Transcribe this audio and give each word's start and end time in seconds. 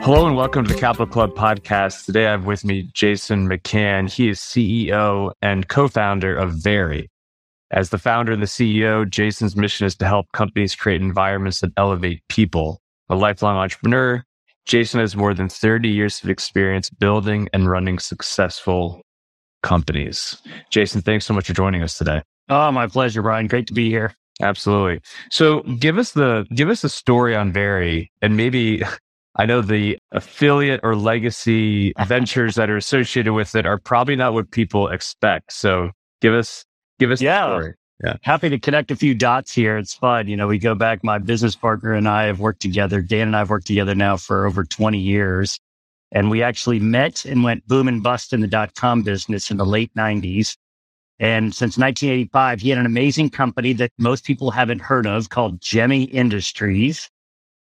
Hello 0.08 0.26
and 0.26 0.38
welcome 0.38 0.64
to 0.64 0.74
the 0.74 0.80
Capital 0.80 1.06
Club 1.06 1.32
podcast. 1.32 2.06
Today 2.06 2.28
I 2.28 2.32
have 2.32 2.46
with 2.46 2.64
me 2.64 2.84
Jason 2.94 3.50
McCann. 3.50 4.10
He 4.10 4.30
is 4.30 4.40
CEO 4.40 5.34
and 5.42 5.68
co-founder 5.68 6.34
of 6.34 6.54
Vari. 6.54 7.10
As 7.72 7.90
the 7.90 7.98
founder 7.98 8.32
and 8.32 8.42
the 8.42 8.48
CEO, 8.48 9.06
Jason's 9.10 9.58
mission 9.58 9.86
is 9.86 9.98
to 9.98 10.08
help 10.08 10.32
companies 10.32 10.76
create 10.76 11.02
environments 11.02 11.60
that 11.60 11.74
elevate 11.76 12.22
people. 12.30 12.80
A 13.10 13.16
lifelong 13.16 13.58
entrepreneur, 13.58 14.24
Jason 14.66 15.02
has 15.02 15.18
more 15.18 15.34
than 15.34 15.50
30 15.50 15.90
years 15.90 16.24
of 16.24 16.30
experience 16.30 16.90
building 16.90 17.50
and 17.52 17.70
running 17.70 18.00
successful 18.00 19.02
companies. 19.62 20.42
Jason, 20.70 21.02
thanks 21.02 21.26
so 21.26 21.34
much 21.34 21.48
for 21.48 21.54
joining 21.54 21.84
us 21.84 21.98
today. 21.98 22.22
Oh, 22.48 22.72
my 22.72 22.88
pleasure, 22.88 23.22
Brian. 23.22 23.48
Great 23.48 23.68
to 23.68 23.74
be 23.74 23.90
here. 23.90 24.14
Absolutely. 24.42 25.02
So 25.32 25.64
give 25.64 25.98
us 25.98 26.12
the 26.12 26.46
give 26.56 26.70
us 26.70 26.86
a 26.86 26.90
story 26.90 27.36
on 27.36 27.52
Vari 27.52 28.10
and 28.22 28.38
maybe 28.38 28.84
I 29.38 29.46
know 29.46 29.62
the 29.62 29.98
affiliate 30.12 30.82
or 30.84 30.96
legacy 30.96 31.94
ventures 32.06 32.56
that 32.56 32.70
are 32.70 32.78
associated 32.78 33.34
with 33.34 33.56
it 33.56 33.66
are 33.66 33.78
probably 33.78 34.16
not 34.16 34.34
what 34.34 34.52
people 34.52 34.88
expect. 34.88 35.54
So 35.54 35.92
give 36.22 36.34
us, 36.34 36.66
give 37.00 37.12
us 37.12 37.22
yeah. 37.22 37.62
Yeah. 38.04 38.18
Happy 38.22 38.50
to 38.50 38.60
connect 38.60 38.92
a 38.92 38.96
few 38.96 39.16
dots 39.16 39.52
here. 39.52 39.78
It's 39.78 39.94
fun. 39.94 40.28
You 40.28 40.38
know, 40.38 40.48
we 40.48 40.60
go 40.60 40.76
back, 40.76 41.04
my 41.04 41.18
business 41.18 41.56
partner 41.56 41.94
and 41.94 42.08
I 42.08 42.26
have 42.26 42.40
worked 42.40 42.62
together. 42.62 43.02
Dan 43.02 43.28
and 43.28 43.36
I 43.36 43.40
have 43.40 43.50
worked 43.50 43.66
together 43.68 43.96
now 43.96 44.18
for 44.18 44.46
over 44.46 44.64
20 44.64 45.00
years. 45.00 45.60
And 46.12 46.30
we 46.30 46.44
actually 46.44 46.80
met 46.80 47.26
and 47.26 47.44
went 47.44 47.68
boom 47.68 47.88
and 47.88 48.02
bust 48.02 48.34
in 48.34 48.42
the 48.42 48.48
dot 48.48 48.76
com 48.76 49.02
business 49.02 49.52
in 49.52 49.58
the 49.58 49.66
late 49.66 49.94
90s. 49.96 50.56
And 51.20 51.54
since 51.54 51.78
1985, 51.78 52.62
he 52.62 52.70
had 52.70 52.78
an 52.78 52.86
amazing 52.86 53.32
company 53.32 53.74
that 53.74 53.92
most 53.98 54.24
people 54.24 54.52
haven't 54.52 54.82
heard 54.82 55.08
of 55.08 55.30
called 55.30 55.60
Gemmy 55.60 56.08
Industries, 56.12 57.10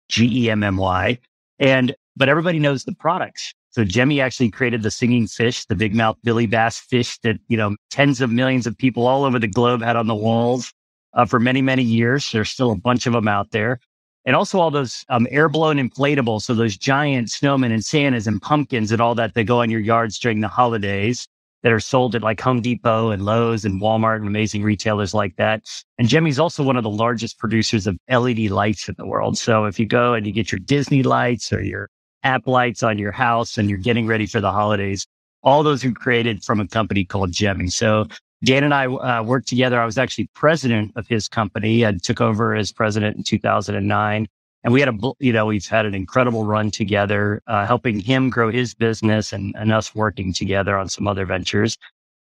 G 0.09 0.45
E 0.45 0.51
M 0.51 0.63
M 0.63 0.77
Y. 0.77 1.19
And, 1.59 1.95
but 2.17 2.29
everybody 2.29 2.59
knows 2.59 2.85
the 2.85 2.95
products. 2.95 3.55
So 3.71 3.85
Gemmy 3.85 4.23
actually 4.23 4.51
created 4.51 4.83
the 4.83 4.91
singing 4.91 5.27
fish, 5.27 5.67
the 5.67 5.75
big 5.75 5.95
mouth 5.95 6.17
Billy 6.25 6.47
Bass 6.47 6.79
fish 6.79 7.19
that, 7.19 7.37
you 7.49 7.57
know, 7.57 7.77
tens 7.91 8.21
of 8.21 8.31
millions 8.31 8.67
of 8.67 8.77
people 8.77 9.07
all 9.07 9.25
over 9.25 9.39
the 9.39 9.47
globe 9.47 9.83
had 9.83 9.97
on 9.97 10.07
the 10.07 10.15
walls 10.15 10.73
uh, 11.13 11.27
for 11.27 11.39
many, 11.39 11.61
many 11.61 11.83
years. 11.83 12.33
There's 12.33 12.51
still 12.51 12.73
a 12.73 12.77
bunch 12.77 13.07
of 13.07 13.13
them 13.13 13.29
out 13.29 13.51
there. 13.51 13.81
And 14.25 14.35
also 14.35 14.59
all 14.59 14.71
those 14.71 15.05
um, 15.09 15.27
air 15.31 15.49
blown 15.49 15.77
inflatables. 15.77 16.43
So 16.43 16.55
those 16.55 16.77
giant 16.77 17.29
snowmen 17.29 17.73
and 17.73 17.85
Santas 17.85 18.27
and 18.27 18.41
pumpkins 18.41 18.93
and 18.93 19.01
all 19.01 19.15
that 19.15 19.35
that 19.35 19.45
go 19.45 19.61
on 19.61 19.71
your 19.71 19.81
yards 19.81 20.19
during 20.19 20.41
the 20.41 20.49
holidays 20.49 21.29
that 21.63 21.73
are 21.73 21.81
sold 21.81 22.15
at 22.15 22.23
like 22.23 22.41
Home 22.41 22.61
Depot 22.61 23.11
and 23.11 23.25
Lowe's 23.25 23.65
and 23.65 23.81
Walmart 23.81 24.17
and 24.17 24.29
amazing 24.29 24.63
retailers 24.63 25.15
like 25.15 25.37
that. 25.37 25.63
And 25.99 26.09
Gemmy's 26.09 26.39
also 26.39 26.63
one 26.63 26.77
of 26.77 26.83
the 26.83 26.91
largest 26.91 27.39
producers 27.39 27.87
of 27.87 27.99
LED 28.09 28.51
lights 28.51 28.89
in 28.89 28.95
the 28.99 29.07
world. 29.07 29.37
So 29.39 29.65
if 29.65 29.79
you 29.79 29.87
go 29.87 30.15
and 30.15 30.27
you 30.27 30.33
get 30.33 30.53
your 30.53 30.61
Disney 30.61 31.03
lights 31.03 31.53
or 31.53 31.63
your 31.63 31.89
app 32.23 32.47
lights 32.47 32.83
on 32.83 32.99
your 32.99 33.13
house 33.13 33.59
and 33.59 33.69
you're 33.69 33.79
getting 33.79 34.07
ready 34.07 34.27
for 34.27 34.41
the 34.41 34.53
holidays, 34.53 35.07
all 35.43 35.63
those 35.63 35.85
are 35.85 35.93
created 35.93 36.45
from 36.45 36.61
a 36.61 36.67
company 36.69 37.05
called 37.05 37.33
Gemmy. 37.33 37.73
So 37.73 38.07
Dan 38.45 38.65
and 38.65 38.75
I 38.75 38.87
uh, 38.87 39.23
worked 39.23 39.49
together. 39.49 39.81
I 39.81 39.87
was 39.87 39.97
actually 39.97 40.29
president 40.35 40.93
of 40.97 41.07
his 41.07 41.27
company. 41.27 41.87
I 41.87 41.93
took 41.93 42.21
over 42.21 42.55
as 42.55 42.71
president 42.71 43.17
in 43.17 43.23
2009. 43.23 44.29
And 44.67 44.73
we 44.73 44.81
had 44.81 44.89
a, 44.89 45.13
you 45.21 45.33
know, 45.33 45.47
we've 45.47 45.65
had 45.65 45.87
an 45.87 45.95
incredible 45.95 46.45
run 46.45 46.73
together, 46.73 47.41
uh, 47.47 47.65
helping 47.69 48.01
him 48.01 48.31
grow 48.31 48.51
his 48.51 48.75
business 48.75 49.33
and, 49.33 49.55
and 49.57 49.73
us 49.73 49.95
working 49.95 50.33
together 50.33 50.77
on 50.77 50.89
some 50.89 51.07
other 51.07 51.25
ventures. 51.25 51.79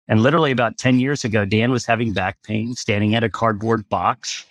And 0.08 0.24
literally 0.24 0.52
about 0.52 0.78
10 0.78 1.02
years 1.02 1.26
ago, 1.26 1.44
Dan 1.44 1.70
was 1.70 1.86
having 1.86 2.14
back 2.14 2.42
pain, 2.44 2.76
standing 2.76 3.14
at 3.14 3.26
a 3.26 3.30
cardboard 3.30 3.90
box. 3.90 4.46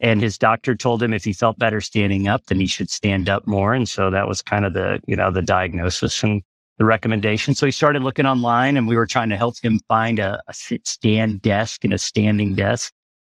And 0.00 0.22
his 0.22 0.38
doctor 0.38 0.74
told 0.74 1.02
him 1.02 1.12
if 1.12 1.24
he 1.24 1.34
felt 1.34 1.58
better 1.58 1.82
standing 1.82 2.26
up, 2.26 2.46
then 2.46 2.58
he 2.58 2.66
should 2.66 2.88
stand 2.88 3.28
up 3.28 3.46
more. 3.46 3.74
And 3.74 3.86
so 3.86 4.08
that 4.08 4.26
was 4.26 4.40
kind 4.40 4.64
of 4.64 4.72
the, 4.72 4.98
you 5.06 5.14
know, 5.14 5.30
the 5.30 5.42
diagnosis 5.42 6.22
and 6.22 6.42
the 6.78 6.86
recommendation. 6.86 7.54
So 7.54 7.66
he 7.66 7.72
started 7.72 8.02
looking 8.02 8.24
online 8.24 8.78
and 8.78 8.88
we 8.88 8.96
were 8.96 9.06
trying 9.06 9.28
to 9.28 9.36
help 9.36 9.58
him 9.62 9.78
find 9.88 10.18
a, 10.18 10.40
a 10.48 10.54
sit 10.54 10.86
stand 10.86 11.42
desk 11.42 11.84
and 11.84 11.92
a 11.92 11.98
standing 11.98 12.54
desk 12.54 12.94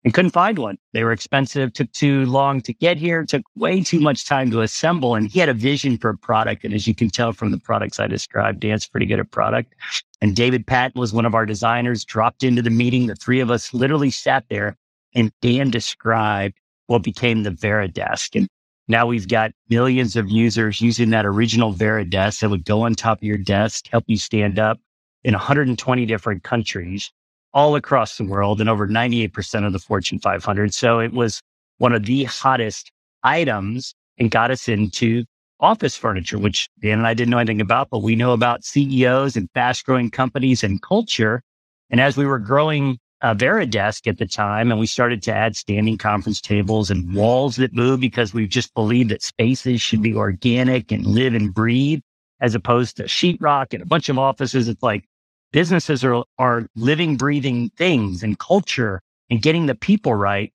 and 0.06 0.14
couldn't 0.14 0.30
find 0.30 0.56
one. 0.56 0.78
They 0.92 1.02
were 1.02 1.10
expensive, 1.10 1.72
took 1.72 1.90
too 1.90 2.26
long 2.26 2.60
to 2.60 2.72
get 2.72 2.96
here, 2.96 3.24
took 3.24 3.42
way 3.56 3.82
too 3.82 3.98
much 3.98 4.24
time 4.24 4.52
to 4.52 4.60
assemble. 4.60 5.16
And 5.16 5.28
he 5.28 5.40
had 5.40 5.48
a 5.48 5.52
vision 5.52 5.98
for 5.98 6.10
a 6.10 6.16
product. 6.16 6.64
And 6.64 6.72
as 6.72 6.86
you 6.86 6.94
can 6.94 7.10
tell 7.10 7.32
from 7.32 7.50
the 7.50 7.58
products 7.58 7.98
I 7.98 8.06
described, 8.06 8.60
Dan's 8.60 8.86
pretty 8.86 9.06
good 9.06 9.18
at 9.18 9.32
product. 9.32 9.74
And 10.20 10.36
David 10.36 10.64
Patton 10.64 11.00
was 11.00 11.12
one 11.12 11.26
of 11.26 11.34
our 11.34 11.44
designers, 11.44 12.04
dropped 12.04 12.44
into 12.44 12.62
the 12.62 12.70
meeting. 12.70 13.08
The 13.08 13.16
three 13.16 13.40
of 13.40 13.50
us 13.50 13.74
literally 13.74 14.12
sat 14.12 14.44
there 14.48 14.76
and 15.16 15.32
Dan 15.42 15.72
described 15.72 16.54
what 16.86 17.02
became 17.02 17.42
the 17.42 17.50
VariDesk. 17.50 18.36
And 18.36 18.46
now 18.86 19.06
we've 19.06 19.26
got 19.26 19.50
millions 19.70 20.14
of 20.14 20.30
users 20.30 20.80
using 20.80 21.10
that 21.10 21.26
original 21.26 21.74
VariDesk 21.74 22.42
that 22.42 22.50
would 22.50 22.64
go 22.64 22.82
on 22.82 22.94
top 22.94 23.18
of 23.18 23.24
your 23.24 23.38
desk, 23.38 23.88
help 23.90 24.04
you 24.06 24.18
stand 24.18 24.60
up 24.60 24.78
in 25.24 25.34
120 25.34 26.06
different 26.06 26.44
countries 26.44 27.10
all 27.52 27.76
across 27.76 28.18
the 28.18 28.24
world 28.24 28.60
and 28.60 28.68
over 28.68 28.86
98% 28.86 29.66
of 29.66 29.72
the 29.72 29.78
Fortune 29.78 30.18
500. 30.18 30.74
So 30.74 31.00
it 31.00 31.12
was 31.12 31.40
one 31.78 31.92
of 31.92 32.04
the 32.04 32.24
hottest 32.24 32.90
items 33.22 33.94
and 34.18 34.30
got 34.30 34.50
us 34.50 34.68
into 34.68 35.24
office 35.60 35.96
furniture, 35.96 36.38
which 36.38 36.68
Dan 36.80 36.98
and 36.98 37.06
I 37.06 37.14
didn't 37.14 37.30
know 37.30 37.38
anything 37.38 37.60
about, 37.60 37.88
but 37.90 38.02
we 38.02 38.16
know 38.16 38.32
about 38.32 38.64
CEOs 38.64 39.36
and 39.36 39.50
fast 39.54 39.86
growing 39.86 40.10
companies 40.10 40.62
and 40.62 40.82
culture. 40.82 41.42
And 41.90 42.00
as 42.00 42.16
we 42.16 42.26
were 42.26 42.38
growing 42.38 42.98
a 43.22 43.34
VariDesk 43.34 44.06
at 44.06 44.18
the 44.18 44.26
time, 44.26 44.70
and 44.70 44.78
we 44.78 44.86
started 44.86 45.22
to 45.22 45.34
add 45.34 45.56
standing 45.56 45.96
conference 45.96 46.40
tables 46.40 46.90
and 46.90 47.14
walls 47.14 47.56
that 47.56 47.72
move 47.72 48.00
because 48.00 48.34
we 48.34 48.46
just 48.46 48.74
believed 48.74 49.10
that 49.10 49.22
spaces 49.22 49.80
should 49.80 50.02
be 50.02 50.14
organic 50.14 50.92
and 50.92 51.06
live 51.06 51.34
and 51.34 51.54
breathe 51.54 52.00
as 52.40 52.54
opposed 52.54 52.96
to 52.98 53.04
sheetrock 53.04 53.72
and 53.72 53.82
a 53.82 53.86
bunch 53.86 54.10
of 54.10 54.18
offices. 54.18 54.68
It's 54.68 54.82
like 54.82 55.04
businesses 55.52 56.04
are, 56.04 56.24
are 56.38 56.66
living, 56.76 57.16
breathing 57.16 57.70
things 57.76 58.22
and 58.22 58.38
culture 58.38 59.00
and 59.30 59.42
getting 59.42 59.66
the 59.66 59.74
people 59.74 60.14
right. 60.14 60.52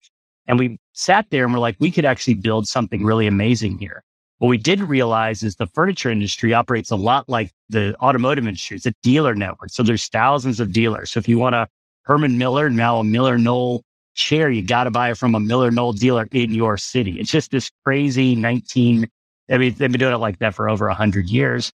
And 0.48 0.60
we 0.60 0.80
sat 0.94 1.28
there 1.30 1.44
and 1.46 1.54
we're 1.54 1.60
like, 1.60 1.78
we 1.80 1.92
could 1.92 2.06
actually 2.06 2.36
build 2.36 2.68
something 2.68 3.04
really 3.04 3.28
amazing 3.28 3.78
here. 3.80 4.04
What 4.40 4.48
we 4.48 4.58
did 4.58 4.82
realize 4.82 5.44
is 5.44 5.56
the 5.56 5.68
furniture 5.68 6.10
industry 6.10 6.54
operates 6.54 6.90
a 6.90 6.96
lot 6.96 7.30
like 7.30 7.52
the 7.70 7.96
automotive 8.02 8.48
industry. 8.48 8.78
It's 8.78 8.88
a 8.88 8.94
dealer 9.04 9.36
network. 9.36 9.70
So 9.70 9.84
there's 9.84 10.08
thousands 10.08 10.60
of 10.60 10.72
dealers. 10.72 11.12
So 11.12 11.20
if 11.20 11.28
you 11.28 11.38
want 11.38 11.54
a 11.54 11.68
Herman 12.04 12.38
Miller, 12.40 12.70
now 12.70 12.98
a 12.98 13.04
Miller 13.04 13.38
Knoll 13.38 13.84
chair, 14.16 14.50
you 14.50 14.64
got 14.64 14.86
to 14.86 14.92
buy 14.92 15.12
it 15.12 15.18
from 15.18 15.36
a 15.36 15.40
Miller 15.40 15.70
Knoll 15.70 15.94
dealer 15.94 16.28
in 16.32 16.54
your 16.54 16.76
city. 16.78 17.20
It's 17.20 17.30
just 17.30 17.52
this 17.52 17.70
crazy 17.86 18.36
19, 18.36 19.08
I 19.52 19.58
mean, 19.58 19.76
they've 19.76 19.92
been 19.92 20.00
doing 20.00 20.14
it 20.14 20.18
like 20.18 20.40
that 20.40 20.56
for 20.56 20.70
over 20.70 20.88
100 20.88 21.30
years. 21.30 21.72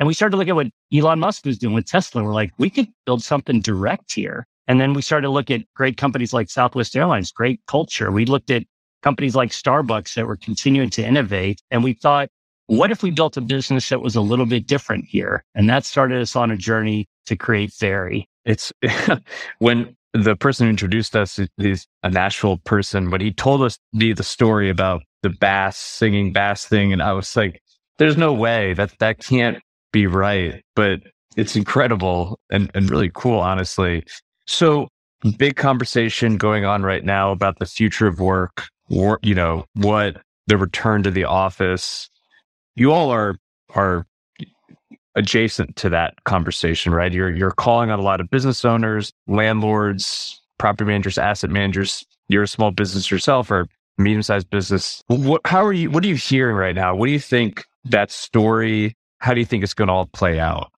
And 0.00 0.06
we 0.06 0.14
started 0.14 0.32
to 0.32 0.36
look 0.38 0.48
at 0.48 0.56
what 0.56 0.68
Elon 0.92 1.20
Musk 1.20 1.44
was 1.44 1.58
doing 1.58 1.74
with 1.74 1.84
Tesla. 1.84 2.24
We're 2.24 2.32
like, 2.32 2.52
we 2.56 2.70
could 2.70 2.88
build 3.04 3.22
something 3.22 3.60
direct 3.60 4.14
here. 4.14 4.46
And 4.66 4.80
then 4.80 4.94
we 4.94 5.02
started 5.02 5.26
to 5.26 5.30
look 5.30 5.50
at 5.50 5.60
great 5.76 5.98
companies 5.98 6.32
like 6.32 6.48
Southwest 6.48 6.96
Airlines, 6.96 7.30
great 7.30 7.60
culture. 7.66 8.10
We 8.10 8.24
looked 8.24 8.50
at 8.50 8.62
companies 9.02 9.36
like 9.36 9.50
Starbucks 9.50 10.14
that 10.14 10.26
were 10.26 10.38
continuing 10.38 10.88
to 10.90 11.06
innovate. 11.06 11.60
And 11.70 11.84
we 11.84 11.92
thought, 11.92 12.30
what 12.66 12.90
if 12.90 13.02
we 13.02 13.10
built 13.10 13.36
a 13.36 13.42
business 13.42 13.90
that 13.90 14.00
was 14.00 14.16
a 14.16 14.20
little 14.22 14.46
bit 14.46 14.66
different 14.66 15.04
here? 15.04 15.44
And 15.54 15.68
that 15.68 15.84
started 15.84 16.22
us 16.22 16.34
on 16.34 16.50
a 16.50 16.56
journey 16.56 17.06
to 17.26 17.36
create 17.36 17.72
Vari. 17.78 18.26
It's 18.46 18.72
when 19.58 19.96
the 20.14 20.34
person 20.34 20.66
who 20.66 20.70
introduced 20.70 21.14
us 21.14 21.38
is 21.58 21.86
a 22.02 22.10
Nashville 22.10 22.58
person, 22.58 23.10
but 23.10 23.20
he 23.20 23.32
told 23.32 23.62
us 23.62 23.78
the, 23.92 24.14
the 24.14 24.22
story 24.22 24.70
about 24.70 25.02
the 25.22 25.30
bass 25.30 25.76
singing 25.76 26.32
bass 26.32 26.64
thing. 26.64 26.92
And 26.92 27.02
I 27.02 27.12
was 27.12 27.36
like, 27.36 27.60
there's 27.98 28.16
no 28.16 28.32
way 28.32 28.72
that 28.74 28.98
that 29.00 29.18
can't 29.18 29.58
be 29.92 30.06
right, 30.06 30.62
but 30.74 31.00
it's 31.36 31.56
incredible 31.56 32.38
and, 32.50 32.70
and 32.74 32.90
really 32.90 33.10
cool, 33.14 33.38
honestly. 33.38 34.04
So, 34.46 34.88
big 35.36 35.56
conversation 35.56 36.36
going 36.36 36.64
on 36.64 36.82
right 36.82 37.04
now 37.04 37.30
about 37.30 37.58
the 37.58 37.66
future 37.66 38.06
of 38.06 38.20
work, 38.20 38.64
or, 38.90 39.18
you 39.22 39.34
know, 39.34 39.64
what 39.74 40.22
the 40.46 40.56
return 40.56 41.02
to 41.04 41.10
the 41.10 41.24
office. 41.24 42.08
You 42.74 42.92
all 42.92 43.10
are 43.10 43.36
are 43.74 44.06
adjacent 45.14 45.76
to 45.76 45.88
that 45.90 46.14
conversation, 46.24 46.92
right? 46.92 47.12
You're 47.12 47.30
you're 47.30 47.52
calling 47.52 47.90
on 47.90 47.98
a 47.98 48.02
lot 48.02 48.20
of 48.20 48.30
business 48.30 48.64
owners, 48.64 49.12
landlords, 49.26 50.40
property 50.58 50.84
managers, 50.84 51.18
asset 51.18 51.50
managers. 51.50 52.04
You're 52.28 52.44
a 52.44 52.48
small 52.48 52.70
business 52.70 53.10
yourself 53.10 53.50
or 53.50 53.66
medium 53.98 54.22
sized 54.22 54.50
business. 54.50 55.02
What, 55.08 55.40
how 55.44 55.64
are 55.64 55.72
you? 55.72 55.90
What 55.90 56.04
are 56.04 56.08
you 56.08 56.16
hearing 56.16 56.56
right 56.56 56.74
now? 56.74 56.94
What 56.94 57.06
do 57.06 57.12
you 57.12 57.20
think 57.20 57.64
that 57.84 58.10
story 58.10 58.96
how 59.20 59.34
do 59.34 59.40
you 59.40 59.46
think 59.46 59.62
it's 59.62 59.74
going 59.74 59.88
to 59.88 59.94
all 59.94 60.06
play 60.06 60.40
out? 60.40 60.72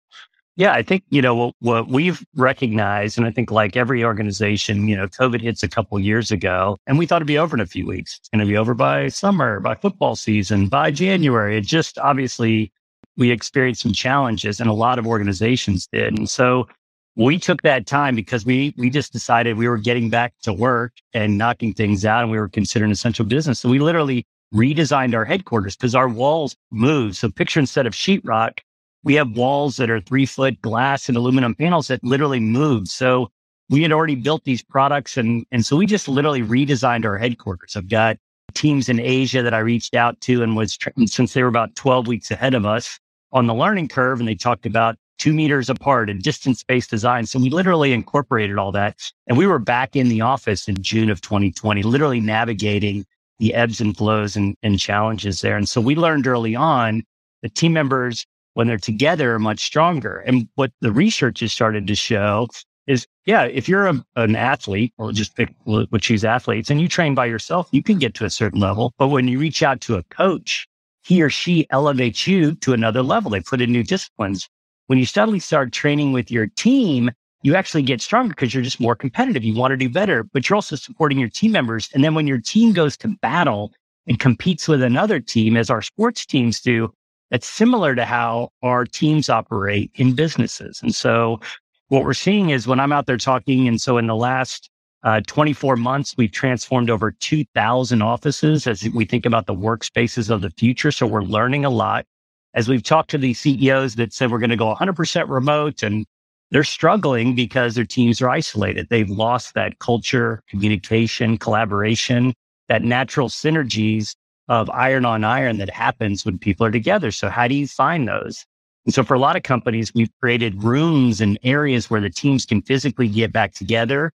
Yeah, 0.55 0.73
I 0.73 0.83
think, 0.83 1.03
you 1.09 1.21
know, 1.21 1.33
what, 1.33 1.55
what, 1.61 1.87
we've 1.87 2.23
recognized, 2.35 3.17
and 3.17 3.25
I 3.25 3.31
think 3.31 3.49
like 3.49 3.75
every 3.75 4.03
organization, 4.03 4.87
you 4.87 4.95
know, 4.95 5.07
COVID 5.07 5.41
hits 5.41 5.63
a 5.63 5.67
couple 5.67 5.99
years 5.99 6.31
ago 6.31 6.77
and 6.85 6.99
we 6.99 7.07
thought 7.07 7.17
it'd 7.17 7.27
be 7.27 7.39
over 7.39 7.57
in 7.57 7.61
a 7.61 7.65
few 7.65 7.87
weeks. 7.87 8.19
It's 8.19 8.29
going 8.29 8.45
to 8.45 8.45
be 8.45 8.55
over 8.55 8.75
by 8.75 9.07
summer, 9.07 9.59
by 9.59 9.73
football 9.73 10.15
season, 10.15 10.67
by 10.67 10.91
January. 10.91 11.57
It 11.57 11.65
just 11.65 11.97
obviously 11.97 12.71
we 13.17 13.31
experienced 13.31 13.81
some 13.81 13.93
challenges 13.93 14.59
and 14.59 14.69
a 14.69 14.73
lot 14.73 14.99
of 14.99 15.07
organizations 15.07 15.87
did. 15.91 16.15
And 16.15 16.29
so 16.29 16.67
we 17.15 17.39
took 17.39 17.63
that 17.63 17.87
time 17.87 18.15
because 18.15 18.45
we, 18.45 18.75
we 18.77 18.91
just 18.91 19.11
decided 19.11 19.57
we 19.57 19.67
were 19.67 19.77
getting 19.77 20.11
back 20.11 20.33
to 20.43 20.53
work 20.53 20.93
and 21.15 21.35
knocking 21.35 21.73
things 21.73 22.05
out 22.05 22.21
and 22.21 22.31
we 22.31 22.37
were 22.37 22.49
considered 22.49 22.85
an 22.85 22.91
essential 22.91 23.25
business. 23.25 23.59
So 23.59 23.69
we 23.69 23.79
literally 23.79 24.27
redesigned 24.53 25.15
our 25.15 25.25
headquarters 25.25 25.75
because 25.75 25.95
our 25.95 26.07
walls 26.07 26.55
move. 26.71 27.17
So 27.17 27.29
picture 27.29 27.59
instead 27.59 27.87
of 27.87 27.93
sheetrock, 27.93 28.59
we 29.03 29.15
have 29.15 29.35
walls 29.35 29.77
that 29.77 29.89
are 29.89 29.99
three 29.99 30.25
foot 30.25 30.61
glass 30.61 31.09
and 31.09 31.17
aluminum 31.17 31.55
panels 31.55 31.87
that 31.87 32.03
literally 32.03 32.39
move. 32.39 32.87
So 32.87 33.29
we 33.69 33.81
had 33.81 33.91
already 33.91 34.15
built 34.15 34.43
these 34.43 34.63
products 34.63 35.17
and, 35.17 35.45
and 35.51 35.65
so 35.65 35.75
we 35.75 35.85
just 35.85 36.07
literally 36.07 36.41
redesigned 36.41 37.05
our 37.05 37.17
headquarters. 37.17 37.75
I've 37.75 37.89
got 37.89 38.17
teams 38.53 38.87
in 38.87 38.99
Asia 38.99 39.41
that 39.41 39.53
I 39.53 39.59
reached 39.59 39.95
out 39.95 40.21
to 40.21 40.43
and 40.43 40.55
was, 40.55 40.77
since 41.05 41.33
they 41.33 41.41
were 41.41 41.49
about 41.49 41.75
12 41.75 42.07
weeks 42.07 42.29
ahead 42.29 42.53
of 42.53 42.65
us 42.65 42.99
on 43.31 43.47
the 43.47 43.53
learning 43.53 43.87
curve 43.87 44.19
and 44.19 44.27
they 44.27 44.35
talked 44.35 44.65
about 44.65 44.95
two 45.17 45.33
meters 45.33 45.69
apart 45.69 46.09
and 46.09 46.21
distance 46.21 46.63
based 46.63 46.89
design. 46.89 47.25
So 47.25 47.39
we 47.39 47.49
literally 47.49 47.93
incorporated 47.93 48.57
all 48.57 48.71
that 48.73 48.99
and 49.27 49.37
we 49.37 49.47
were 49.47 49.59
back 49.59 49.95
in 49.95 50.09
the 50.09 50.21
office 50.21 50.67
in 50.67 50.81
June 50.81 51.09
of 51.09 51.21
2020, 51.21 51.81
literally 51.83 52.19
navigating 52.19 53.05
the 53.43 53.53
ebbs 53.53 53.81
and 53.81 53.97
flows 53.97 54.37
and, 54.37 54.55
and 54.63 54.79
challenges 54.79 55.41
there. 55.41 55.57
And 55.57 55.67
so 55.67 55.81
we 55.81 55.95
learned 55.95 56.27
early 56.27 56.55
on 56.55 57.03
that 57.41 57.55
team 57.55 57.73
members, 57.73 58.25
when 58.53 58.67
they're 58.67 58.77
together, 58.77 59.35
are 59.35 59.39
much 59.39 59.59
stronger. 59.59 60.19
And 60.19 60.47
what 60.55 60.71
the 60.79 60.93
research 60.93 61.41
has 61.41 61.51
started 61.51 61.85
to 61.87 61.95
show 61.95 62.47
is, 62.87 63.05
yeah, 63.25 63.43
if 63.43 63.67
you're 63.67 63.87
a, 63.87 64.05
an 64.15 64.37
athlete, 64.37 64.93
or 64.97 65.11
just 65.11 65.35
pick, 65.35 65.53
we'll, 65.65 65.85
choose 65.99 66.23
athletes, 66.23 66.69
and 66.69 66.79
you 66.79 66.87
train 66.87 67.15
by 67.15 67.25
yourself, 67.25 67.67
you 67.73 67.83
can 67.83 67.99
get 67.99 68.13
to 68.13 68.23
a 68.23 68.29
certain 68.29 68.61
level. 68.61 68.93
But 68.97 69.09
when 69.09 69.27
you 69.27 69.39
reach 69.39 69.61
out 69.61 69.81
to 69.81 69.95
a 69.95 70.03
coach, 70.03 70.65
he 71.03 71.21
or 71.21 71.29
she 71.29 71.67
elevates 71.69 72.25
you 72.25 72.55
to 72.55 72.71
another 72.71 73.01
level. 73.01 73.29
They 73.29 73.41
put 73.41 73.59
in 73.59 73.73
new 73.73 73.83
disciplines. 73.83 74.47
When 74.87 74.99
you 74.99 75.05
suddenly 75.05 75.39
start 75.39 75.73
training 75.73 76.13
with 76.13 76.31
your 76.31 76.47
team, 76.47 77.11
you 77.43 77.55
actually 77.55 77.83
get 77.83 78.01
stronger 78.01 78.29
because 78.29 78.53
you're 78.53 78.63
just 78.63 78.79
more 78.79 78.95
competitive. 78.95 79.43
You 79.43 79.53
want 79.53 79.71
to 79.71 79.77
do 79.77 79.89
better, 79.89 80.23
but 80.23 80.49
you're 80.49 80.55
also 80.55 80.75
supporting 80.75 81.19
your 81.19 81.29
team 81.29 81.51
members. 81.51 81.89
And 81.93 82.03
then 82.03 82.15
when 82.15 82.25
your 82.25 82.39
team 82.39 82.71
goes 82.71 82.97
to 82.97 83.09
battle 83.21 83.73
and 84.07 84.17
competes 84.17 84.67
with 84.67 84.81
another 84.81 85.19
team, 85.19 85.57
as 85.57 85.69
our 85.69 85.81
sports 85.81 86.25
teams 86.25 86.61
do, 86.61 86.91
that's 87.29 87.47
similar 87.47 87.95
to 87.95 88.05
how 88.05 88.49
our 88.61 88.85
teams 88.85 89.29
operate 89.29 89.91
in 89.95 90.15
businesses. 90.15 90.79
And 90.81 90.95
so 90.95 91.41
what 91.89 92.05
we're 92.05 92.13
seeing 92.13 92.49
is 92.49 92.65
when 92.65 92.79
I'm 92.79 92.93
out 92.93 93.07
there 93.07 93.17
talking, 93.17 93.67
and 93.67 93.81
so 93.81 93.97
in 93.97 94.07
the 94.07 94.15
last 94.15 94.69
uh, 95.03 95.19
24 95.27 95.75
months, 95.75 96.15
we've 96.17 96.31
transformed 96.31 96.89
over 96.89 97.11
2,000 97.11 98.01
offices 98.01 98.67
as 98.67 98.87
we 98.93 99.03
think 99.03 99.25
about 99.25 99.47
the 99.47 99.55
workspaces 99.55 100.29
of 100.29 100.41
the 100.41 100.49
future. 100.51 100.91
So 100.91 101.05
we're 101.05 101.23
learning 101.23 101.65
a 101.65 101.69
lot. 101.69 102.05
As 102.53 102.69
we've 102.69 102.83
talked 102.83 103.09
to 103.09 103.17
these 103.17 103.39
CEOs 103.39 103.95
that 103.95 104.13
said 104.13 104.31
we're 104.31 104.39
going 104.39 104.49
to 104.51 104.55
go 104.55 104.73
100% 104.73 105.27
remote 105.27 105.83
and 105.83 106.05
they're 106.53 106.63
struggling 106.63 107.33
because 107.33 107.73
their 107.73 107.83
teams 107.83 108.21
are 108.21 108.29
isolated. 108.29 108.87
They've 108.89 109.09
lost 109.09 109.55
that 109.55 109.79
culture, 109.79 110.43
communication, 110.47 111.39
collaboration, 111.39 112.35
that 112.69 112.83
natural 112.83 113.27
synergies 113.27 114.15
of 114.47 114.69
iron 114.69 115.03
on 115.03 115.23
iron 115.23 115.57
that 115.57 115.71
happens 115.71 116.23
when 116.23 116.37
people 116.37 116.63
are 116.67 116.71
together. 116.71 117.09
So 117.09 117.29
how 117.29 117.47
do 117.47 117.55
you 117.55 117.67
find 117.67 118.07
those? 118.07 118.45
And 118.85 118.93
so 118.93 119.03
for 119.03 119.15
a 119.15 119.19
lot 119.19 119.35
of 119.35 119.41
companies, 119.41 119.95
we've 119.95 120.11
created 120.21 120.63
rooms 120.63 121.21
and 121.21 121.39
areas 121.43 121.89
where 121.89 122.01
the 122.01 122.11
teams 122.11 122.45
can 122.45 122.61
physically 122.61 123.07
get 123.07 123.31
back 123.31 123.53
together, 123.53 124.11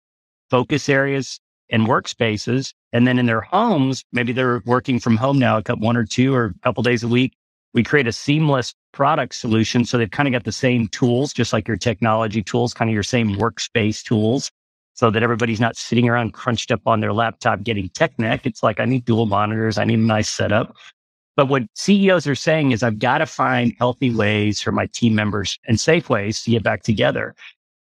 focus 0.50 0.90
areas 0.90 1.40
and 1.70 1.86
workspaces. 1.86 2.74
And 2.92 3.06
then 3.06 3.18
in 3.18 3.24
their 3.24 3.40
homes, 3.40 4.04
maybe 4.12 4.32
they're 4.32 4.62
working 4.66 5.00
from 5.00 5.16
home 5.16 5.38
now, 5.38 5.56
a 5.56 5.62
couple, 5.62 5.86
one 5.86 5.96
or 5.96 6.04
two 6.04 6.34
or 6.34 6.46
a 6.46 6.54
couple 6.62 6.82
days 6.82 7.02
a 7.02 7.08
week 7.08 7.32
we 7.74 7.82
create 7.82 8.06
a 8.06 8.12
seamless 8.12 8.74
product 8.92 9.34
solution. 9.34 9.84
So 9.84 9.98
they've 9.98 10.10
kind 10.10 10.26
of 10.26 10.32
got 10.32 10.44
the 10.44 10.52
same 10.52 10.88
tools, 10.88 11.32
just 11.32 11.52
like 11.52 11.68
your 11.68 11.76
technology 11.76 12.42
tools, 12.42 12.72
kind 12.72 12.90
of 12.90 12.94
your 12.94 13.02
same 13.02 13.36
workspace 13.36 14.02
tools 14.02 14.50
so 14.94 15.10
that 15.10 15.22
everybody's 15.22 15.60
not 15.60 15.76
sitting 15.76 16.08
around 16.08 16.32
crunched 16.32 16.72
up 16.72 16.80
on 16.86 17.00
their 17.00 17.12
laptop 17.12 17.62
getting 17.62 17.90
tech 17.90 18.18
neck. 18.18 18.46
It's 18.46 18.62
like, 18.62 18.80
I 18.80 18.86
need 18.86 19.04
dual 19.04 19.26
monitors. 19.26 19.76
I 19.76 19.84
need 19.84 19.98
a 19.98 20.02
nice 20.02 20.30
setup. 20.30 20.74
But 21.36 21.48
what 21.48 21.64
CEOs 21.74 22.26
are 22.26 22.34
saying 22.34 22.72
is 22.72 22.82
I've 22.82 22.98
got 22.98 23.18
to 23.18 23.26
find 23.26 23.74
healthy 23.78 24.10
ways 24.14 24.62
for 24.62 24.72
my 24.72 24.86
team 24.86 25.14
members 25.14 25.58
and 25.68 25.78
safe 25.78 26.08
ways 26.08 26.42
to 26.44 26.50
get 26.50 26.62
back 26.62 26.82
together. 26.82 27.34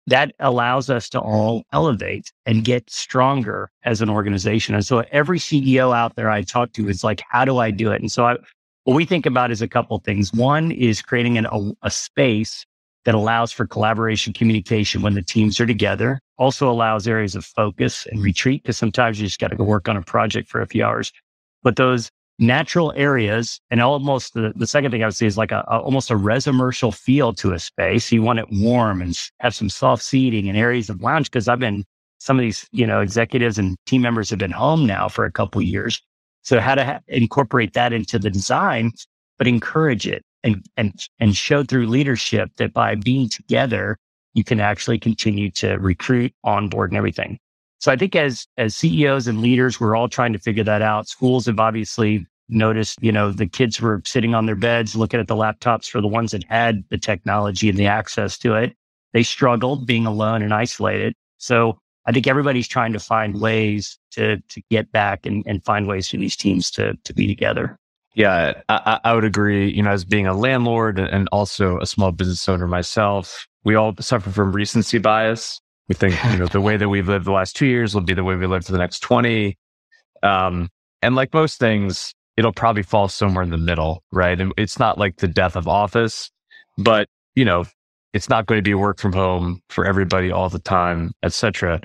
That 0.07 0.33
allows 0.39 0.91
us 0.91 1.09
to 1.11 1.21
all 1.21 1.65
elevate 1.73 2.31
and 2.45 2.63
get 2.63 2.91
stronger 2.91 3.71
as 3.85 4.03
an 4.03 4.11
organization. 4.11 4.75
And 4.75 4.85
so 4.85 5.03
every 5.11 5.39
CEO 5.39 5.97
out 5.97 6.15
there 6.15 6.31
I 6.31 6.43
talk 6.43 6.73
to 6.75 6.89
is 6.91 7.03
like, 7.03 7.23
how 7.31 7.47
do 7.47 7.57
I 7.57 7.71
do 7.71 7.91
it? 7.91 8.03
And 8.03 8.13
so 8.13 8.27
I, 8.27 8.37
what 8.89 8.95
we 8.95 9.05
think 9.05 9.27
about 9.27 9.51
is 9.51 9.61
a 9.61 9.69
couple 9.69 9.99
things. 9.99 10.33
One 10.33 10.73
is 10.73 11.03
creating 11.03 11.37
an, 11.37 11.45
a, 11.53 11.73
a 11.83 11.91
space 11.91 12.65
that 13.05 13.15
allows 13.15 13.53
for 13.53 13.67
collaboration, 13.67 14.33
communication 14.33 15.03
when 15.03 15.13
the 15.13 15.21
teams 15.21 15.61
are 15.61 15.67
together. 15.67 16.21
Also 16.39 16.71
allows 16.71 17.07
areas 17.07 17.35
of 17.35 17.45
focus 17.45 18.07
and 18.07 18.23
retreat 18.23 18.63
because 18.63 18.79
sometimes 18.79 19.21
you 19.21 19.27
just 19.27 19.41
got 19.41 19.49
to 19.49 19.57
go 19.57 19.65
work 19.65 19.91
on 19.91 19.99
a 19.99 20.01
project 20.01 20.49
for 20.49 20.63
a 20.63 20.67
few 20.67 20.83
hours. 20.83 21.13
But 21.63 21.77
those 21.77 22.11
natural 22.39 22.95
areas 22.97 23.61
and 23.71 23.83
almost 23.83 24.33
the, 24.33 24.55
the 24.57 24.67
second 24.67 24.91
thing 24.91 25.03
I 25.03 25.07
would 25.07 25.15
say 25.15 25.27
is 25.27 25.37
like 25.37 25.53
a, 25.53 25.63
a, 25.69 25.81
almost 25.81 26.11
a 26.11 26.17
residential 26.17 26.91
feel 26.91 27.35
to 27.35 27.53
a 27.53 27.59
space. 27.59 28.11
You 28.11 28.23
want 28.23 28.39
it 28.39 28.47
warm 28.51 29.03
and 29.03 29.15
have 29.41 29.55
some 29.55 29.69
soft 29.69 30.03
seating 30.03 30.49
and 30.49 30.57
areas 30.57 30.89
of 30.89 31.03
lounge 31.03 31.31
because 31.31 31.47
I've 31.47 31.59
been 31.59 31.85
some 32.21 32.39
of 32.39 32.43
these, 32.43 32.67
you 32.73 32.87
know, 32.87 33.03
executives 33.03 33.59
and 33.59 33.77
team 33.85 34.01
members 34.01 34.31
have 34.31 34.39
been 34.39 34.51
home 34.51 34.87
now 34.87 35.11
for 35.11 35.27
a 35.27 35.31
couple 35.31 35.61
years. 35.61 36.01
So 36.49 36.61
how 36.61 36.77
to 36.77 36.83
ha- 36.83 37.01
incorporate 37.09 37.75
that 37.75 37.93
into 37.93 38.19
the 38.19 38.31
design, 38.31 38.93
but 39.37 39.47
encourage 39.47 40.09
it 40.09 40.25
and, 40.43 40.65
and, 40.79 40.95
and 41.21 41.37
show 41.37 41.63
through 41.63 41.89
leadership 41.89 42.51
that 42.57 42.73
by 42.73 42.95
being 42.95 43.29
together, 43.29 43.99
you 44.33 44.45
can 44.45 44.59
actually 44.59 44.99
continue 44.99 45.51
to 45.51 45.75
recruit, 45.75 46.33
onboard, 46.45 46.91
and 46.91 46.97
everything. 46.97 47.39
So 47.81 47.93
I 47.93 47.97
think 47.97 48.17
as 48.17 48.47
as 48.57 48.75
CEOs 48.75 49.27
and 49.27 49.43
leaders, 49.43 49.79
we're 49.79 49.95
all 49.95 50.09
trying 50.09 50.33
to 50.33 50.39
figure 50.39 50.65
that 50.65 50.81
out. 50.81 51.07
Schools 51.07 51.45
have 51.45 51.61
obviously 51.61 52.27
noticed, 52.49 52.97
you 53.03 53.13
know, 53.13 53.31
the 53.31 53.47
kids 53.47 53.79
were 53.79 54.01
sitting 54.07 54.35
on 54.35 54.47
their 54.47 54.57
beds 54.57 54.97
looking 54.97 55.21
at 55.21 55.29
the 55.29 55.37
laptops 55.37 55.87
for 55.87 56.01
the 56.01 56.09
ones 56.09 56.31
that 56.31 56.45
had 56.49 56.83
the 56.89 56.97
technology 56.97 57.69
and 57.69 57.77
the 57.77 57.87
access 57.87 58.39
to 58.39 58.55
it. 58.55 58.75
They 59.13 59.23
struggled 59.23 59.87
being 59.87 60.07
alone 60.07 60.41
and 60.41 60.55
isolated. 60.55 61.13
So 61.37 61.79
I 62.09 62.13
think 62.13 62.27
everybody's 62.27 62.67
trying 62.67 62.95
to 62.95 62.99
find 62.99 63.39
ways 63.39 63.99
to 64.13 64.39
to 64.39 64.63
get 64.71 64.91
back 64.91 65.27
and, 65.27 65.45
and 65.47 65.63
find 65.63 65.87
ways 65.87 66.09
for 66.09 66.17
these 66.17 66.37
teams 66.37 66.71
to 66.73 66.95
to 67.05 67.13
be 67.13 67.27
together. 67.27 67.79
Yeah, 68.15 68.63
I, 68.69 68.99
I 69.05 69.15
would 69.15 69.25
agree. 69.25 69.71
You 69.71 69.83
know, 69.83 69.91
as 69.91 70.05
being 70.05 70.27
a 70.27 70.35
landlord 70.35 70.99
and 70.99 71.29
also 71.31 71.79
a 71.79 71.87
small 71.87 72.11
business 72.11 72.49
owner 72.49 72.67
myself, 72.67 73.47
we 73.63 73.75
all 73.75 73.95
suffer 74.01 74.31
from 74.31 74.53
recency 74.53 74.99
bias. 74.99 75.61
We 75.89 75.95
think, 75.95 76.17
you 76.33 76.39
know, 76.39 76.47
the 76.47 76.61
way 76.61 76.77
that 76.77 76.89
we've 76.89 77.07
lived 77.07 77.27
the 77.27 77.33
last 77.33 77.55
two 77.55 77.67
years 77.67 77.95
will 77.95 78.03
be 78.03 78.15
the 78.15 78.25
way 78.25 78.35
we 78.35 78.47
live 78.47 78.65
for 78.65 78.73
the 78.73 78.79
next 78.79 79.01
20. 79.01 79.57
Um, 80.23 80.69
and 81.01 81.15
like 81.15 81.33
most 81.33 81.59
things, 81.59 82.13
it'll 82.37 82.53
probably 82.53 82.83
fall 82.83 83.09
somewhere 83.09 83.45
in 83.45 83.51
the 83.51 83.59
middle, 83.59 84.03
right? 84.11 84.41
And 84.41 84.53
it's 84.57 84.79
not 84.79 84.99
like 84.99 85.17
the 85.17 85.29
death 85.29 85.55
of 85.55 85.69
office, 85.69 86.31
but, 86.77 87.09
you 87.37 87.45
know, 87.45 87.65
it's 88.13 88.29
not 88.29 88.47
going 88.47 88.59
to 88.59 88.63
be 88.63 88.75
work 88.75 88.99
from 88.99 89.13
home 89.13 89.61
for 89.69 89.85
everybody 89.85 90.31
all 90.31 90.49
the 90.49 90.59
time, 90.59 91.13
etc. 91.23 91.81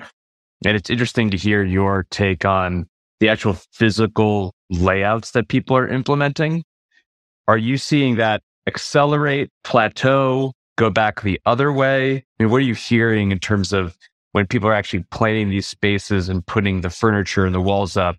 And 0.64 0.76
it's 0.76 0.90
interesting 0.90 1.30
to 1.30 1.36
hear 1.36 1.62
your 1.62 2.06
take 2.10 2.44
on 2.44 2.86
the 3.20 3.28
actual 3.28 3.54
physical 3.72 4.54
layouts 4.70 5.32
that 5.32 5.48
people 5.48 5.76
are 5.76 5.88
implementing. 5.88 6.64
Are 7.46 7.58
you 7.58 7.76
seeing 7.76 8.16
that 8.16 8.42
accelerate, 8.66 9.50
plateau, 9.62 10.52
go 10.76 10.90
back 10.90 11.20
the 11.20 11.40
other 11.44 11.72
way? 11.72 12.16
I 12.16 12.42
mean, 12.42 12.50
what 12.50 12.58
are 12.58 12.60
you 12.60 12.74
hearing 12.74 13.30
in 13.30 13.38
terms 13.38 13.72
of 13.72 13.96
when 14.32 14.46
people 14.46 14.68
are 14.68 14.74
actually 14.74 15.04
planning 15.10 15.50
these 15.50 15.66
spaces 15.66 16.28
and 16.28 16.46
putting 16.46 16.80
the 16.80 16.90
furniture 16.90 17.44
and 17.44 17.54
the 17.54 17.60
walls 17.60 17.96
up? 17.96 18.16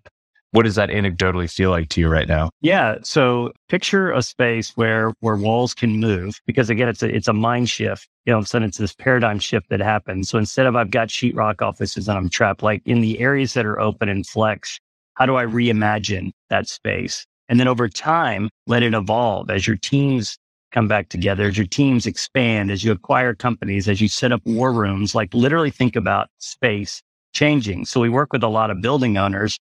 What 0.52 0.62
does 0.62 0.76
that 0.76 0.88
anecdotally 0.88 1.52
feel 1.52 1.70
like 1.70 1.88
to 1.90 2.00
you 2.00 2.08
right 2.08 2.28
now? 2.28 2.50
Yeah. 2.60 2.96
So 3.02 3.52
picture 3.68 4.12
a 4.12 4.22
space 4.22 4.72
where 4.76 5.12
where 5.20 5.36
walls 5.36 5.74
can 5.74 6.00
move 6.00 6.40
because 6.46 6.70
again, 6.70 6.88
it's 6.88 7.02
a 7.02 7.14
it's 7.14 7.28
a 7.28 7.32
mind 7.32 7.68
shift. 7.68 8.08
You 8.24 8.32
know, 8.32 8.42
so 8.42 8.58
it's 8.58 8.78
this 8.78 8.94
paradigm 8.94 9.38
shift 9.38 9.68
that 9.70 9.80
happens. 9.80 10.28
So 10.28 10.38
instead 10.38 10.66
of 10.66 10.74
I've 10.74 10.90
got 10.90 11.08
sheetrock 11.08 11.62
offices 11.62 12.08
and 12.08 12.18
I'm 12.18 12.28
trapped, 12.28 12.62
like 12.62 12.82
in 12.84 13.00
the 13.00 13.20
areas 13.20 13.54
that 13.54 13.66
are 13.66 13.78
open 13.78 14.08
and 14.08 14.26
flex, 14.26 14.80
how 15.14 15.26
do 15.26 15.36
I 15.36 15.44
reimagine 15.44 16.32
that 16.50 16.68
space? 16.68 17.26
And 17.48 17.60
then 17.60 17.68
over 17.68 17.88
time, 17.88 18.48
let 18.66 18.82
it 18.82 18.94
evolve 18.94 19.50
as 19.50 19.66
your 19.66 19.76
teams 19.76 20.38
come 20.72 20.88
back 20.88 21.08
together, 21.08 21.44
as 21.44 21.56
your 21.56 21.66
teams 21.66 22.06
expand, 22.06 22.70
as 22.70 22.84
you 22.84 22.92
acquire 22.92 23.34
companies, 23.34 23.88
as 23.88 24.00
you 24.00 24.08
set 24.08 24.32
up 24.32 24.40
war 24.44 24.72
rooms, 24.72 25.14
like 25.14 25.32
literally 25.32 25.70
think 25.70 25.96
about 25.96 26.28
space 26.38 27.02
changing. 27.32 27.84
So 27.84 28.00
we 28.00 28.08
work 28.08 28.32
with 28.32 28.42
a 28.42 28.48
lot 28.48 28.70
of 28.70 28.80
building 28.80 29.16
owners 29.16 29.58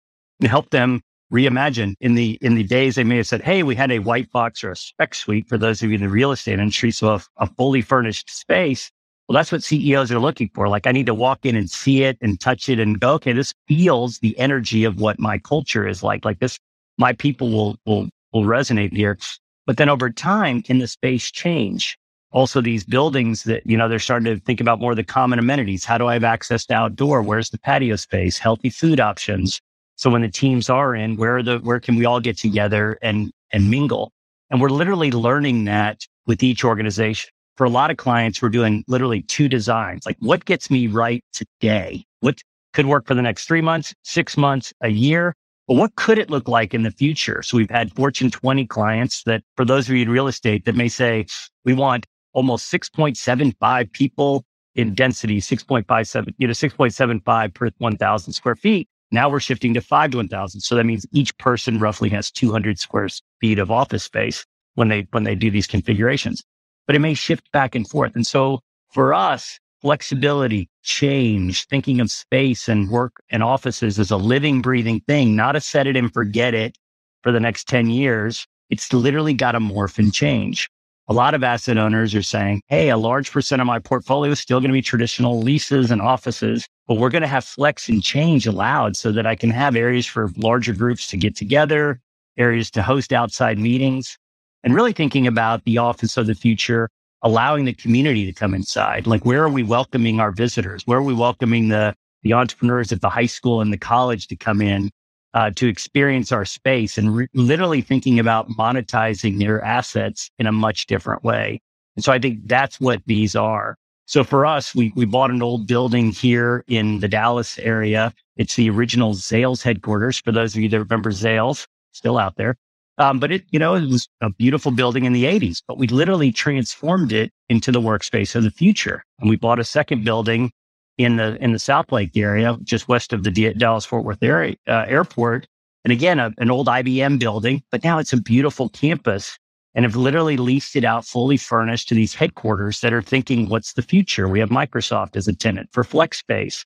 help 0.47 0.71
them 0.71 1.01
reimagine 1.33 1.95
in 2.01 2.15
the 2.15 2.39
in 2.41 2.55
the 2.55 2.63
days 2.63 2.95
they 2.95 3.05
may 3.05 3.17
have 3.17 3.27
said, 3.27 3.43
Hey, 3.43 3.63
we 3.63 3.75
had 3.75 3.91
a 3.91 3.99
white 3.99 4.31
box 4.31 4.63
or 4.65 4.71
a 4.71 4.77
spec 4.77 5.15
suite 5.15 5.49
for 5.49 5.59
those 5.59 5.83
of 5.83 5.91
you 5.91 5.97
in 5.97 6.03
the 6.03 6.09
real 6.09 6.33
estate 6.33 6.59
industry. 6.59 6.91
So 6.91 7.15
a, 7.15 7.23
a 7.39 7.47
fully 7.47 7.83
furnished 7.83 8.31
space. 8.31 8.91
Well, 9.29 9.35
that's 9.35 9.53
what 9.53 9.63
CEOs 9.63 10.11
are 10.11 10.19
looking 10.19 10.51
for. 10.55 10.69
Like 10.69 10.87
I 10.87 10.93
need 10.93 11.07
to 11.07 11.15
walk 11.15 11.45
in 11.45 11.55
and 11.55 11.69
see 11.69 12.03
it 12.03 12.17
and 12.23 12.41
touch 12.41 12.69
it 12.69 12.81
and 12.81 12.99
go, 12.99 13.13
okay, 13.15 13.33
this 13.33 13.53
feels 13.67 14.21
the 14.21 14.39
energy 14.39 14.85
of 14.85 15.01
what 15.01 15.19
my 15.19 15.37
culture 15.39 15.87
is 15.87 16.03
like. 16.03 16.25
Like 16.25 16.39
this, 16.39 16.59
my 16.97 17.13
people 17.13 17.51
will 17.51 17.77
will 17.85 18.09
will 18.33 18.45
resonate 18.45 18.93
here. 18.95 19.19
But 19.67 19.77
then 19.77 19.91
over 19.91 20.09
time, 20.09 20.63
can 20.63 20.79
the 20.79 20.89
space 20.89 21.31
change? 21.31 21.99
Also, 22.31 22.61
these 22.61 22.85
buildings 22.85 23.45
that, 23.45 23.67
you 23.67 23.77
know, 23.77 23.89
they're 23.89 23.99
starting 23.99 24.35
to 24.35 24.41
think 24.43 24.61
about 24.61 24.81
more 24.81 24.93
of 24.93 24.97
the 24.97 25.05
common 25.05 25.39
amenities. 25.39 25.85
How 25.85 25.97
do 25.97 26.07
I 26.07 26.15
have 26.15 26.25
access 26.25 26.67
to 26.67 26.75
outdoor? 26.75 27.23
Where's 27.23 27.51
the 27.51 27.59
patio 27.59 27.97
space? 27.97 28.37
Healthy 28.37 28.71
food 28.71 29.01
options. 29.01 29.61
So 29.99 30.11
when 30.11 30.23
the 30.23 30.29
teams 30.29 30.71
are 30.71 30.95
in, 30.95 31.17
where 31.17 31.43
the, 31.43 31.59
where 31.59 31.81
can 31.81 31.97
we 31.97 32.05
all 32.05 32.21
get 32.21 32.39
together 32.39 32.99
and, 33.03 33.33
and 33.53 33.69
mingle? 33.69 34.13
And 34.49 34.61
we're 34.61 34.71
literally 34.71 35.11
learning 35.11 35.65
that 35.65 36.07
with 36.25 36.41
each 36.45 36.63
organization. 36.65 37.31
For 37.57 37.65
a 37.65 37.69
lot 37.69 37.91
of 37.91 37.97
clients, 37.97 38.41
we're 38.41 38.49
doing 38.49 38.85
literally 38.87 39.23
two 39.23 39.49
designs. 39.49 40.07
Like 40.07 40.17
what 40.21 40.45
gets 40.45 40.71
me 40.71 40.87
right 40.87 41.25
today? 41.33 42.05
What 42.21 42.41
could 42.75 42.87
work 42.87 43.09
for 43.09 43.17
the 43.17 43.23
next 43.23 43.49
three 43.49 43.61
months, 43.61 43.93
six 44.05 44.37
months, 44.37 44.73
a 44.83 44.89
year? 44.89 45.35
But 45.67 45.75
what 45.75 45.97
could 45.97 46.17
it 46.17 46.31
look 46.31 46.47
like 46.47 46.75
in 46.75 46.85
the 46.85 46.93
future? 46.93 47.43
So 47.43 47.57
we've 47.57 47.69
had 47.69 47.93
Fortune 47.93 48.31
20 48.31 48.67
clients 48.69 49.25
that 49.25 49.43
for 49.57 49.65
those 49.65 49.89
of 49.89 49.97
you 49.97 50.03
in 50.03 50.11
real 50.11 50.29
estate 50.29 50.65
that 50.67 50.77
may 50.77 50.89
say, 50.89 51.27
we 51.65 51.75
want 51.75 52.07
almost 52.35 52.73
6.75 52.73 53.93
people 53.93 54.45
in 54.77 54.95
density, 54.95 55.41
6.57, 55.41 56.35
you 56.39 56.47
know, 56.47 56.53
6.75 56.53 57.53
per 57.53 57.71
1000 57.79 58.33
square 58.33 58.55
feet. 58.55 58.89
Now 59.11 59.29
we're 59.29 59.41
shifting 59.41 59.75
to 59.75 59.81
five 59.81 60.11
to 60.11 60.19
1000. 60.19 60.61
So 60.61 60.75
that 60.75 60.85
means 60.85 61.07
each 61.13 61.37
person 61.39 61.79
roughly 61.79 62.09
has 62.11 62.31
200 62.31 62.79
square 62.79 63.09
feet 63.41 63.59
of 63.59 63.71
office 63.71 64.05
space 64.05 64.45
when 64.75 64.89
they, 64.89 65.07
when 65.11 65.25
they 65.25 65.35
do 65.35 65.51
these 65.51 65.67
configurations, 65.67 66.45
but 66.87 66.95
it 66.95 67.01
may 67.01 67.15
shift 67.15 67.51
back 67.53 67.75
and 67.75 67.89
forth. 67.89 68.15
And 68.15 68.27
so 68.27 68.61
for 68.93 69.15
us, 69.15 69.59
flexibility, 69.81 70.69
change, 70.83 71.67
thinking 71.67 72.01
of 72.01 72.11
space 72.11 72.69
and 72.69 72.91
work 72.91 73.13
and 73.31 73.43
offices 73.43 73.99
as 73.99 74.11
a 74.11 74.17
living, 74.17 74.61
breathing 74.61 75.01
thing, 75.07 75.37
not 75.37 75.57
a 75.57 75.61
set 75.61 75.87
it 75.87 75.97
and 75.97 76.13
forget 76.13 76.55
it 76.55 76.77
for 77.23 77.33
the 77.33 77.41
next 77.41 77.69
10 77.69 77.91
years. 77.91 78.47
It's 78.71 78.93
literally 78.93 79.35
got 79.35 79.53
to 79.53 79.61
morph 79.61 79.99
and 79.99 80.13
change. 80.13 80.69
A 81.11 81.15
lot 81.15 81.33
of 81.33 81.43
asset 81.43 81.79
owners 81.79 82.15
are 82.15 82.23
saying, 82.23 82.61
Hey, 82.67 82.91
a 82.91 82.99
large 82.99 83.33
percent 83.33 83.63
of 83.63 83.67
my 83.67 83.79
portfolio 83.79 84.33
is 84.33 84.41
still 84.41 84.61
going 84.61 84.69
to 84.69 84.75
be 84.75 84.83
traditional 84.83 85.41
leases 85.41 85.91
and 85.91 86.03
offices, 86.03 86.67
but 86.87 86.99
we're 86.99 87.09
going 87.09 87.23
to 87.23 87.29
have 87.29 87.47
flex 87.47 87.89
and 87.89 88.03
change 88.03 88.47
allowed 88.47 88.95
so 88.95 89.11
that 89.13 89.27
I 89.27 89.35
can 89.35 89.49
have 89.49 89.75
areas 89.75 90.05
for 90.05 90.31
larger 90.37 90.75
groups 90.75 91.07
to 91.09 91.17
get 91.17 91.35
together, 91.35 92.01
areas 92.37 92.71
to 92.73 92.83
host 92.83 93.13
outside 93.13 93.59
meetings 93.59 94.19
and 94.63 94.75
really 94.75 94.93
thinking 94.93 95.27
about 95.27 95.65
the 95.65 95.79
office 95.79 96.19
of 96.19 96.27
the 96.27 96.35
future 96.35 96.91
allowing 97.23 97.65
the 97.65 97.73
community 97.73 98.27
to 98.27 98.33
come 98.33 98.55
inside. 98.55 99.07
Like, 99.07 99.25
where 99.25 99.43
are 99.43 99.49
we 99.49 99.63
welcoming 99.63 100.21
our 100.21 100.31
visitors? 100.31 100.83
Where 100.87 100.99
are 100.99 101.03
we 101.03 101.15
welcoming 101.15 101.69
the, 101.69 101.95
the 102.23 102.35
entrepreneurs 102.35 102.93
at 102.93 103.01
the 103.01 103.11
high 103.11 103.27
school 103.27 103.61
and 103.61 103.73
the 103.73 103.79
college 103.79 104.29
to 104.29 104.37
come 104.37 104.61
in 104.61 104.91
uh, 105.35 105.51
to 105.51 105.69
experience 105.69 106.33
our 106.33 106.45
space 106.45 106.99
and 106.99 107.15
re- 107.15 107.29
literally 107.35 107.81
thinking 107.81 108.19
about 108.19 108.49
monetizing 108.51 109.39
their 109.39 109.63
assets 109.63 110.31
in 110.39 110.47
a 110.47 110.53
much 110.53 110.87
different 110.87 111.23
way. 111.23 111.61
And 111.97 112.05
so 112.05 112.13
I 112.13 112.19
think 112.19 112.47
that's 112.47 112.81
what 112.81 113.03
these 113.07 113.37
are. 113.37 113.77
So 114.07 114.25
for 114.25 114.47
us, 114.47 114.75
we, 114.75 114.93
we 114.97 115.05
bought 115.05 115.31
an 115.31 115.43
old 115.43 115.67
building 115.67 116.13
here 116.13 116.65
in 116.67 117.01
the 117.01 117.09
Dallas 117.09 117.59
area. 117.59 118.15
It's 118.37 118.57
the 118.57 118.71
original 118.71 119.15
Zales 119.15 119.63
headquarters. 119.63 120.19
For 120.19 120.33
those 120.33 120.55
of 120.55 120.63
you 120.63 120.69
that 120.71 120.79
remember 120.79 121.11
Zales, 121.11 121.67
still 121.93 122.17
out 122.17 122.37
there. 122.37 122.57
Um, 122.97 123.21
but 123.21 123.31
it, 123.31 123.45
you 123.51 123.59
know, 123.59 123.75
it 123.75 123.89
was 123.89 124.09
a 124.21 124.31
beautiful 124.31 124.73
building 124.73 125.05
in 125.05 125.13
the 125.13 125.25
80s, 125.25 125.63
but 125.69 125.79
we 125.79 125.87
literally 125.87 126.33
transformed 126.33 127.13
it 127.13 127.31
into 127.49 127.71
the 127.71 127.81
workspace 127.81 128.35
of 128.35 128.43
the 128.43 128.51
future. 128.51 129.05
And 129.21 129.31
we 129.31 129.37
bought 129.37 129.61
a 129.61 129.65
second 129.65 130.05
building 130.05 130.51
in 130.99 131.17
the 131.17 131.43
in 131.43 131.53
the 131.53 131.59
Southlake 131.59 132.17
area, 132.17 132.57
just 132.65 132.89
west 132.89 133.13
of 133.13 133.23
the 133.23 133.55
Dallas 133.55 133.85
Fort 133.85 134.05
Worth 134.05 134.23
area, 134.23 134.57
uh, 134.67 134.85
airport. 134.87 135.47
And 135.85 135.93
again, 135.93 136.19
a, 136.19 136.33
an 136.39 136.51
old 136.51 136.67
IBM 136.67 137.19
building, 137.19 137.63
but 137.71 137.85
now 137.85 137.99
it's 137.99 138.13
a 138.13 138.21
beautiful 138.21 138.69
campus 138.69 139.39
and 139.75 139.85
have 139.85 139.97
literally 139.97 140.37
leased 140.37 140.75
it 140.75 140.85
out 140.85 141.05
fully 141.05 141.37
furnished 141.37 141.89
to 141.89 141.95
these 141.95 142.15
headquarters 142.15 142.81
that 142.81 142.93
are 142.93 143.01
thinking, 143.01 143.49
what's 143.49 143.75
the 143.75 143.83
future? 143.83 144.29
We 144.29 144.41
have 144.41 144.49
Microsoft 144.49 145.15
as 145.17 145.29
a 145.29 145.35
tenant 145.35 145.69
for 145.73 145.85
flex 145.85 146.19
space. 146.19 146.65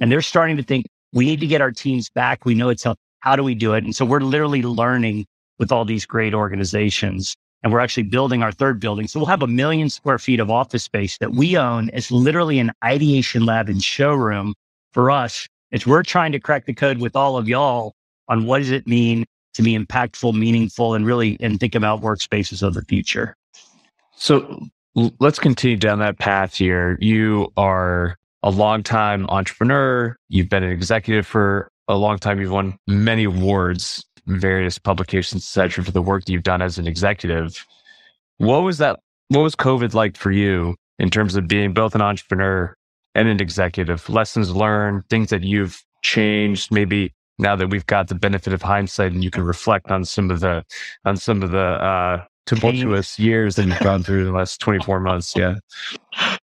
And 0.00 0.10
they're 0.10 0.22
starting 0.22 0.56
to 0.56 0.62
think, 0.62 0.86
we 1.12 1.26
need 1.26 1.40
to 1.40 1.46
get 1.46 1.60
our 1.60 1.70
teams 1.70 2.08
back. 2.10 2.44
We 2.44 2.54
know 2.54 2.70
it's 2.70 2.86
how 3.20 3.36
do 3.36 3.42
we 3.42 3.54
do 3.54 3.74
it? 3.74 3.84
And 3.84 3.94
so 3.94 4.04
we're 4.04 4.20
literally 4.20 4.62
learning 4.62 5.26
with 5.58 5.70
all 5.72 5.84
these 5.84 6.06
great 6.06 6.34
organizations. 6.34 7.36
And 7.64 7.72
we're 7.72 7.80
actually 7.80 8.02
building 8.04 8.42
our 8.42 8.52
third 8.52 8.78
building. 8.78 9.08
So 9.08 9.18
we'll 9.18 9.26
have 9.26 9.42
a 9.42 9.46
million 9.46 9.88
square 9.88 10.18
feet 10.18 10.38
of 10.38 10.50
office 10.50 10.84
space 10.84 11.16
that 11.18 11.32
we 11.32 11.56
own 11.56 11.90
It's 11.94 12.10
literally 12.10 12.58
an 12.58 12.70
ideation 12.84 13.46
lab 13.46 13.70
and 13.70 13.82
showroom 13.82 14.54
for 14.92 15.10
us 15.10 15.48
It's 15.72 15.86
we're 15.86 16.04
trying 16.04 16.30
to 16.32 16.38
crack 16.38 16.66
the 16.66 16.74
code 16.74 16.98
with 16.98 17.16
all 17.16 17.36
of 17.36 17.48
y'all 17.48 17.94
on 18.28 18.46
what 18.46 18.58
does 18.58 18.70
it 18.70 18.86
mean 18.86 19.24
to 19.54 19.62
be 19.62 19.76
impactful, 19.76 20.32
meaningful, 20.34 20.94
and 20.94 21.04
really 21.04 21.36
and 21.40 21.58
think 21.58 21.74
about 21.74 22.00
workspaces 22.00 22.62
of 22.62 22.74
the 22.74 22.82
future. 22.82 23.34
So 24.14 24.66
let's 25.18 25.38
continue 25.38 25.76
down 25.76 25.98
that 25.98 26.18
path 26.18 26.54
here. 26.56 26.96
You 27.00 27.52
are 27.56 28.16
a 28.42 28.50
long-time 28.50 29.26
entrepreneur. 29.30 30.16
You've 30.28 30.48
been 30.48 30.62
an 30.62 30.70
executive 30.70 31.26
for 31.26 31.68
a 31.88 31.96
long 31.96 32.18
time. 32.18 32.40
You've 32.40 32.52
won 32.52 32.76
many 32.86 33.24
awards 33.24 34.04
various 34.26 34.78
publications, 34.78 35.42
etc., 35.42 35.84
for 35.84 35.90
the 35.90 36.02
work 36.02 36.24
that 36.24 36.32
you've 36.32 36.42
done 36.42 36.62
as 36.62 36.78
an 36.78 36.86
executive. 36.86 37.64
What 38.38 38.60
was 38.60 38.78
that? 38.78 39.00
What 39.28 39.40
was 39.40 39.54
COVID 39.54 39.94
like 39.94 40.16
for 40.16 40.30
you 40.30 40.76
in 40.98 41.10
terms 41.10 41.36
of 41.36 41.48
being 41.48 41.72
both 41.72 41.94
an 41.94 42.02
entrepreneur 42.02 42.74
and 43.14 43.28
an 43.28 43.40
executive? 43.40 44.08
Lessons 44.08 44.54
learned, 44.54 45.08
things 45.08 45.30
that 45.30 45.42
you've 45.42 45.82
changed, 46.02 46.70
maybe 46.70 47.12
now 47.38 47.56
that 47.56 47.68
we've 47.68 47.86
got 47.86 48.08
the 48.08 48.14
benefit 48.14 48.52
of 48.52 48.62
hindsight 48.62 49.12
and 49.12 49.24
you 49.24 49.30
can 49.30 49.42
reflect 49.42 49.90
on 49.90 50.04
some 50.04 50.30
of 50.30 50.40
the 50.40 50.64
on 51.04 51.16
some 51.16 51.42
of 51.42 51.50
the 51.50 51.58
uh 51.58 52.24
tumultuous 52.46 53.18
years 53.18 53.56
that 53.56 53.66
you've 53.66 53.80
gone 53.80 54.02
through 54.02 54.24
the 54.24 54.32
last 54.32 54.60
24 54.60 55.00
months. 55.00 55.34
Yeah. 55.34 55.56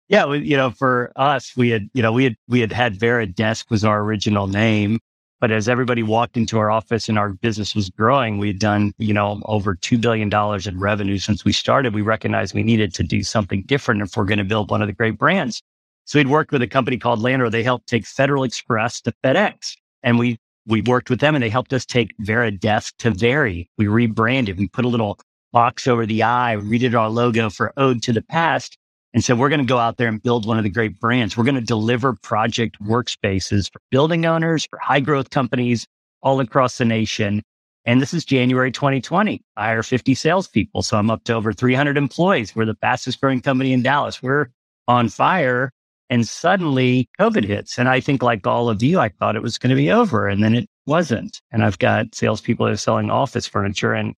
Yeah, 0.07 0.31
you 0.33 0.55
know, 0.55 0.69
for 0.69 1.11
us, 1.15 1.53
we 1.57 1.69
had, 1.69 1.89
you 1.93 2.03
know, 2.03 2.11
we 2.11 2.25
had 2.25 2.35
we 2.47 2.59
had 2.59 2.71
had 2.71 2.99
VariDesk 2.99 3.71
was 3.71 3.83
our 3.83 4.01
original 4.01 4.45
name, 4.45 4.99
but 5.41 5.51
as 5.51 5.67
everybody 5.67 6.01
walked 6.03 6.37
into 6.37 6.57
our 6.57 6.71
office 6.71 7.09
and 7.09 7.19
our 7.19 7.29
business 7.29 7.75
was 7.75 7.89
growing, 7.89 8.37
we 8.37 8.47
had 8.47 8.59
done, 8.59 8.93
you 8.97 9.13
know, 9.13 9.41
over 9.45 9.75
two 9.75 9.97
billion 9.97 10.29
dollars 10.29 10.65
in 10.65 10.79
revenue 10.79 11.17
since 11.17 11.43
we 11.43 11.51
started. 11.51 11.93
We 11.93 12.01
recognized 12.01 12.53
we 12.53 12.63
needed 12.63 12.93
to 12.95 13.03
do 13.03 13.23
something 13.23 13.63
different 13.63 14.01
if 14.01 14.15
we're 14.15 14.25
going 14.25 14.39
to 14.39 14.45
build 14.45 14.71
one 14.71 14.81
of 14.81 14.87
the 14.87 14.93
great 14.93 15.17
brands. 15.17 15.61
So 16.05 16.19
we'd 16.19 16.27
worked 16.27 16.51
with 16.51 16.61
a 16.61 16.67
company 16.67 16.97
called 16.97 17.19
Landor. 17.19 17.49
They 17.49 17.63
helped 17.63 17.87
take 17.87 18.05
Federal 18.05 18.43
Express 18.43 19.01
to 19.01 19.13
FedEx, 19.23 19.75
and 20.03 20.19
we 20.19 20.37
we 20.67 20.81
worked 20.81 21.09
with 21.09 21.19
them, 21.19 21.35
and 21.35 21.43
they 21.43 21.49
helped 21.49 21.73
us 21.73 21.85
take 21.85 22.15
VariDesk 22.23 22.93
to 22.99 23.11
Vari. 23.11 23.69
We 23.77 23.87
rebranded. 23.87 24.57
We 24.57 24.67
put 24.67 24.85
a 24.85 24.87
little 24.87 25.19
box 25.51 25.87
over 25.87 26.05
the 26.05 26.23
eye, 26.23 26.57
redid 26.59 26.99
our 26.99 27.09
logo 27.09 27.49
for 27.49 27.71
Ode 27.77 28.01
to 28.03 28.13
the 28.13 28.21
Past 28.23 28.77
and 29.15 29.23
so 29.23 29.33
we're 29.33 29.47
going 29.47 29.61
to 29.61 29.65
go 29.65 29.77
out 29.77 29.95
there 29.95 30.09
and 30.09 30.21
build 30.21 30.45
one 30.45 30.57
of 30.57 30.65
the 30.65 30.69
great 30.69 30.99
brands. 30.99 31.37
We're 31.37 31.45
going 31.45 31.55
to 31.55 31.61
deliver 31.61 32.11
project 32.21 32.75
workspaces 32.83 33.71
for 33.71 33.79
building 33.89 34.25
owners, 34.25 34.67
for 34.69 34.77
high 34.77 34.99
growth 34.99 35.29
companies 35.29 35.87
all 36.21 36.41
across 36.41 36.77
the 36.77 36.83
nation. 36.83 37.41
And 37.85 38.01
this 38.01 38.13
is 38.13 38.25
January 38.25 38.73
2020. 38.73 39.41
I 39.55 39.65
hire 39.67 39.83
50 39.83 40.15
salespeople. 40.15 40.81
So 40.81 40.97
I'm 40.97 41.09
up 41.09 41.23
to 41.23 41.33
over 41.33 41.53
300 41.53 41.95
employees. 41.95 42.53
We're 42.53 42.65
the 42.65 42.75
fastest 42.75 43.21
growing 43.21 43.39
company 43.39 43.71
in 43.71 43.81
Dallas. 43.81 44.21
We're 44.21 44.47
on 44.89 45.07
fire. 45.07 45.71
And 46.09 46.27
suddenly 46.27 47.07
COVID 47.17 47.45
hits. 47.45 47.79
And 47.79 47.87
I 47.87 48.01
think 48.01 48.21
like 48.21 48.45
all 48.45 48.67
of 48.67 48.83
you, 48.83 48.99
I 48.99 49.07
thought 49.07 49.37
it 49.37 49.41
was 49.41 49.57
going 49.57 49.69
to 49.69 49.77
be 49.77 49.91
over 49.91 50.27
and 50.27 50.43
then 50.43 50.55
it 50.55 50.67
wasn't. 50.87 51.41
And 51.53 51.63
I've 51.63 51.79
got 51.79 52.13
salespeople 52.13 52.65
that 52.65 52.73
are 52.73 52.77
selling 52.77 53.09
office 53.09 53.47
furniture 53.47 53.93
and 53.93 54.13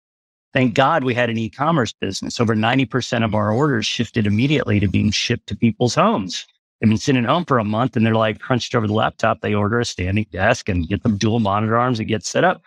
Thank 0.56 0.74
God 0.74 1.04
we 1.04 1.14
had 1.14 1.30
an 1.30 1.38
e-commerce 1.38 1.92
business. 1.92 2.40
Over 2.40 2.56
90% 2.56 3.26
of 3.26 3.36
our 3.36 3.52
orders 3.52 3.86
shifted 3.86 4.26
immediately 4.26 4.80
to 4.80 4.88
being 4.88 5.12
shipped 5.12 5.48
to 5.48 5.56
people's 5.56 5.96
homes. 5.96 6.48
They've 6.80 6.90
been 6.90 6.98
sitting 6.98 7.26
home 7.26 7.44
for 7.44 7.60
a 7.60 7.66
month 7.66 7.98
and 7.98 8.06
they're 8.06 8.16
like 8.16 8.40
crunched 8.40 8.74
over 8.74 8.88
the 8.88 8.94
laptop. 8.94 9.42
They 9.42 9.54
order 9.54 9.82
a 9.82 9.86
standing 9.86 10.28
desk 10.32 10.70
and 10.70 10.88
get 10.88 11.04
them 11.04 11.18
dual 11.18 11.42
monitor 11.42 11.78
arms 11.78 12.00
and 12.00 12.08
get 12.08 12.26
set 12.26 12.46
up. 12.46 12.62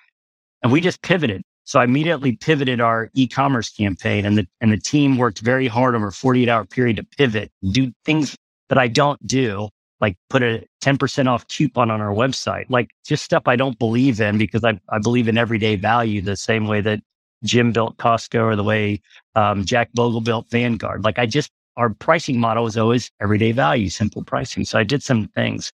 And 0.63 0.71
we 0.71 0.83
just 0.83 1.01
pivoted. 1.01 1.41
So 1.65 1.81
I 1.81 1.85
immediately 1.85 2.33
pivoted 2.33 2.79
our 2.83 3.09
e-commerce 3.15 3.71
campaign 3.71 4.27
and 4.27 4.37
the, 4.37 4.47
and 4.61 4.71
the 4.71 4.77
team 4.77 5.17
worked 5.17 5.39
very 5.39 5.67
hard 5.67 5.95
over 5.95 6.09
a 6.09 6.13
48 6.13 6.47
hour 6.47 6.67
period 6.67 6.97
to 6.99 7.05
pivot, 7.05 7.51
do 7.71 7.91
things 8.05 8.37
that 8.69 8.77
I 8.77 8.89
don't 8.89 9.27
do, 9.27 9.71
like 9.99 10.19
put 10.29 10.43
a 10.43 10.63
10% 10.85 11.27
off 11.27 11.49
coupon 11.49 11.91
on 11.91 12.03
our 12.03 12.13
website, 12.13 12.67
like 12.69 12.91
just 13.07 13.25
stuff 13.25 13.45
I 13.47 13.57
don't 13.57 13.79
believe 13.79 14.21
in 14.21 14.37
because 14.37 14.63
I, 14.63 14.79
I 14.91 14.99
believe 14.99 15.27
in 15.27 15.39
everyday 15.39 15.77
value 15.77 16.21
the 16.21 16.37
same 16.37 16.67
way 16.67 16.83
that 16.83 17.01
Jim 17.45 17.73
built 17.73 17.97
Costco 17.99 18.43
or 18.43 18.57
the 18.57 18.65
way 18.65 19.01
um, 19.35 19.65
Jack 19.65 19.91
Bogle 19.95 20.21
built 20.21 20.51
Vanguard. 20.51 21.05
Like 21.05 21.19
I 21.19 21.27
just, 21.27 21.51
our 21.77 21.91
pricing 21.91 22.41
model 22.41 22.65
was 22.65 22.77
always 22.77 23.11
everyday 23.21 23.53
value, 23.53 23.89
simple 23.89 24.25
pricing. 24.25 24.65
So 24.65 24.79
I 24.79 24.85
did 24.85 25.03
some 25.03 25.29
things. 25.29 25.73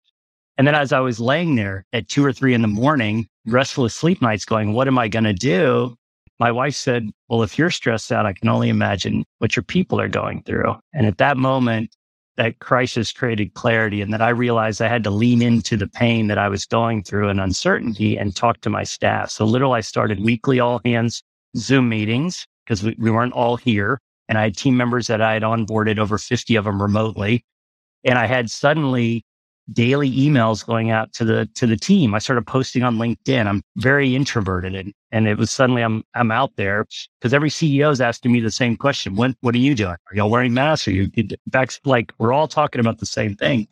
And 0.58 0.66
then 0.66 0.74
as 0.74 0.92
I 0.92 1.00
was 1.00 1.20
laying 1.20 1.54
there 1.54 1.86
at 1.92 2.08
two 2.08 2.24
or 2.24 2.32
three 2.32 2.54
in 2.54 2.62
the 2.62 2.68
morning, 2.68 3.26
restless 3.46 3.94
sleep 3.94 4.20
nights 4.20 4.44
going, 4.44 4.72
what 4.72 4.88
am 4.88 4.98
I 4.98 5.08
going 5.08 5.24
to 5.24 5.32
do? 5.32 5.96
My 6.38 6.50
wife 6.50 6.74
said, 6.74 7.08
well, 7.28 7.42
if 7.42 7.56
you're 7.56 7.70
stressed 7.70 8.10
out, 8.10 8.26
I 8.26 8.32
can 8.32 8.48
only 8.48 8.68
imagine 8.68 9.24
what 9.38 9.54
your 9.54 9.62
people 9.62 10.00
are 10.00 10.08
going 10.08 10.42
through. 10.42 10.74
And 10.92 11.06
at 11.06 11.18
that 11.18 11.36
moment, 11.36 11.94
that 12.36 12.58
crisis 12.58 13.12
created 13.12 13.54
clarity 13.54 14.00
and 14.00 14.12
that 14.12 14.22
I 14.22 14.30
realized 14.30 14.80
I 14.80 14.88
had 14.88 15.04
to 15.04 15.10
lean 15.10 15.42
into 15.42 15.76
the 15.76 15.86
pain 15.86 16.26
that 16.28 16.38
I 16.38 16.48
was 16.48 16.66
going 16.66 17.02
through 17.02 17.28
and 17.28 17.40
uncertainty 17.40 18.16
and 18.16 18.34
talk 18.34 18.60
to 18.62 18.70
my 18.70 18.84
staff. 18.84 19.30
So 19.30 19.44
literally 19.44 19.78
I 19.78 19.82
started 19.82 20.24
weekly 20.24 20.58
all 20.58 20.80
hands 20.84 21.22
Zoom 21.56 21.88
meetings 21.88 22.46
because 22.64 22.82
we, 22.82 22.96
we 22.98 23.10
weren't 23.10 23.32
all 23.32 23.56
here. 23.56 24.00
And 24.28 24.38
I 24.38 24.42
had 24.42 24.56
team 24.56 24.76
members 24.76 25.08
that 25.08 25.20
I 25.20 25.34
had 25.34 25.42
onboarded 25.42 25.98
over 25.98 26.18
50 26.18 26.56
of 26.56 26.64
them 26.64 26.80
remotely. 26.80 27.44
And 28.04 28.18
I 28.18 28.26
had 28.26 28.50
suddenly 28.50 29.24
daily 29.72 30.10
emails 30.10 30.66
going 30.66 30.90
out 30.90 31.12
to 31.14 31.24
the 31.24 31.46
to 31.54 31.66
the 31.66 31.76
team. 31.76 32.14
I 32.14 32.18
started 32.18 32.46
posting 32.46 32.82
on 32.82 32.96
LinkedIn. 32.96 33.46
I'm 33.46 33.62
very 33.76 34.14
introverted 34.14 34.74
and, 34.74 34.92
and 35.12 35.28
it 35.28 35.38
was 35.38 35.50
suddenly 35.50 35.82
I'm 35.82 36.02
I'm 36.14 36.30
out 36.30 36.52
there 36.56 36.84
because 37.18 37.32
every 37.32 37.50
CEO 37.50 37.92
is 37.92 38.00
asking 38.00 38.32
me 38.32 38.40
the 38.40 38.50
same 38.50 38.76
question. 38.76 39.14
When 39.14 39.36
what 39.40 39.54
are 39.54 39.58
you 39.58 39.74
doing? 39.74 39.92
Are 39.92 40.14
y'all 40.14 40.30
wearing 40.30 40.54
masks? 40.54 40.88
Are 40.88 40.92
you 40.92 41.10
back 41.46 41.70
like 41.84 42.12
we're 42.18 42.32
all 42.32 42.48
talking 42.48 42.80
about 42.80 42.98
the 42.98 43.06
same 43.06 43.36
thing. 43.36 43.68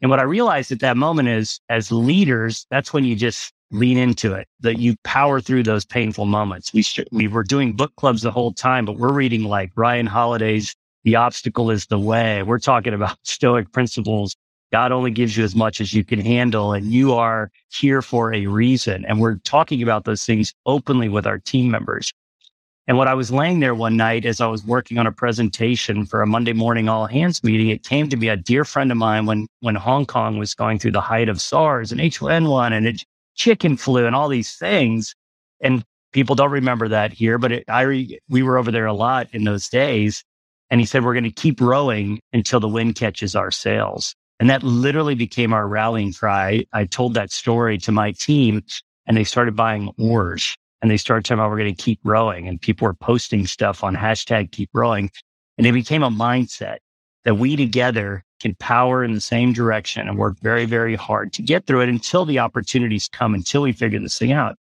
And 0.00 0.10
what 0.10 0.20
I 0.20 0.24
realized 0.24 0.70
at 0.70 0.80
that 0.80 0.96
moment 0.96 1.28
is 1.28 1.60
as 1.68 1.90
leaders, 1.90 2.66
that's 2.70 2.92
when 2.92 3.04
you 3.04 3.16
just 3.16 3.52
lean 3.70 3.98
into 3.98 4.34
it, 4.34 4.46
that 4.60 4.78
you 4.78 4.96
power 5.04 5.40
through 5.40 5.62
those 5.62 5.84
painful 5.84 6.26
moments. 6.26 6.72
We, 6.72 6.82
sh- 6.82 7.00
we 7.12 7.28
were 7.28 7.42
doing 7.42 7.74
book 7.74 7.92
clubs 7.96 8.22
the 8.22 8.30
whole 8.30 8.52
time, 8.52 8.84
but 8.84 8.96
we're 8.96 9.12
reading 9.12 9.44
like 9.44 9.72
Ryan 9.76 10.06
Holiday's 10.06 10.74
The 11.04 11.16
Obstacle 11.16 11.70
is 11.70 11.86
the 11.86 11.98
Way. 11.98 12.42
We're 12.42 12.58
talking 12.58 12.94
about 12.94 13.18
stoic 13.24 13.72
principles. 13.72 14.36
God 14.72 14.92
only 14.92 15.10
gives 15.10 15.36
you 15.36 15.44
as 15.44 15.54
much 15.54 15.80
as 15.80 15.94
you 15.94 16.04
can 16.04 16.20
handle 16.20 16.72
and 16.72 16.86
you 16.86 17.14
are 17.14 17.50
here 17.70 18.02
for 18.02 18.34
a 18.34 18.46
reason. 18.46 19.04
And 19.06 19.18
we're 19.20 19.36
talking 19.36 19.82
about 19.82 20.04
those 20.04 20.24
things 20.24 20.52
openly 20.66 21.08
with 21.08 21.26
our 21.26 21.38
team 21.38 21.70
members. 21.70 22.12
And 22.86 22.96
what 22.96 23.08
I 23.08 23.12
was 23.12 23.30
laying 23.30 23.60
there 23.60 23.74
one 23.74 23.98
night 23.98 24.24
as 24.24 24.40
I 24.40 24.46
was 24.46 24.64
working 24.64 24.96
on 24.96 25.06
a 25.06 25.12
presentation 25.12 26.06
for 26.06 26.22
a 26.22 26.26
Monday 26.26 26.54
morning 26.54 26.88
all 26.88 27.06
hands 27.06 27.44
meeting, 27.44 27.68
it 27.68 27.84
came 27.84 28.08
to 28.08 28.16
me 28.16 28.28
a 28.28 28.36
dear 28.36 28.64
friend 28.64 28.90
of 28.90 28.96
mine 28.96 29.26
when, 29.26 29.46
when 29.60 29.74
Hong 29.74 30.06
Kong 30.06 30.38
was 30.38 30.54
going 30.54 30.78
through 30.78 30.92
the 30.92 31.00
height 31.02 31.28
of 31.28 31.40
SARS 31.40 31.92
and 31.92 32.00
H1N1 32.00 32.72
and 32.72 32.86
it, 32.86 33.04
chicken 33.38 33.76
flu 33.76 34.04
and 34.04 34.14
all 34.14 34.28
these 34.28 34.56
things. 34.56 35.14
And 35.60 35.82
people 36.12 36.34
don't 36.34 36.50
remember 36.50 36.88
that 36.88 37.12
here, 37.12 37.38
but 37.38 37.52
it, 37.52 37.64
I 37.68 37.82
re, 37.82 38.18
we 38.28 38.42
were 38.42 38.58
over 38.58 38.70
there 38.70 38.86
a 38.86 38.92
lot 38.92 39.28
in 39.32 39.44
those 39.44 39.68
days. 39.68 40.24
And 40.70 40.80
he 40.80 40.86
said, 40.86 41.04
we're 41.04 41.14
going 41.14 41.24
to 41.24 41.30
keep 41.30 41.60
rowing 41.60 42.20
until 42.32 42.60
the 42.60 42.68
wind 42.68 42.96
catches 42.96 43.34
our 43.34 43.50
sails. 43.50 44.14
And 44.38 44.50
that 44.50 44.62
literally 44.62 45.14
became 45.14 45.52
our 45.52 45.66
rallying 45.66 46.12
cry. 46.12 46.64
I 46.72 46.84
told 46.84 47.14
that 47.14 47.32
story 47.32 47.78
to 47.78 47.92
my 47.92 48.12
team 48.12 48.62
and 49.06 49.16
they 49.16 49.24
started 49.24 49.56
buying 49.56 49.90
oars 49.98 50.54
and 50.82 50.90
they 50.90 50.96
started 50.96 51.24
talking 51.24 51.40
about 51.40 51.50
we're 51.50 51.58
going 51.58 51.74
to 51.74 51.82
keep 51.82 52.00
rowing 52.04 52.46
and 52.46 52.60
people 52.60 52.86
were 52.86 52.94
posting 52.94 53.46
stuff 53.46 53.82
on 53.82 53.96
hashtag 53.96 54.52
keep 54.52 54.70
rowing. 54.74 55.10
And 55.56 55.66
it 55.66 55.72
became 55.72 56.02
a 56.02 56.10
mindset 56.10 56.78
that 57.24 57.36
we 57.36 57.56
together 57.56 58.22
can 58.40 58.54
power 58.56 59.04
in 59.04 59.12
the 59.12 59.20
same 59.20 59.52
direction 59.52 60.08
and 60.08 60.18
work 60.18 60.38
very, 60.40 60.64
very 60.64 60.94
hard 60.94 61.32
to 61.34 61.42
get 61.42 61.66
through 61.66 61.82
it 61.82 61.88
until 61.88 62.24
the 62.24 62.38
opportunities 62.38 63.08
come, 63.08 63.34
until 63.34 63.62
we 63.62 63.72
figure 63.72 64.00
this 64.00 64.18
thing 64.18 64.32
out. 64.32 64.56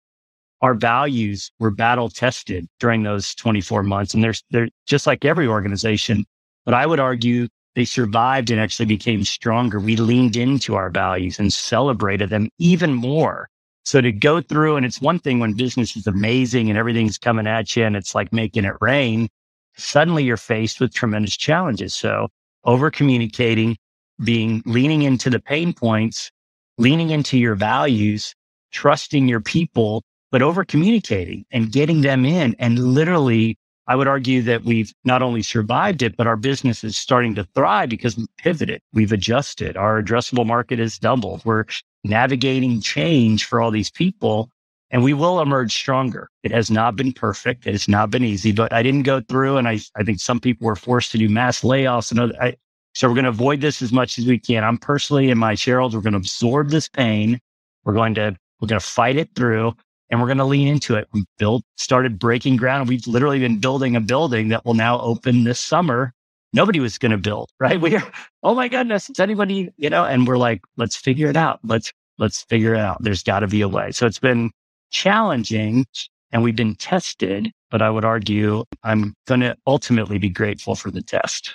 Our 0.61 0.75
values 0.75 1.51
were 1.59 1.71
battle 1.71 2.09
tested 2.09 2.69
during 2.79 3.03
those 3.03 3.35
24 3.35 3.83
months. 3.83 4.15
And 4.15 4.23
they're, 4.23 4.35
they're 4.51 4.69
just 4.87 5.07
like 5.07 5.25
every 5.25 5.47
organization, 5.47 6.25
but 6.65 6.75
I 6.75 6.87
would 6.87 7.01
argue 7.01 7.49
they 7.75 7.85
survived 7.85 8.51
and 8.51 8.61
actually 8.61 8.87
became 8.87 9.25
stronger. 9.25 9.81
We 9.81 9.97
leaned 9.97 10.37
into 10.37 10.77
our 10.77 10.91
values 10.91 11.39
and 11.39 11.53
celebrated 11.53 12.31
them 12.31 12.49
even 12.59 12.95
more. 12.95 13.49
So 13.85 14.01
to 14.01 14.13
go 14.13 14.41
through, 14.41 14.77
and 14.77 14.87
it's 14.87 15.01
one 15.01 15.19
thing 15.19 15.41
when 15.41 15.55
business 15.55 15.97
is 15.97 16.07
amazing 16.07 16.69
and 16.69 16.79
everything's 16.79 17.19
coming 17.19 17.47
at 17.47 17.75
you 17.75 17.85
and 17.85 17.97
it's 17.97 18.15
like 18.15 18.33
making 18.33 18.65
it 18.65 18.77
rain. 18.81 19.29
Suddenly 19.77 20.25
you're 20.25 20.37
faced 20.37 20.81
with 20.81 20.95
tremendous 20.95 21.37
challenges. 21.37 21.95
So 21.95 22.29
over 22.65 22.91
communicating, 22.91 23.77
being 24.25 24.63
leaning 24.67 25.03
into 25.03 25.31
the 25.31 25.41
pain 25.41 25.73
points, 25.73 26.31
leaning 26.79 27.11
into 27.11 27.39
your 27.39 27.55
values, 27.55 28.35
trusting 28.73 29.29
your 29.29 29.41
people, 29.41 30.03
but 30.31 30.43
over 30.43 30.65
communicating 30.65 31.45
and 31.51 31.73
getting 31.73 32.01
them 32.01 32.25
in. 32.25 32.55
And 32.59 32.79
literally, 32.79 33.59
I 33.87 33.97
would 33.97 34.09
argue 34.09 34.43
that 34.43 34.65
we've 34.65 34.93
not 35.05 35.23
only 35.23 35.43
survived 35.43 36.03
it, 36.03 36.17
but 36.17 36.27
our 36.27 36.37
business 36.37 36.85
is 36.85 36.97
starting 36.97 37.35
to 37.35 37.45
thrive 37.55 37.91
because 37.91 38.17
we 38.17 38.27
pivoted. 38.39 38.81
We've 38.93 39.13
adjusted. 39.13 39.77
Our 39.77 40.03
addressable 40.03 40.47
market 40.47 40.79
has 40.79 40.99
doubled. 40.99 41.45
We're 41.45 41.65
navigating 42.05 42.81
change 42.81 43.45
for 43.45 43.61
all 43.61 43.71
these 43.71 43.91
people 43.91 44.51
and 44.93 45.03
we 45.03 45.15
will 45.15 45.41
emerge 45.41 45.73
stronger. 45.73 46.29
It 46.43 46.53
has 46.53 46.71
not 46.71 46.97
been 46.97 47.13
perfect. 47.13 47.67
It 47.67 47.73
has 47.73 47.89
not 47.89 48.11
been 48.11 48.25
easy, 48.25 48.53
but 48.53 48.73
I 48.75 48.83
didn't 48.83 49.03
go 49.03 49.23
through. 49.23 49.57
And 49.57 49.67
I, 49.67 49.81
I 49.97 50.05
think 50.05 50.21
some 50.21 50.39
people 50.39 50.67
were 50.67 50.77
forced 50.77 51.11
to 51.13 51.19
do 51.19 51.31
mass 51.31 51.63
layoffs 51.63 52.11
and 52.11 52.21
other, 52.21 52.35
I, 52.41 52.57
so 52.95 53.09
we're 53.09 53.15
going 53.15 53.25
to 53.25 53.31
avoid 53.31 53.63
this 53.63 53.81
as 53.81 53.91
much 53.91 54.19
as 54.19 54.27
we 54.27 54.39
can. 54.39 54.63
I'm 54.63 54.77
personally 54.77 55.31
and 55.31 55.41
my 55.41 55.55
shareholders, 55.55 55.97
we're 55.97 56.03
going 56.03 56.13
to 56.13 56.19
absorb 56.19 56.69
this 56.69 56.91
pain. 56.91 57.41
We're 57.85 57.95
going 57.95 58.15
to, 58.17 58.37
we're 58.61 58.69
going 58.69 58.81
to 58.81 58.87
fight 58.87 59.17
it 59.17 59.31
through 59.35 59.73
and 60.11 60.21
we're 60.21 60.27
going 60.27 60.39
to 60.39 60.45
lean 60.45 60.69
into 60.69 60.95
it. 60.97 61.09
We 61.13 61.25
built, 61.39 61.65
started 61.79 62.19
breaking 62.19 62.57
ground. 62.57 62.91
We've 62.91 63.07
literally 63.07 63.39
been 63.39 63.61
building 63.61 63.97
a 63.97 64.01
building 64.01 64.49
that 64.49 64.67
will 64.67 64.75
now 64.75 65.01
open 65.01 65.45
this 65.45 65.59
summer. 65.59 66.13
Nobody 66.53 66.81
was 66.81 66.99
going 66.99 67.13
to 67.13 67.19
build, 67.19 67.51
right? 67.59 67.81
We're, 67.81 68.05
oh 68.43 68.55
my 68.55 68.69
goodness, 68.69 69.09
is 69.09 69.21
anybody, 69.21 69.73
you 69.79 69.89
know, 69.89 70.05
and 70.05 70.29
we're 70.29 70.37
like, 70.37 70.61
let's 70.77 70.97
figure 70.97 71.31
it 71.31 71.37
out. 71.37 71.61
Let's, 71.65 71.95
let's 72.19 72.43
figure 72.43 72.75
it 72.75 72.81
out. 72.81 73.03
There's 73.03 73.23
got 73.23 73.41
to 73.41 73.47
be 73.47 73.63
a 73.63 73.69
way. 73.69 73.91
So 73.91 74.07
it's 74.07 74.19
been 74.19 74.51
challenging 74.93 75.87
and 76.33 76.43
we've 76.43 76.57
been 76.57 76.77
tested, 76.77 77.51
but 77.71 77.83
I 77.83 77.91
would 77.91 78.05
argue 78.05 78.65
I'm 78.85 79.15
going 79.27 79.41
to 79.41 79.57
ultimately 79.67 80.19
be 80.19 80.31
grateful 80.31 80.75
for 80.75 80.91
the 80.91 81.03
test. 81.03 81.55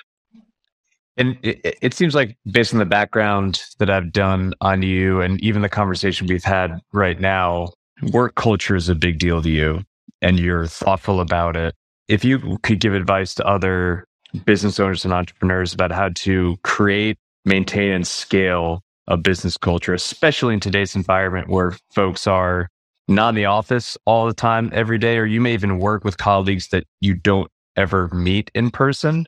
And 1.18 1.38
it, 1.42 1.78
it, 1.82 1.94
seems 1.96 2.14
like, 2.14 2.38
based 2.52 2.74
on 2.74 2.80
the 2.80 2.86
background 2.86 3.64
that 3.80 3.90
I've 3.90 4.12
done 4.12 4.54
on 4.62 4.84
you 4.84 5.20
and 5.20 5.42
even 5.42 5.64
the 5.64 5.70
conversation 5.70 6.28
we've 6.28 6.44
had 6.44 6.80
right 6.94 7.20
now, 7.20 7.74
work 8.14 8.36
culture 8.36 8.76
is 8.76 8.88
a 8.88 8.94
big 8.94 9.18
deal 9.18 9.42
to 9.42 9.50
you 9.50 9.82
and 10.22 10.40
you're 10.40 10.68
thoughtful 10.68 11.20
about 11.20 11.56
it. 11.56 11.74
If 12.08 12.24
you 12.24 12.60
could 12.62 12.80
give 12.80 12.94
advice 12.94 13.34
to 13.36 13.48
other 13.48 14.06
business 14.46 14.80
owners 14.80 15.06
and 15.06 15.14
entrepreneurs 15.14 15.74
about 15.74 15.92
how 15.92 16.10
to 16.10 16.58
create, 16.64 17.18
maintain, 17.46 17.92
and 17.92 18.06
scale 18.06 18.84
a 19.08 19.18
business 19.18 19.58
culture, 19.58 19.94
especially 19.94 20.54
in 20.54 20.60
today's 20.60 20.96
environment 20.96 21.48
where 21.50 21.74
folks 21.94 22.28
are 22.28 22.70
not 23.08 23.30
in 23.30 23.36
the 23.36 23.46
office 23.46 23.98
all 24.06 24.26
the 24.26 24.34
time 24.34 24.70
every 24.74 24.98
day, 24.98 25.18
or 25.18 25.26
you 25.26 25.42
may 25.42 25.54
even 25.54 25.80
work 25.80 26.04
with 26.04 26.18
colleagues 26.18 26.70
that 26.70 26.86
you 27.00 27.14
don't 27.14 27.50
ever 27.76 28.10
meet 28.10 28.52
in 28.54 28.72
person. 28.72 29.26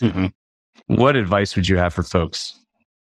Mm-hmm. 0.00 0.26
What 0.94 1.16
advice 1.16 1.56
would 1.56 1.68
you 1.68 1.76
have 1.76 1.94
for 1.94 2.02
folks? 2.02 2.54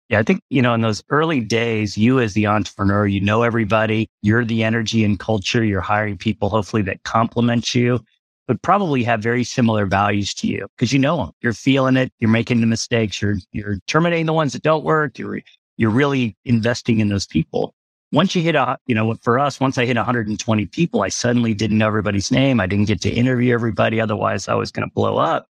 Yeah, 0.08 0.20
I 0.20 0.22
think, 0.22 0.40
you 0.48 0.62
know, 0.62 0.72
in 0.72 0.80
those 0.80 1.02
early 1.10 1.40
days, 1.40 1.98
you 1.98 2.18
as 2.18 2.32
the 2.32 2.46
entrepreneur, 2.46 3.06
you 3.06 3.20
know 3.20 3.42
everybody, 3.42 4.08
you're 4.22 4.44
the 4.44 4.64
energy 4.64 5.04
and 5.04 5.18
culture, 5.18 5.62
you're 5.62 5.82
hiring 5.82 6.16
people, 6.16 6.48
hopefully 6.48 6.82
that 6.82 7.02
complement 7.02 7.74
you, 7.74 8.00
but 8.46 8.62
probably 8.62 9.04
have 9.04 9.22
very 9.22 9.44
similar 9.44 9.84
values 9.84 10.32
to 10.34 10.46
you 10.46 10.66
because 10.76 10.94
you 10.94 10.98
know 10.98 11.18
them. 11.18 11.32
You're 11.42 11.52
feeling 11.52 11.96
it, 11.96 12.10
you're 12.20 12.30
making 12.30 12.62
the 12.62 12.66
mistakes, 12.66 13.20
you're 13.20 13.36
you're 13.52 13.78
terminating 13.86 14.24
the 14.24 14.32
ones 14.32 14.54
that 14.54 14.62
don't 14.62 14.82
work, 14.82 15.18
you're 15.18 15.40
you're 15.76 15.90
really 15.90 16.34
investing 16.46 17.00
in 17.00 17.10
those 17.10 17.26
people. 17.26 17.74
Once 18.10 18.34
you 18.34 18.40
hit 18.40 18.54
a, 18.54 18.78
you 18.86 18.94
know, 18.94 19.14
for 19.22 19.38
us, 19.38 19.60
once 19.60 19.76
I 19.76 19.84
hit 19.84 19.96
120 19.96 20.66
people, 20.66 21.02
I 21.02 21.08
suddenly 21.08 21.52
didn't 21.52 21.76
know 21.76 21.88
everybody's 21.88 22.30
name. 22.30 22.58
I 22.58 22.66
didn't 22.66 22.86
get 22.86 23.02
to 23.02 23.10
interview 23.10 23.52
everybody. 23.52 24.00
Otherwise, 24.00 24.48
I 24.48 24.54
was 24.54 24.72
going 24.72 24.88
to 24.88 24.94
blow 24.94 25.18
up. 25.18 25.46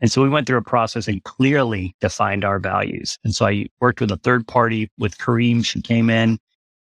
And 0.00 0.10
so 0.10 0.22
we 0.22 0.30
went 0.30 0.46
through 0.46 0.56
a 0.56 0.62
process 0.62 1.08
and 1.08 1.22
clearly 1.24 1.94
defined 2.00 2.42
our 2.42 2.58
values. 2.58 3.18
And 3.22 3.34
so 3.34 3.46
I 3.46 3.66
worked 3.80 4.00
with 4.00 4.10
a 4.10 4.16
third 4.16 4.46
party 4.46 4.90
with 4.98 5.18
Kareem. 5.18 5.62
She 5.64 5.82
came 5.82 6.08
in 6.08 6.38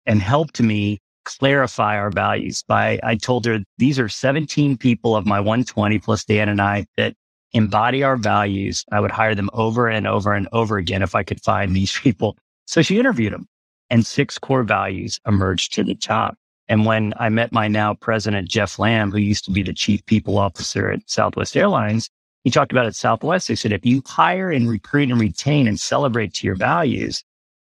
and 0.04 0.20
helped 0.20 0.60
me 0.60 0.98
clarify 1.24 1.96
our 1.96 2.10
values 2.10 2.62
by, 2.68 3.00
I 3.02 3.14
told 3.14 3.46
her 3.46 3.60
these 3.78 3.98
are 3.98 4.10
17 4.10 4.76
people 4.76 5.16
of 5.16 5.26
my 5.26 5.40
120 5.40 5.98
plus 6.00 6.24
Dan 6.24 6.50
and 6.50 6.60
I 6.60 6.86
that 6.98 7.14
embody 7.52 8.02
our 8.02 8.16
values. 8.16 8.84
I 8.92 9.00
would 9.00 9.10
hire 9.10 9.34
them 9.34 9.48
over 9.54 9.88
and 9.88 10.06
over 10.06 10.34
and 10.34 10.48
over 10.52 10.76
again 10.76 11.02
if 11.02 11.14
I 11.14 11.22
could 11.22 11.42
find 11.42 11.74
these 11.74 11.98
people. 12.02 12.36
So 12.66 12.82
she 12.82 12.98
interviewed 12.98 13.32
them 13.32 13.48
and 13.90 14.06
six 14.06 14.38
core 14.38 14.62
values 14.62 15.20
emerged 15.26 15.72
to 15.74 15.84
the 15.84 15.94
top. 15.94 16.36
And 16.68 16.84
when 16.84 17.14
I 17.16 17.28
met 17.30 17.52
my 17.52 17.68
now 17.68 17.94
president, 17.94 18.48
Jeff 18.48 18.78
Lamb, 18.78 19.10
who 19.10 19.18
used 19.18 19.44
to 19.46 19.50
be 19.50 19.62
the 19.62 19.72
chief 19.72 20.04
people 20.06 20.38
officer 20.38 20.90
at 20.90 21.08
Southwest 21.08 21.56
Airlines, 21.56 22.10
he 22.44 22.50
talked 22.50 22.72
about 22.72 22.86
at 22.86 22.94
Southwest. 22.94 23.48
They 23.48 23.54
said, 23.54 23.72
if 23.72 23.86
you 23.86 24.02
hire 24.06 24.50
and 24.50 24.68
recruit 24.68 25.10
and 25.10 25.20
retain 25.20 25.66
and 25.66 25.80
celebrate 25.80 26.34
to 26.34 26.46
your 26.46 26.56
values, 26.56 27.24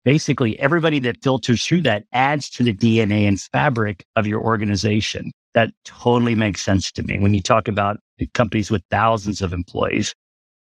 basically 0.04 0.60
everybody 0.60 1.00
that 1.00 1.22
filters 1.22 1.66
through 1.66 1.82
that 1.82 2.06
adds 2.14 2.50
to 2.52 2.64
the 2.64 2.74
DNA 2.74 3.28
and 3.28 3.40
fabric 3.40 4.06
of 4.16 4.26
your 4.26 4.42
organization. 4.42 5.32
That 5.54 5.72
totally 5.84 6.36
makes 6.36 6.62
sense 6.62 6.92
to 6.94 7.04
me 7.04 7.20
when 7.20 7.34
you 7.34 7.42
talk 7.42 7.68
about 7.68 7.98
companies 8.34 8.72
with 8.72 8.84
thousands 8.90 9.42
of 9.42 9.54
employees. 9.54 10.14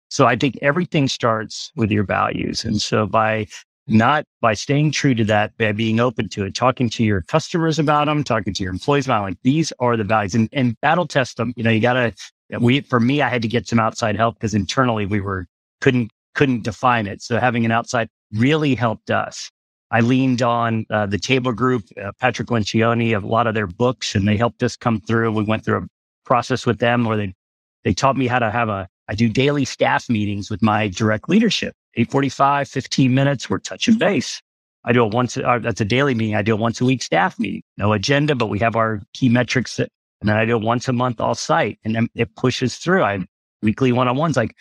So 0.09 0.27
I 0.27 0.37
think 0.37 0.59
everything 0.63 1.09
starts 1.09 1.73
with 1.77 1.91
your 1.91 2.05
values. 2.05 2.65
And 2.65 2.81
so 2.81 3.07
by 3.07 3.47
not 3.89 4.25
by 4.41 4.55
staying 4.55 4.91
true 4.91 5.15
to 5.15 5.25
that, 5.25 5.57
by 5.59 5.73
being 5.73 6.01
open 6.01 6.29
to 6.31 6.45
it, 6.45 6.55
talking 6.55 6.91
to 6.91 7.05
your 7.05 7.23
customers 7.23 7.79
about 7.79 8.07
them, 8.07 8.25
talking 8.25 8.53
to 8.53 8.63
your 8.63 8.73
employees 8.73 9.07
about 9.07 9.19
them, 9.19 9.31
like 9.31 9.43
these 9.43 9.73
are 9.79 9.97
the 9.97 10.05
values 10.05 10.35
and, 10.35 10.49
and 10.53 10.81
battle 10.81 11.07
test 11.07 11.37
them. 11.37 11.53
You 11.57 11.63
know, 11.63 11.71
you 11.71 11.81
got 11.81 11.95
to 11.95 12.13
we, 12.61 12.81
for 12.81 13.01
me, 13.01 13.23
I 13.23 13.29
had 13.29 13.43
to 13.43 13.49
get 13.49 13.67
some 13.67 13.79
outside 13.79 14.17
help 14.17 14.37
because 14.37 14.55
internally 14.55 15.07
we 15.07 15.21
were, 15.21 15.47
couldn't, 15.81 16.11
couldn't 16.35 16.63
define 16.63 17.07
it. 17.07 17.23
So 17.23 17.39
having 17.39 17.65
an 17.65 17.73
outside 17.73 18.09
really 18.33 18.75
helped 18.75 19.11
us. 19.11 19.51
I 19.91 20.01
leaned 20.01 20.43
on 20.43 20.85
uh, 20.91 21.07
the 21.07 21.19
table 21.19 21.53
group, 21.53 21.85
uh, 22.03 22.13
Patrick 22.21 22.49
Lencioni, 22.49 23.17
of 23.17 23.25
a 23.25 23.27
lot 23.27 23.47
of 23.47 23.55
their 23.55 23.67
books, 23.67 24.15
and 24.15 24.27
they 24.27 24.37
helped 24.37 24.63
us 24.63 24.77
come 24.77 25.01
through. 25.01 25.33
We 25.33 25.45
went 25.45 25.65
through 25.65 25.79
a 25.79 25.87
process 26.25 26.67
with 26.67 26.79
them 26.79 27.05
where 27.05 27.17
they, 27.17 27.35
they 27.85 27.95
taught 27.95 28.17
me 28.17 28.27
how 28.27 28.41
to 28.41 28.51
have 28.51 28.69
a, 28.69 28.89
I 29.09 29.15
do 29.15 29.29
daily 29.29 29.65
staff 29.65 30.09
meetings 30.09 30.51
with 30.51 30.61
my 30.61 30.89
direct 30.89 31.29
leadership, 31.29 31.75
845, 31.97 32.69
15 32.69 33.15
minutes. 33.15 33.51
We're 33.51 33.59
touching 33.59 33.99
base. 33.99 34.41
I 34.85 34.93
do 34.93 35.03
a 35.03 35.07
once, 35.07 35.37
uh, 35.37 35.59
that's 35.61 35.81
a 35.81 35.85
daily 35.85 36.15
meeting. 36.15 36.37
I 36.37 36.43
do 36.43 36.55
a 36.55 36.57
once 36.57 36.81
a 36.81 36.85
week 36.85 37.03
staff 37.03 37.39
meeting, 37.39 37.63
no 37.77 37.93
agenda, 37.93 38.35
but 38.35 38.47
we 38.47 38.59
have 38.61 38.77
our 38.77 39.01
key 39.15 39.29
metrics 39.29 39.77
that 39.77 39.89
and 40.21 40.29
then 40.29 40.37
I 40.37 40.45
do 40.45 40.57
it 40.57 40.63
once 40.63 40.89
a 40.89 40.93
month 40.93 41.21
all 41.21 41.35
site 41.35 41.79
and 41.85 41.95
then 41.95 42.09
it 42.15 42.35
pushes 42.37 42.77
through. 42.77 43.03
I 43.03 43.21
weekly 43.63 43.93
one 43.93 44.09
on 44.09 44.17
ones, 44.17 44.37
like 44.37 44.55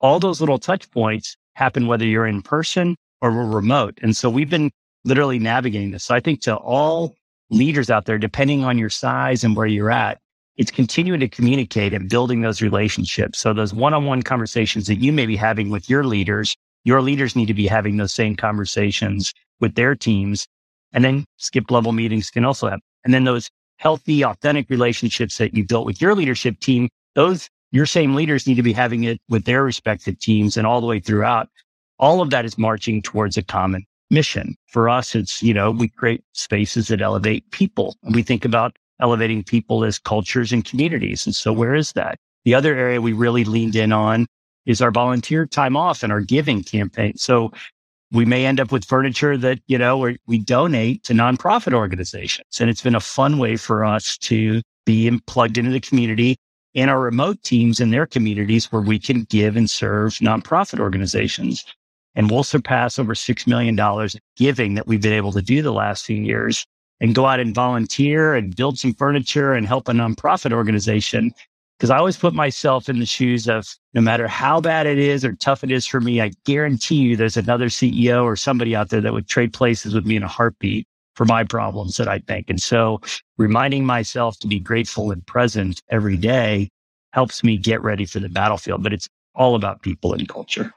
all 0.00 0.18
those 0.18 0.40
little 0.40 0.58
touch 0.58 0.90
points 0.90 1.36
happen 1.54 1.86
whether 1.86 2.04
you're 2.04 2.26
in 2.26 2.42
person 2.42 2.96
or 3.20 3.32
we're 3.32 3.46
remote. 3.46 3.98
And 4.02 4.16
so 4.16 4.30
we've 4.30 4.50
been 4.50 4.70
literally 5.04 5.38
navigating 5.38 5.90
this. 5.90 6.04
So 6.04 6.14
I 6.14 6.20
think 6.20 6.40
to 6.42 6.56
all 6.56 7.14
leaders 7.50 7.90
out 7.90 8.06
there, 8.06 8.18
depending 8.18 8.64
on 8.64 8.78
your 8.78 8.90
size 8.90 9.44
and 9.44 9.56
where 9.56 9.66
you're 9.66 9.90
at, 9.90 10.18
it's 10.56 10.70
continuing 10.70 11.20
to 11.20 11.28
communicate 11.28 11.94
and 11.94 12.08
building 12.08 12.40
those 12.40 12.60
relationships. 12.60 13.38
So 13.38 13.52
those 13.52 13.72
one-on-one 13.72 14.22
conversations 14.22 14.88
that 14.88 14.96
you 14.96 15.12
may 15.12 15.26
be 15.26 15.36
having 15.36 15.70
with 15.70 15.88
your 15.88 16.04
leaders, 16.04 16.56
your 16.88 17.02
leaders 17.02 17.36
need 17.36 17.44
to 17.44 17.54
be 17.54 17.66
having 17.66 17.98
those 17.98 18.14
same 18.14 18.34
conversations 18.34 19.34
with 19.60 19.74
their 19.74 19.94
teams. 19.94 20.48
And 20.94 21.04
then 21.04 21.26
skip 21.36 21.70
level 21.70 21.92
meetings 21.92 22.30
can 22.30 22.46
also 22.46 22.66
happen. 22.66 22.80
And 23.04 23.12
then 23.12 23.24
those 23.24 23.50
healthy, 23.76 24.24
authentic 24.24 24.70
relationships 24.70 25.36
that 25.36 25.52
you 25.52 25.66
built 25.66 25.84
with 25.84 26.00
your 26.00 26.14
leadership 26.14 26.60
team, 26.60 26.88
those 27.14 27.50
your 27.72 27.84
same 27.84 28.14
leaders 28.14 28.46
need 28.46 28.54
to 28.54 28.62
be 28.62 28.72
having 28.72 29.04
it 29.04 29.20
with 29.28 29.44
their 29.44 29.62
respective 29.62 30.18
teams 30.18 30.56
and 30.56 30.66
all 30.66 30.80
the 30.80 30.86
way 30.86 30.98
throughout. 30.98 31.50
All 31.98 32.22
of 32.22 32.30
that 32.30 32.46
is 32.46 32.56
marching 32.56 33.02
towards 33.02 33.36
a 33.36 33.42
common 33.42 33.84
mission. 34.08 34.56
For 34.68 34.88
us, 34.88 35.14
it's, 35.14 35.42
you 35.42 35.52
know, 35.52 35.70
we 35.70 35.88
create 35.88 36.24
spaces 36.32 36.88
that 36.88 37.02
elevate 37.02 37.50
people. 37.50 37.96
And 38.02 38.14
we 38.14 38.22
think 38.22 38.46
about 38.46 38.78
elevating 38.98 39.44
people 39.44 39.84
as 39.84 39.98
cultures 39.98 40.54
and 40.54 40.64
communities. 40.64 41.26
And 41.26 41.34
so 41.34 41.52
where 41.52 41.74
is 41.74 41.92
that? 41.92 42.16
The 42.46 42.54
other 42.54 42.74
area 42.74 43.02
we 43.02 43.12
really 43.12 43.44
leaned 43.44 43.76
in 43.76 43.92
on 43.92 44.26
is 44.68 44.82
our 44.82 44.92
volunteer 44.92 45.46
time 45.46 45.76
off 45.76 46.04
and 46.04 46.12
our 46.12 46.20
giving 46.20 46.62
campaign. 46.62 47.16
So 47.16 47.50
we 48.12 48.24
may 48.24 48.46
end 48.46 48.60
up 48.60 48.70
with 48.70 48.84
furniture 48.84 49.36
that, 49.38 49.58
you 49.66 49.78
know, 49.78 50.14
we 50.26 50.38
donate 50.38 51.02
to 51.04 51.14
nonprofit 51.14 51.72
organizations. 51.72 52.60
And 52.60 52.70
it's 52.70 52.82
been 52.82 52.94
a 52.94 53.00
fun 53.00 53.38
way 53.38 53.56
for 53.56 53.84
us 53.84 54.16
to 54.18 54.62
be 54.86 55.10
plugged 55.26 55.58
into 55.58 55.70
the 55.70 55.80
community 55.80 56.36
and 56.74 56.90
our 56.90 57.00
remote 57.00 57.42
teams 57.42 57.80
in 57.80 57.90
their 57.90 58.06
communities 58.06 58.70
where 58.70 58.82
we 58.82 58.98
can 58.98 59.24
give 59.24 59.56
and 59.56 59.68
serve 59.68 60.12
nonprofit 60.16 60.80
organizations. 60.80 61.64
And 62.14 62.30
we'll 62.30 62.44
surpass 62.44 62.98
over 62.98 63.14
$6 63.14 63.46
million 63.46 63.78
giving 64.36 64.74
that 64.74 64.86
we've 64.86 65.02
been 65.02 65.12
able 65.12 65.32
to 65.32 65.42
do 65.42 65.62
the 65.62 65.72
last 65.72 66.04
few 66.04 66.16
years 66.16 66.66
and 67.00 67.14
go 67.14 67.26
out 67.26 67.40
and 67.40 67.54
volunteer 67.54 68.34
and 68.34 68.54
build 68.54 68.78
some 68.78 68.92
furniture 68.92 69.54
and 69.54 69.66
help 69.66 69.88
a 69.88 69.92
nonprofit 69.92 70.52
organization 70.52 71.32
because 71.78 71.90
I 71.90 71.98
always 71.98 72.16
put 72.16 72.34
myself 72.34 72.88
in 72.88 72.98
the 72.98 73.06
shoes 73.06 73.48
of 73.48 73.68
no 73.94 74.00
matter 74.00 74.26
how 74.26 74.60
bad 74.60 74.86
it 74.86 74.98
is 74.98 75.24
or 75.24 75.34
tough 75.34 75.62
it 75.62 75.70
is 75.70 75.86
for 75.86 76.00
me, 76.00 76.20
I 76.20 76.32
guarantee 76.44 76.96
you 76.96 77.16
there's 77.16 77.36
another 77.36 77.66
CEO 77.66 78.24
or 78.24 78.34
somebody 78.34 78.74
out 78.74 78.88
there 78.88 79.00
that 79.00 79.12
would 79.12 79.28
trade 79.28 79.52
places 79.52 79.94
with 79.94 80.04
me 80.04 80.16
in 80.16 80.24
a 80.24 80.28
heartbeat 80.28 80.88
for 81.14 81.24
my 81.24 81.44
problems 81.44 81.96
that 81.96 82.08
I 82.08 82.18
think. 82.18 82.50
And 82.50 82.60
so 82.60 83.00
reminding 83.36 83.86
myself 83.86 84.38
to 84.40 84.48
be 84.48 84.58
grateful 84.58 85.12
and 85.12 85.24
present 85.24 85.80
every 85.88 86.16
day 86.16 86.68
helps 87.12 87.44
me 87.44 87.56
get 87.56 87.80
ready 87.80 88.06
for 88.06 88.18
the 88.18 88.28
battlefield. 88.28 88.82
But 88.82 88.92
it's 88.92 89.08
all 89.36 89.54
about 89.54 89.82
people 89.82 90.12
and 90.14 90.28
culture. 90.28 90.74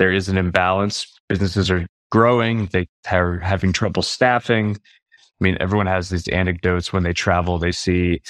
there 0.01 0.11
is 0.11 0.31
an 0.31 0.39
imbalance. 0.39 1.07
Businesses 1.29 1.71
are 1.71 1.87
growing, 2.11 2.67
they 2.73 2.89
are 3.11 3.39
having 3.39 3.71
trouble 3.71 4.03
staffing. 4.03 4.75
I 4.75 5.45
mean, 5.45 5.59
everyone 5.61 5.87
has 5.87 6.09
these 6.09 6.27
anecdotes 6.29 6.91
when 6.91 7.03
they 7.03 7.13
travel, 7.13 7.59
they 7.59 7.71
see 7.71 8.23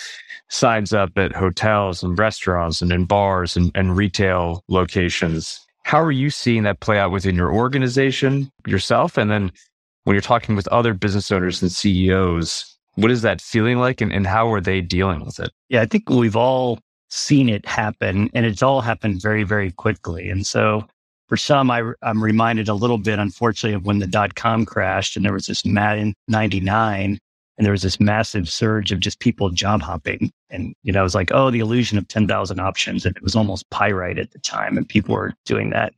signs 0.48 0.92
up 0.92 1.16
at 1.16 1.32
hotels 1.32 2.02
and 2.02 2.18
restaurants 2.18 2.82
and 2.82 2.90
in 2.90 3.04
bars 3.04 3.56
and, 3.56 3.70
and 3.76 3.96
retail 3.96 4.64
locations. 4.68 5.64
How 5.84 6.00
are 6.00 6.10
you 6.10 6.28
seeing 6.28 6.64
that 6.64 6.80
play 6.80 6.98
out 6.98 7.12
within 7.12 7.36
your 7.36 7.52
organization 7.52 8.50
yourself? 8.66 9.16
And 9.16 9.30
then 9.30 9.52
when 10.04 10.14
you're 10.14 10.22
talking 10.22 10.56
with 10.56 10.66
other 10.68 10.92
business 10.92 11.30
owners 11.30 11.62
and 11.62 11.70
CEOs, 11.70 12.76
what 12.96 13.12
is 13.12 13.22
that 13.22 13.40
feeling 13.40 13.78
like 13.78 14.00
and, 14.00 14.12
and 14.12 14.26
how 14.26 14.52
are 14.52 14.60
they 14.60 14.80
dealing 14.80 15.24
with 15.24 15.38
it? 15.38 15.52
Yeah, 15.68 15.82
I 15.82 15.86
think 15.86 16.10
we've 16.10 16.36
all 16.36 16.80
seen 17.10 17.48
it 17.48 17.64
happen 17.64 18.28
and 18.34 18.44
it's 18.44 18.62
all 18.62 18.80
happened 18.80 19.22
very, 19.22 19.44
very 19.44 19.70
quickly. 19.70 20.30
And 20.30 20.44
so 20.44 20.84
for 21.30 21.36
some, 21.36 21.70
I, 21.70 21.92
am 22.02 22.22
reminded 22.22 22.68
a 22.68 22.74
little 22.74 22.98
bit, 22.98 23.20
unfortunately, 23.20 23.76
of 23.76 23.86
when 23.86 24.00
the 24.00 24.06
dot 24.08 24.34
com 24.34 24.66
crashed 24.66 25.16
and 25.16 25.24
there 25.24 25.32
was 25.32 25.46
this 25.46 25.64
mad 25.64 26.12
99. 26.26 27.18
And 27.56 27.64
there 27.64 27.72
was 27.72 27.82
this 27.82 28.00
massive 28.00 28.48
surge 28.48 28.90
of 28.90 29.00
just 29.00 29.20
people 29.20 29.50
job 29.50 29.80
hopping. 29.80 30.32
And, 30.48 30.74
you 30.82 30.92
know, 30.92 31.00
it 31.00 31.04
was 31.04 31.14
like, 31.14 31.30
oh, 31.32 31.50
the 31.50 31.60
illusion 31.60 31.98
of 31.98 32.08
10,000 32.08 32.58
options. 32.58 33.06
And 33.06 33.16
it 33.16 33.22
was 33.22 33.36
almost 33.36 33.68
pyrite 33.70 34.18
at 34.18 34.32
the 34.32 34.38
time. 34.40 34.76
And 34.76 34.88
people 34.88 35.14
were 35.14 35.34
doing 35.44 35.70
that. 35.70 35.92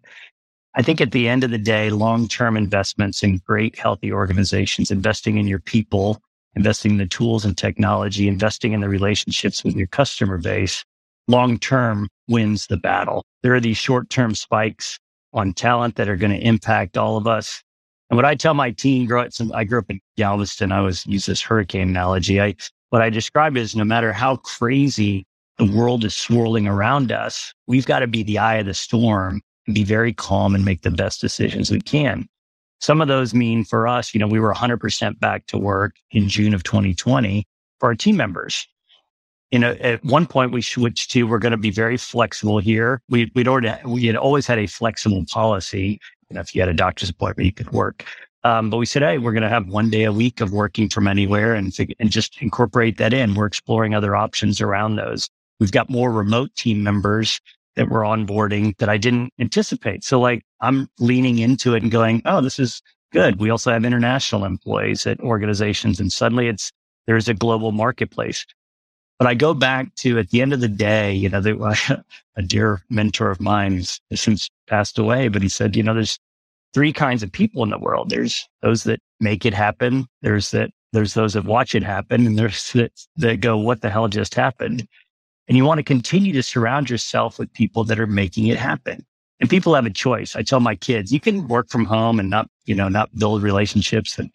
I 0.74 0.82
think 0.82 1.00
at 1.00 1.12
the 1.12 1.28
end 1.28 1.44
of 1.44 1.50
the 1.50 1.58
day, 1.58 1.88
long 1.88 2.28
term 2.28 2.56
investments 2.56 3.22
in 3.22 3.38
great, 3.46 3.78
healthy 3.78 4.12
organizations, 4.12 4.90
investing 4.90 5.38
in 5.38 5.46
your 5.46 5.60
people, 5.60 6.20
investing 6.56 6.92
in 6.92 6.98
the 6.98 7.06
tools 7.06 7.44
and 7.44 7.56
technology, 7.56 8.28
investing 8.28 8.72
in 8.72 8.80
the 8.80 8.88
relationships 8.88 9.64
with 9.64 9.76
your 9.76 9.86
customer 9.86 10.36
base, 10.36 10.84
long 11.26 11.58
term 11.58 12.08
wins 12.28 12.66
the 12.66 12.76
battle. 12.76 13.24
There 13.42 13.54
are 13.54 13.60
these 13.60 13.78
short 13.78 14.10
term 14.10 14.34
spikes 14.34 14.98
on 15.32 15.52
talent 15.52 15.96
that 15.96 16.08
are 16.08 16.16
going 16.16 16.32
to 16.32 16.46
impact 16.46 16.96
all 16.96 17.16
of 17.16 17.26
us. 17.26 17.62
And 18.10 18.16
what 18.16 18.24
I 18.24 18.34
tell 18.34 18.54
my 18.54 18.70
team, 18.70 19.06
grow 19.06 19.22
up, 19.22 19.30
I 19.54 19.64
grew 19.64 19.78
up 19.78 19.90
in 19.90 20.00
Galveston. 20.16 20.72
I 20.72 20.78
always 20.78 21.06
use 21.06 21.26
this 21.26 21.40
hurricane 21.40 21.88
analogy. 21.88 22.40
I, 22.40 22.54
what 22.90 23.00
I 23.00 23.08
describe 23.08 23.56
is 23.56 23.74
no 23.74 23.84
matter 23.84 24.12
how 24.12 24.36
crazy 24.36 25.26
the 25.58 25.64
world 25.64 26.04
is 26.04 26.14
swirling 26.14 26.66
around 26.66 27.10
us, 27.12 27.54
we've 27.66 27.86
got 27.86 28.00
to 28.00 28.06
be 28.06 28.22
the 28.22 28.38
eye 28.38 28.56
of 28.56 28.66
the 28.66 28.74
storm 28.74 29.40
and 29.66 29.74
be 29.74 29.84
very 29.84 30.12
calm 30.12 30.54
and 30.54 30.64
make 30.64 30.82
the 30.82 30.90
best 30.90 31.20
decisions 31.20 31.70
we 31.70 31.80
can. 31.80 32.26
Some 32.80 33.00
of 33.00 33.08
those 33.08 33.32
mean 33.32 33.64
for 33.64 33.86
us, 33.86 34.12
you 34.12 34.20
know, 34.20 34.26
we 34.26 34.40
were 34.40 34.52
100% 34.52 35.20
back 35.20 35.46
to 35.46 35.56
work 35.56 35.94
in 36.10 36.28
June 36.28 36.52
of 36.52 36.64
2020 36.64 37.46
for 37.78 37.88
our 37.88 37.94
team 37.94 38.16
members. 38.16 38.66
You 39.52 39.60
know, 39.60 39.76
at 39.80 40.04
one 40.04 40.26
point 40.26 40.50
we 40.50 40.62
switched 40.62 41.12
to 41.12 41.24
we're 41.24 41.38
going 41.38 41.52
to 41.52 41.58
be 41.58 41.70
very 41.70 41.96
flexible 41.96 42.58
here. 42.58 43.00
We, 43.08 43.30
we'd 43.34 43.46
already 43.46 43.72
we 43.84 44.06
had 44.06 44.16
always 44.16 44.46
had 44.46 44.58
a 44.58 44.66
flexible 44.66 45.24
policy 45.30 46.00
you 46.32 46.36
know, 46.36 46.40
if 46.40 46.54
you 46.54 46.62
had 46.62 46.70
a 46.70 46.74
doctor's 46.74 47.10
appointment, 47.10 47.44
you 47.44 47.52
could 47.52 47.70
work. 47.72 48.06
Um, 48.42 48.70
but 48.70 48.78
we 48.78 48.86
said, 48.86 49.02
hey, 49.02 49.18
we're 49.18 49.32
going 49.32 49.42
to 49.42 49.50
have 49.50 49.68
one 49.68 49.90
day 49.90 50.04
a 50.04 50.12
week 50.12 50.40
of 50.40 50.50
working 50.50 50.88
from 50.88 51.06
anywhere 51.06 51.54
and, 51.54 51.76
and 52.00 52.10
just 52.10 52.40
incorporate 52.40 52.96
that 52.96 53.12
in. 53.12 53.34
We're 53.34 53.46
exploring 53.46 53.94
other 53.94 54.16
options 54.16 54.58
around 54.58 54.96
those. 54.96 55.28
We've 55.60 55.70
got 55.70 55.90
more 55.90 56.10
remote 56.10 56.54
team 56.56 56.82
members 56.82 57.38
that 57.76 57.90
we're 57.90 58.00
onboarding 58.00 58.76
that 58.78 58.88
I 58.88 58.96
didn't 58.96 59.34
anticipate. 59.38 60.04
So 60.04 60.18
like 60.18 60.42
I'm 60.62 60.88
leaning 60.98 61.38
into 61.38 61.74
it 61.74 61.82
and 61.82 61.92
going, 61.92 62.22
oh, 62.24 62.40
this 62.40 62.58
is 62.58 62.80
good. 63.12 63.38
We 63.38 63.50
also 63.50 63.70
have 63.70 63.84
international 63.84 64.46
employees 64.46 65.06
at 65.06 65.20
organizations 65.20 66.00
and 66.00 66.10
suddenly 66.10 66.48
it's, 66.48 66.72
there's 67.06 67.28
a 67.28 67.34
global 67.34 67.72
marketplace. 67.72 68.46
But 69.18 69.28
I 69.28 69.34
go 69.34 69.54
back 69.54 69.94
to 69.96 70.18
at 70.18 70.30
the 70.30 70.42
end 70.42 70.52
of 70.52 70.60
the 70.60 70.68
day, 70.68 71.12
you 71.12 71.28
know, 71.28 71.40
the, 71.40 72.04
a 72.36 72.42
dear 72.42 72.82
mentor 72.90 73.30
of 73.30 73.40
mine 73.40 73.76
who's 73.76 74.00
since 74.14 74.50
passed 74.66 74.98
away, 74.98 75.28
but 75.28 75.42
he 75.42 75.48
said, 75.48 75.76
you 75.76 75.82
know, 75.82 75.94
there's 75.94 76.18
three 76.74 76.92
kinds 76.92 77.22
of 77.22 77.30
people 77.30 77.62
in 77.62 77.70
the 77.70 77.78
world. 77.78 78.10
There's 78.10 78.48
those 78.62 78.84
that 78.84 79.00
make 79.20 79.44
it 79.44 79.54
happen. 79.54 80.06
There's 80.22 80.50
that, 80.52 80.70
there's 80.92 81.14
those 81.14 81.34
that 81.34 81.44
watch 81.44 81.74
it 81.74 81.82
happen 81.82 82.26
and 82.26 82.38
there's 82.38 82.72
that, 82.72 82.92
that 83.16 83.40
go, 83.40 83.56
what 83.56 83.82
the 83.82 83.90
hell 83.90 84.08
just 84.08 84.34
happened? 84.34 84.86
And 85.48 85.56
you 85.56 85.64
want 85.64 85.78
to 85.78 85.84
continue 85.84 86.32
to 86.32 86.42
surround 86.42 86.88
yourself 86.88 87.38
with 87.38 87.52
people 87.52 87.84
that 87.84 88.00
are 88.00 88.06
making 88.06 88.46
it 88.46 88.58
happen. 88.58 89.04
And 89.40 89.50
people 89.50 89.74
have 89.74 89.86
a 89.86 89.90
choice. 89.90 90.36
I 90.36 90.42
tell 90.42 90.60
my 90.60 90.76
kids, 90.76 91.12
you 91.12 91.18
can 91.18 91.48
work 91.48 91.68
from 91.68 91.84
home 91.84 92.20
and 92.20 92.30
not, 92.30 92.48
you 92.64 92.76
know, 92.76 92.88
not 92.88 93.14
build 93.16 93.42
relationships, 93.42 94.16
and, 94.16 94.30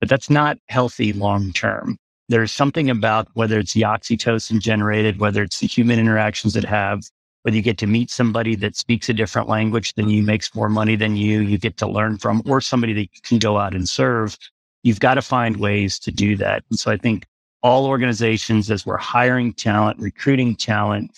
but 0.00 0.10
that's 0.10 0.28
not 0.28 0.58
healthy 0.68 1.14
long 1.14 1.52
term 1.52 1.98
there's 2.30 2.52
something 2.52 2.88
about 2.88 3.26
whether 3.34 3.58
it's 3.58 3.72
the 3.72 3.82
oxytocin 3.82 4.60
generated, 4.60 5.18
whether 5.18 5.42
it's 5.42 5.58
the 5.58 5.66
human 5.66 5.98
interactions 5.98 6.54
that 6.54 6.64
have, 6.64 7.02
whether 7.42 7.56
you 7.56 7.62
get 7.62 7.76
to 7.78 7.88
meet 7.88 8.08
somebody 8.08 8.54
that 8.54 8.76
speaks 8.76 9.08
a 9.08 9.12
different 9.12 9.48
language 9.48 9.94
than 9.94 10.08
you, 10.08 10.22
makes 10.22 10.54
more 10.54 10.68
money 10.68 10.94
than 10.94 11.16
you, 11.16 11.40
you 11.40 11.58
get 11.58 11.76
to 11.78 11.88
learn 11.88 12.18
from, 12.18 12.40
or 12.46 12.60
somebody 12.60 12.92
that 12.92 13.00
you 13.00 13.20
can 13.24 13.40
go 13.40 13.58
out 13.58 13.74
and 13.74 13.88
serve. 13.88 14.38
You've 14.84 15.00
got 15.00 15.14
to 15.14 15.22
find 15.22 15.56
ways 15.56 15.98
to 15.98 16.12
do 16.12 16.36
that. 16.36 16.62
And 16.70 16.78
so 16.78 16.92
I 16.92 16.96
think 16.96 17.26
all 17.64 17.86
organizations, 17.86 18.70
as 18.70 18.86
we're 18.86 18.96
hiring 18.96 19.52
talent, 19.52 19.98
recruiting 19.98 20.54
talent, 20.54 21.10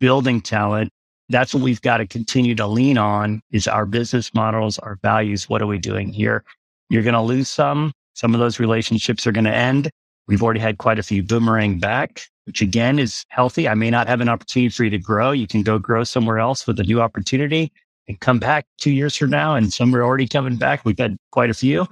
building 0.00 0.40
talent, 0.40 0.90
that's 1.28 1.52
what 1.52 1.62
we've 1.62 1.82
got 1.82 1.98
to 1.98 2.06
continue 2.06 2.54
to 2.54 2.66
lean 2.66 2.96
on 2.96 3.42
is 3.50 3.68
our 3.68 3.84
business 3.84 4.32
models, 4.32 4.78
our 4.78 4.98
values. 5.02 5.50
What 5.50 5.60
are 5.60 5.66
we 5.66 5.78
doing 5.78 6.14
here? 6.14 6.44
You're 6.88 7.02
going 7.02 7.12
to 7.12 7.20
lose 7.20 7.50
some. 7.50 7.92
Some 8.14 8.32
of 8.32 8.40
those 8.40 8.58
relationships 8.58 9.26
are 9.26 9.32
going 9.32 9.44
to 9.44 9.54
end. 9.54 9.90
We've 10.28 10.42
already 10.42 10.60
had 10.60 10.78
quite 10.78 10.98
a 10.98 11.04
few 11.04 11.22
boomerang 11.22 11.78
back, 11.78 12.26
which 12.44 12.60
again 12.60 12.98
is 12.98 13.24
healthy. 13.28 13.68
I 13.68 13.74
may 13.74 13.90
not 13.90 14.08
have 14.08 14.20
an 14.20 14.28
opportunity 14.28 14.70
for 14.70 14.84
you 14.84 14.90
to 14.90 14.98
grow. 14.98 15.30
You 15.30 15.46
can 15.46 15.62
go 15.62 15.78
grow 15.78 16.04
somewhere 16.04 16.38
else 16.38 16.66
with 16.66 16.80
a 16.80 16.84
new 16.84 17.00
opportunity 17.00 17.72
and 18.08 18.18
come 18.20 18.38
back 18.38 18.66
two 18.78 18.90
years 18.90 19.16
from 19.16 19.30
now. 19.30 19.54
And 19.54 19.72
some 19.72 19.94
are 19.94 20.02
already 20.02 20.26
coming 20.26 20.56
back. 20.56 20.84
We've 20.84 20.98
had 20.98 21.16
quite 21.30 21.50
a 21.50 21.54
few. 21.54 21.86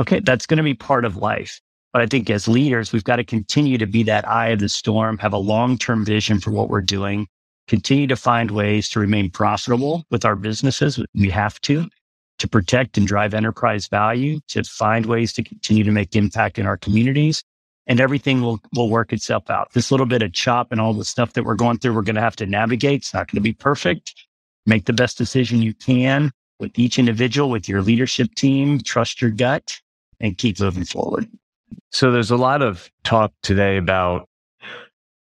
Okay. 0.00 0.20
That's 0.20 0.46
going 0.46 0.58
to 0.58 0.64
be 0.64 0.74
part 0.74 1.04
of 1.04 1.16
life. 1.16 1.60
But 1.92 2.02
I 2.02 2.06
think 2.06 2.28
as 2.28 2.46
leaders, 2.46 2.92
we've 2.92 3.04
got 3.04 3.16
to 3.16 3.24
continue 3.24 3.78
to 3.78 3.86
be 3.86 4.02
that 4.02 4.28
eye 4.28 4.48
of 4.48 4.58
the 4.58 4.68
storm, 4.68 5.16
have 5.18 5.32
a 5.32 5.38
long 5.38 5.78
term 5.78 6.04
vision 6.04 6.40
for 6.40 6.50
what 6.50 6.68
we're 6.68 6.82
doing, 6.82 7.26
continue 7.68 8.06
to 8.08 8.16
find 8.16 8.50
ways 8.50 8.90
to 8.90 9.00
remain 9.00 9.30
profitable 9.30 10.04
with 10.10 10.24
our 10.24 10.36
businesses. 10.36 11.00
We 11.14 11.30
have 11.30 11.58
to, 11.62 11.88
to 12.38 12.48
protect 12.48 12.98
and 12.98 13.06
drive 13.06 13.32
enterprise 13.32 13.88
value, 13.88 14.40
to 14.48 14.64
find 14.64 15.06
ways 15.06 15.32
to 15.34 15.42
continue 15.42 15.84
to 15.84 15.92
make 15.92 16.14
impact 16.16 16.58
in 16.58 16.66
our 16.66 16.76
communities 16.76 17.42
and 17.86 18.00
everything 18.00 18.42
will, 18.42 18.60
will 18.74 18.90
work 18.90 19.12
itself 19.12 19.48
out. 19.50 19.72
This 19.72 19.90
little 19.90 20.06
bit 20.06 20.22
of 20.22 20.32
chop 20.32 20.72
and 20.72 20.80
all 20.80 20.92
the 20.92 21.04
stuff 21.04 21.34
that 21.34 21.44
we're 21.44 21.54
going 21.54 21.78
through, 21.78 21.94
we're 21.94 22.02
going 22.02 22.16
to 22.16 22.20
have 22.20 22.36
to 22.36 22.46
navigate. 22.46 23.02
It's 23.02 23.14
not 23.14 23.30
going 23.30 23.36
to 23.36 23.42
be 23.42 23.52
perfect. 23.52 24.14
Make 24.66 24.86
the 24.86 24.92
best 24.92 25.16
decision 25.16 25.62
you 25.62 25.74
can 25.74 26.32
with 26.58 26.76
each 26.78 26.98
individual, 26.98 27.50
with 27.50 27.68
your 27.68 27.82
leadership 27.82 28.34
team, 28.34 28.80
trust 28.80 29.20
your 29.20 29.30
gut 29.30 29.78
and 30.20 30.36
keep 30.36 30.58
moving 30.58 30.84
forward. 30.84 31.28
So 31.92 32.10
there's 32.10 32.30
a 32.30 32.36
lot 32.36 32.62
of 32.62 32.90
talk 33.04 33.32
today 33.42 33.76
about 33.76 34.28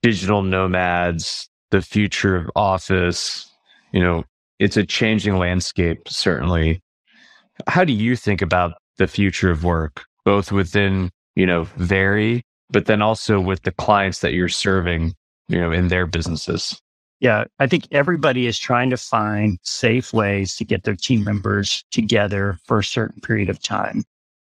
digital 0.03 0.42
nomads, 0.42 1.49
the 1.71 1.83
future 1.83 2.37
of 2.37 2.51
office. 2.57 3.51
You 3.92 4.01
know, 4.01 4.25
it's 4.59 4.77
a 4.77 4.85
changing 4.85 5.37
landscape, 5.37 6.09
certainly. 6.09 6.83
How 7.66 7.85
do 7.85 7.92
you 7.92 8.16
think 8.16 8.42
about 8.42 8.73
the 8.97 9.07
future 9.07 9.51
of 9.51 9.64
work, 9.64 10.05
both 10.25 10.51
within, 10.51 11.11
you 11.37 11.47
know, 11.47 11.64
Vari 11.77 12.42
but 12.70 12.87
then 12.87 13.02
also 13.02 13.40
with 13.40 13.62
the 13.62 13.72
clients 13.72 14.20
that 14.20 14.35
you're 14.35 14.48
serving, 14.48 15.14
you 15.48 15.61
know, 15.61 15.72
in 15.72 15.88
their 15.88 16.07
businesses. 16.07 16.81
Yeah, 17.20 17.44
I 17.59 17.66
think 17.66 17.88
everybody 17.90 18.46
is 18.46 18.59
trying 18.59 18.90
to 18.90 18.96
find 18.96 19.59
safe 19.62 20.12
ways 20.12 20.54
to 20.57 20.64
get 20.64 20.85
their 20.85 20.94
team 20.94 21.24
members 21.24 21.85
together 21.90 22.59
for 22.64 22.78
a 22.78 22.85
certain 22.85 23.20
period 23.20 23.48
of 23.48 23.61
time. 23.61 24.04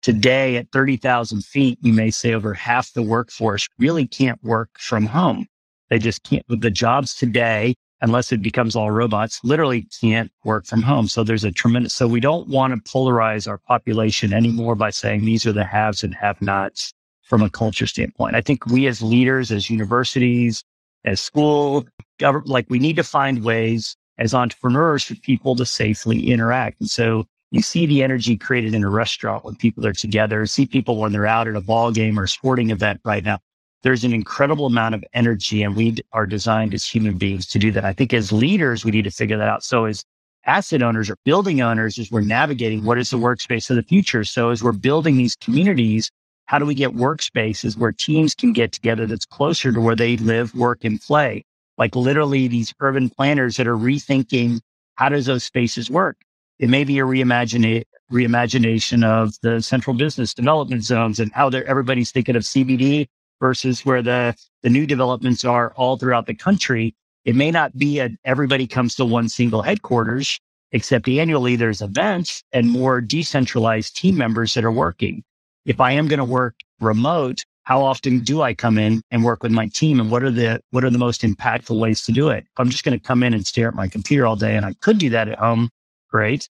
Today, 0.01 0.57
at 0.57 0.71
30,000 0.73 1.45
feet, 1.45 1.79
you 1.81 1.93
may 1.93 2.11
say 2.11 2.35
over 2.35 2.55
half 2.55 2.93
the 2.93 3.03
workforce 3.03 3.69
really 3.79 4.07
can't 4.07 4.43
work 4.45 4.71
from 4.79 5.07
home. 5.07 5.47
They 5.91 5.99
just 5.99 6.23
can't, 6.23 6.45
the 6.49 6.71
jobs 6.71 7.15
today, 7.15 7.75
unless 8.01 8.33
it 8.33 8.43
becomes 8.43 8.77
all 8.77 8.91
robots, 8.91 9.41
literally 9.43 9.87
can't 10.01 10.31
work 10.45 10.67
from 10.67 10.83
home. 10.83 11.09
So 11.09 11.25
there's 11.25 11.45
a 11.45 11.53
tremendous, 11.53 11.95
so 11.95 12.07
we 12.07 12.21
don't 12.21 12.49
want 12.49 12.75
to 12.75 12.91
polarize 12.91 13.49
our 13.49 13.59
population 13.59 14.33
anymore 14.33 14.75
by 14.75 14.91
saying 14.91 15.25
these 15.25 15.47
are 15.47 15.53
the 15.53 15.65
haves 15.65 16.05
and 16.05 16.15
have 16.15 16.41
nots 16.41 16.93
from 17.33 17.41
a 17.41 17.49
culture 17.49 17.87
standpoint. 17.87 18.37
I 18.37 18.43
think 18.43 18.67
we 18.67 18.87
as 18.87 19.01
leaders, 19.01 19.51
as 19.51 19.71
universities, 19.71 20.63
as 21.07 21.19
school, 21.19 21.87
government, 22.21 22.51
like 22.51 22.67
we 22.69 22.79
need 22.79 22.97
to 22.97 23.03
find 23.03 23.43
ways 23.43 23.97
as 24.19 24.35
entrepreneurs 24.35 25.03
for 25.03 25.15
people 25.15 25.57
to 25.57 25.65
safely 25.65 26.31
interact. 26.31 26.79
And 26.81 26.91
so 26.91 27.25
you 27.51 27.63
see 27.63 27.87
the 27.87 28.03
energy 28.03 28.37
created 28.37 28.75
in 28.75 28.85
a 28.85 28.91
restaurant 28.91 29.47
when 29.47 29.55
people 29.55 29.87
are 29.87 29.95
together, 29.95 30.45
see 30.45 30.67
people 30.67 30.99
when 30.99 31.13
they're 31.13 31.27
out 31.27 31.49
at 31.49 31.57
a 31.57 31.63
ball 31.63 31.91
game 31.91 32.21
or 32.21 32.25
a 32.25 32.29
sporting 32.29 32.69
event 32.69 33.01
right 33.03 33.25
now. 33.25 33.39
There's 33.83 34.05
an 34.05 34.13
incredible 34.13 34.67
amount 34.67 34.95
of 34.95 35.03
energy 35.15 35.63
and 35.63 35.75
we 35.75 35.97
are 36.13 36.27
designed 36.27 36.75
as 36.75 36.85
human 36.85 37.17
beings 37.17 37.47
to 37.47 37.59
do 37.59 37.73
that. 37.73 37.87
I 37.87 37.95
think 37.95 38.13
as 38.13 38.31
leaders, 38.31 38.85
we 38.85 38.91
need 38.91 39.05
to 39.05 39.11
figure 39.11 39.39
that 39.39 39.49
out. 39.49 39.65
So 39.65 39.87
as 39.87 40.05
asset 40.45 40.83
owners 40.83 41.09
or 41.09 41.17
building 41.25 41.63
owners, 41.63 41.99
as 41.99 42.11
we're 42.11 42.21
navigating 42.21 42.85
what 42.85 42.99
is 42.99 43.09
the 43.09 43.17
workspace 43.17 43.71
of 43.71 43.77
the 43.77 43.83
future. 43.83 44.23
So 44.23 44.51
as 44.51 44.63
we're 44.63 44.73
building 44.73 45.17
these 45.17 45.35
communities, 45.37 46.11
how 46.47 46.59
do 46.59 46.67
we 46.67 46.75
get 46.75 46.91
workspaces 46.91 47.77
where 47.77 47.93
teams 47.93 48.35
can 48.35 48.53
get 48.53 48.73
together 48.73 49.07
that's 49.07 49.25
closer 49.25 49.73
to 49.73 49.81
where 49.81 49.97
they 49.97 50.17
live, 50.19 50.55
work, 50.55 50.85
and 50.85 51.01
play? 51.01 51.45
Like 51.79 51.97
literally 51.97 52.49
these 52.49 52.75
urban 52.81 53.11
planners 53.11 53.57
that 53.57 53.67
are 53.67 53.77
rethinking 53.77 54.61
how 54.97 55.09
does 55.09 55.27
those 55.27 55.45
spaces 55.45 55.91
work? 55.91 56.17
It 56.59 56.69
may 56.69 56.85
be 56.85 56.99
a 56.99 57.03
reimagine, 57.03 57.83
reimagination 58.13 59.05
of 59.05 59.35
the 59.43 59.63
central 59.63 59.97
business 59.97 60.35
development 60.35 60.85
zones 60.85 61.19
and 61.19 61.33
how 61.33 61.49
everybody's 61.49 62.13
thinking 62.13 62.37
of 62.37 62.43
CBD 62.43 63.07
versus 63.41 63.85
where 63.85 64.03
the, 64.03 64.37
the 64.63 64.71
new 64.71 64.87
developments 64.87 65.45
are 65.45 65.73
all 65.75 65.97
throughout 65.97 66.27
the 66.27 66.35
country. 66.35 66.95
It 67.25 67.35
may 67.35 67.51
not 67.51 67.77
be 67.77 67.99
a 68.01 68.11
everybody 68.25 68.67
comes 68.67 68.95
to 68.97 69.05
one 69.05 69.29
single 69.29 69.63
headquarters, 69.63 70.39
except 70.73 71.09
annually 71.09 71.57
there's 71.57 71.83
events 71.83 72.45
and 72.53 72.71
more 72.71 73.01
decentralized 73.01 73.97
team 73.97 74.17
members 74.17 74.55
that 74.55 74.65
are 74.65 74.73
working 74.73 75.25
if 75.65 75.81
I 75.81 75.93
am 75.93 76.09
going 76.09 76.19
to 76.19 76.25
work 76.25 76.57
remote, 76.81 77.45
how 77.65 77.83
often 77.83 78.21
do 78.21 78.43
I 78.43 78.55
come 78.55 78.77
in 78.79 79.03
and 79.11 79.23
work 79.23 79.43
with 79.43 79.53
my 79.53 79.69
team 79.69 80.01
and 80.01 80.11
what 80.11 80.23
are 80.25 80.31
the 80.31 80.61
what 80.71 80.85
are 80.85 80.91
the 80.91 80.99
most 80.99 81.23
impactful 81.23 81.79
ways 81.79 82.03
to 82.03 82.13
do 82.13 82.29
it? 82.29 82.45
If 82.45 82.59
I'm 82.59 82.71
just 82.71 82.85
going 82.85 82.99
to 82.99 83.05
come 83.05 83.23
in 83.23 83.35
and 83.35 83.47
stare 83.47 83.69
at 83.69 83.75
my 83.75 83.87
computer 83.89 84.27
all 84.27 84.37
day 84.37 84.57
and 84.57 84.67
I 84.67 84.75
could 84.81 84.99
do 84.99 85.11
that 85.11 85.29
at 85.29 85.39
home, 85.39 85.71
great. 86.11 86.49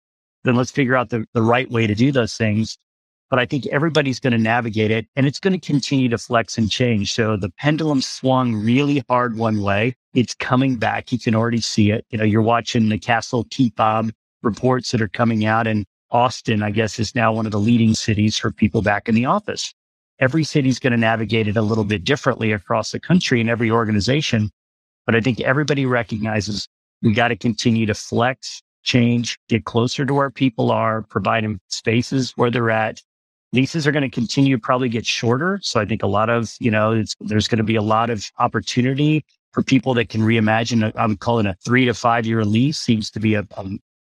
Then 0.45 0.57
let's 0.57 0.71
figure 0.71 0.97
out 0.97 1.11
the, 1.11 1.27
the 1.35 1.43
right 1.43 1.71
way 1.71 1.87
to 1.87 1.95
do 1.95 2.11
those 2.13 2.37
things. 2.37 2.79
but 3.31 3.39
I 3.39 3.47
think 3.47 3.67
everybody's 3.67 4.21
going 4.21 4.33
to 4.33 4.39
navigate 4.39 4.91
it 4.91 5.09
and 5.17 5.27
it's 5.27 5.41
going 5.41 5.59
to 5.59 5.67
continue 5.67 6.09
to 6.09 6.19
flex 6.19 6.57
and 6.57 6.71
change. 6.71 7.13
So 7.13 7.37
the 7.37 7.51
pendulum 7.59 8.01
swung 8.01 8.55
really 8.55 9.03
hard 9.09 9.37
one 9.37 9.61
way. 9.63 9.97
It's 10.15 10.35
coming 10.35 10.77
back. 10.77 11.11
You 11.11 11.19
can 11.19 11.35
already 11.35 11.61
see 11.61 11.91
it. 11.91 12.07
You 12.11 12.19
know, 12.19 12.25
you're 12.25 12.43
watching 12.43 12.89
the 12.89 12.99
Kastle 12.99 13.49
KeyFob 13.49 14.13
reports 14.43 14.93
that 14.93 15.03
are 15.03 15.09
coming 15.09 15.47
out 15.47 15.67
and 15.67 15.85
Austin, 16.15 16.63
I 16.63 16.71
guess, 16.71 17.01
is 17.01 17.15
now 17.17 17.33
one 17.33 17.45
of 17.45 17.53
the 17.53 17.59
leading 17.59 17.93
cities 17.93 18.39
for 18.39 18.53
people 18.53 18.83
back 18.83 19.09
in 19.09 19.17
the 19.17 19.27
office. 19.27 19.75
Every 20.21 20.45
city's 20.45 20.79
going 20.79 20.93
to 20.93 20.97
navigate 20.97 21.49
it 21.49 21.57
a 21.57 21.63
little 21.63 21.83
bit 21.83 22.05
differently 22.05 22.53
across 22.53 22.93
the 22.93 23.01
country 23.01 23.41
and 23.41 23.51
every 23.51 23.69
organization. 23.69 24.51
But 25.07 25.17
I 25.17 25.21
think 25.21 25.41
everybody 25.41 25.87
recognizes 25.87 26.69
we 27.03 27.13
got 27.13 27.29
to 27.29 27.37
continue 27.37 27.85
to 27.87 27.95
flex, 27.95 28.63
change, 28.85 29.37
get 29.49 29.65
closer 29.65 30.07
to 30.07 30.15
where 30.15 30.31
people 30.31 30.71
are, 30.71 31.03
provide 31.03 31.43
them 31.43 31.59
spaces 31.69 32.33
where 32.37 32.51
they're 32.51 32.71
at. 32.71 33.03
Leases 33.53 33.85
are 33.85 33.93
going 33.93 34.03
to 34.03 34.09
continue 34.09 34.57
probably 34.57 34.89
get 34.89 35.05
shorter. 35.05 35.59
So 35.63 35.81
I 35.81 35.85
think 35.85 36.05
a 36.05 36.07
lot 36.07 36.31
of, 36.31 36.55
you 36.61 36.71
know, 36.71 37.03
there's 37.21 37.49
going 37.49 37.59
to 37.59 37.65
be 37.65 37.77
a 37.77 37.83
lot 37.83 38.09
of 38.11 38.31
opportunity 38.39 39.25
for 39.53 39.65
people 39.65 39.95
that 39.95 40.11
can 40.11 40.21
reimagine. 40.21 40.93
I'm 40.95 41.17
calling 41.17 41.47
a 41.47 41.57
three 41.65 41.87
to 41.87 41.95
five 41.95 42.25
year 42.25 42.45
lease 42.45 42.79
seems 42.79 43.11
to 43.13 43.21
be 43.21 43.35
a, 43.35 43.47
a 43.57 43.65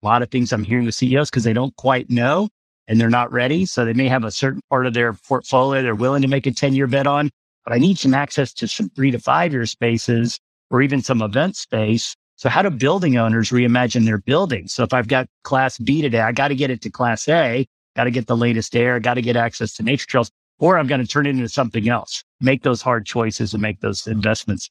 lot 0.05 0.21
of 0.21 0.29
things 0.29 0.53
I'm 0.53 0.63
hearing 0.63 0.85
with 0.85 0.95
CEOs 0.95 1.29
because 1.29 1.43
they 1.43 1.53
don't 1.53 1.75
quite 1.75 2.09
know 2.09 2.49
and 2.87 2.99
they're 2.99 3.09
not 3.09 3.31
ready. 3.31 3.65
So 3.65 3.83
they 3.83 3.93
may 3.93 4.07
have 4.07 4.23
a 4.23 4.31
certain 4.31 4.61
part 4.69 4.85
of 4.85 4.93
their 4.93 5.13
portfolio 5.13 5.81
they're 5.81 5.95
willing 5.95 6.21
to 6.21 6.27
make 6.27 6.45
a 6.45 6.51
10 6.51 6.75
year 6.75 6.87
bet 6.87 7.07
on, 7.07 7.31
but 7.65 7.73
I 7.73 7.77
need 7.77 7.97
some 7.97 8.13
access 8.13 8.53
to 8.53 8.67
some 8.67 8.89
three 8.89 9.11
to 9.11 9.19
five 9.19 9.51
year 9.51 9.65
spaces 9.65 10.39
or 10.69 10.81
even 10.81 11.01
some 11.01 11.21
event 11.21 11.55
space. 11.55 12.15
So 12.37 12.49
how 12.49 12.61
do 12.61 12.69
building 12.69 13.17
owners 13.17 13.49
reimagine 13.49 14.05
their 14.05 14.17
building? 14.17 14.67
So 14.67 14.83
if 14.83 14.93
I've 14.93 15.07
got 15.07 15.27
class 15.43 15.77
B 15.77 16.01
today, 16.01 16.19
I 16.19 16.31
got 16.31 16.49
to 16.49 16.55
get 16.55 16.69
it 16.69 16.81
to 16.81 16.89
class 16.89 17.27
A, 17.27 17.65
got 17.95 18.03
to 18.03 18.11
get 18.11 18.27
the 18.27 18.37
latest 18.37 18.75
air, 18.75 18.99
got 18.99 19.13
to 19.13 19.21
get 19.21 19.37
access 19.37 19.73
to 19.75 19.83
nature 19.83 20.05
trails, 20.05 20.29
or 20.59 20.77
I'm 20.77 20.87
going 20.87 21.01
to 21.01 21.07
turn 21.07 21.25
it 21.25 21.31
into 21.31 21.49
something 21.49 21.87
else, 21.87 22.23
make 22.41 22.63
those 22.63 22.81
hard 22.81 23.05
choices 23.05 23.53
and 23.53 23.61
make 23.61 23.79
those 23.79 24.05
investments. 24.05 24.69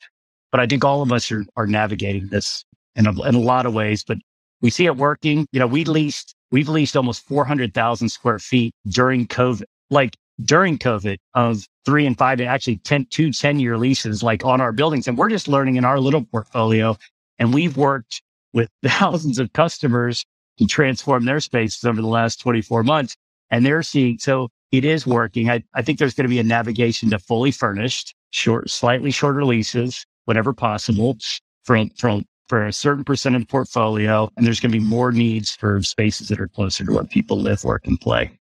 But 0.52 0.60
I 0.60 0.66
think 0.66 0.84
all 0.84 1.02
of 1.02 1.10
us 1.10 1.32
are, 1.32 1.44
are 1.56 1.66
navigating 1.66 2.28
this 2.28 2.64
in 2.96 3.06
a, 3.06 3.22
in 3.22 3.34
a 3.34 3.40
lot 3.40 3.66
of 3.66 3.74
ways, 3.74 4.04
but 4.04 4.18
we 4.60 4.70
see 4.70 4.86
it 4.86 4.96
working. 4.96 5.46
You 5.52 5.60
know, 5.60 5.66
we 5.66 5.84
leased, 5.84 6.34
we've 6.50 6.68
leased 6.68 6.96
almost 6.96 7.26
400,000 7.26 8.08
square 8.08 8.38
feet 8.38 8.74
during 8.86 9.26
COVID, 9.26 9.64
like 9.90 10.16
during 10.42 10.78
COVID 10.78 11.18
of 11.34 11.64
three 11.84 12.06
and 12.06 12.16
five, 12.16 12.40
and 12.40 12.48
actually 12.48 12.78
10, 12.78 13.06
two 13.10 13.30
10 13.32 13.60
year 13.60 13.76
leases, 13.76 14.22
like 14.22 14.44
on 14.44 14.60
our 14.60 14.72
buildings. 14.72 15.06
And 15.06 15.18
we're 15.18 15.30
just 15.30 15.48
learning 15.48 15.76
in 15.76 15.84
our 15.84 16.00
little 16.00 16.24
portfolio. 16.24 16.96
And 17.38 17.52
we've 17.52 17.76
worked 17.76 18.22
with 18.52 18.68
thousands 18.84 19.38
of 19.38 19.52
customers 19.52 20.24
to 20.58 20.66
transform 20.66 21.24
their 21.24 21.40
spaces 21.40 21.84
over 21.84 22.00
the 22.00 22.08
last 22.08 22.40
24 22.40 22.84
months. 22.84 23.16
And 23.50 23.64
they're 23.64 23.82
seeing, 23.82 24.18
so 24.18 24.48
it 24.72 24.84
is 24.84 25.06
working. 25.06 25.50
I, 25.50 25.62
I 25.74 25.82
think 25.82 25.98
there's 25.98 26.14
going 26.14 26.24
to 26.24 26.28
be 26.28 26.38
a 26.38 26.44
navigation 26.44 27.10
to 27.10 27.18
fully 27.18 27.50
furnished, 27.50 28.14
short, 28.30 28.70
slightly 28.70 29.10
shorter 29.10 29.44
leases, 29.44 30.04
whenever 30.24 30.52
possible 30.52 31.16
from, 31.64 31.90
from 31.90 32.24
for 32.48 32.66
a 32.66 32.72
certain 32.72 33.04
percent 33.04 33.34
of 33.34 33.42
the 33.42 33.46
portfolio. 33.46 34.30
And 34.36 34.46
there's 34.46 34.60
going 34.60 34.72
to 34.72 34.78
be 34.78 34.84
more 34.84 35.12
needs 35.12 35.54
for 35.54 35.82
spaces 35.82 36.28
that 36.28 36.40
are 36.40 36.48
closer 36.48 36.84
to 36.84 36.92
where 36.92 37.04
people 37.04 37.38
live, 37.38 37.64
work, 37.64 37.86
and 37.86 38.00
play. 38.00 38.38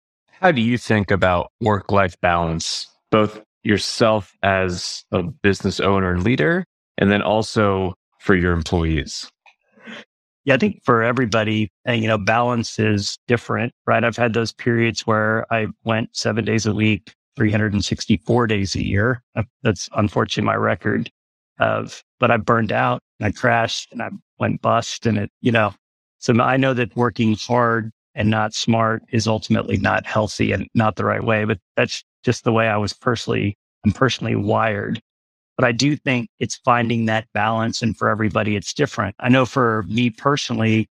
How 0.40 0.52
do 0.52 0.60
you 0.60 0.76
think 0.76 1.10
about 1.10 1.50
work 1.60 1.90
life 1.90 2.20
balance, 2.20 2.86
both 3.10 3.40
yourself 3.62 4.34
as 4.42 5.04
a 5.12 5.22
business 5.22 5.80
owner 5.80 6.12
and 6.12 6.22
leader, 6.22 6.64
and 6.98 7.10
then 7.10 7.22
also 7.22 7.94
for 8.20 8.34
your 8.34 8.52
employees? 8.52 9.30
Yeah, 10.44 10.54
I 10.54 10.58
think 10.58 10.80
for 10.84 11.02
everybody, 11.02 11.70
uh, 11.88 11.92
you 11.92 12.06
know, 12.06 12.18
balance 12.18 12.78
is 12.78 13.18
different, 13.26 13.72
right? 13.86 14.04
I've 14.04 14.16
had 14.16 14.32
those 14.32 14.52
periods 14.52 15.04
where 15.04 15.52
I 15.52 15.66
went 15.84 16.16
seven 16.16 16.44
days 16.44 16.66
a 16.66 16.72
week, 16.72 17.12
364 17.36 18.46
days 18.46 18.76
a 18.76 18.84
year. 18.84 19.22
Uh, 19.34 19.42
that's 19.62 19.88
unfortunately 19.96 20.46
my 20.46 20.54
record 20.54 21.10
of, 21.58 22.02
but 22.20 22.30
I 22.30 22.36
burned 22.36 22.70
out 22.70 23.00
and 23.18 23.26
I 23.26 23.32
crashed 23.32 23.92
and 23.92 24.02
I 24.02 24.10
went 24.38 24.62
bust 24.62 25.06
and 25.06 25.18
it, 25.18 25.30
you 25.40 25.52
know, 25.52 25.74
so 26.18 26.34
I 26.40 26.56
know 26.56 26.74
that 26.74 26.96
working 26.96 27.36
hard 27.36 27.92
and 28.14 28.30
not 28.30 28.54
smart 28.54 29.02
is 29.10 29.26
ultimately 29.26 29.76
not 29.76 30.06
healthy 30.06 30.52
and 30.52 30.66
not 30.74 30.96
the 30.96 31.04
right 31.04 31.22
way, 31.22 31.44
but 31.44 31.58
that's 31.76 32.02
just 32.24 32.44
the 32.44 32.52
way 32.52 32.68
I 32.68 32.76
was 32.76 32.92
personally, 32.92 33.56
I'm 33.84 33.92
personally 33.92 34.34
wired. 34.34 35.00
But 35.56 35.66
I 35.66 35.72
do 35.72 35.96
think 35.96 36.28
it's 36.38 36.56
finding 36.56 37.06
that 37.06 37.26
balance. 37.32 37.82
And 37.82 37.96
for 37.96 38.10
everybody, 38.10 38.56
it's 38.56 38.74
different. 38.74 39.14
I 39.20 39.28
know 39.28 39.46
for 39.46 39.84
me 39.88 40.10
personally, 40.10 40.88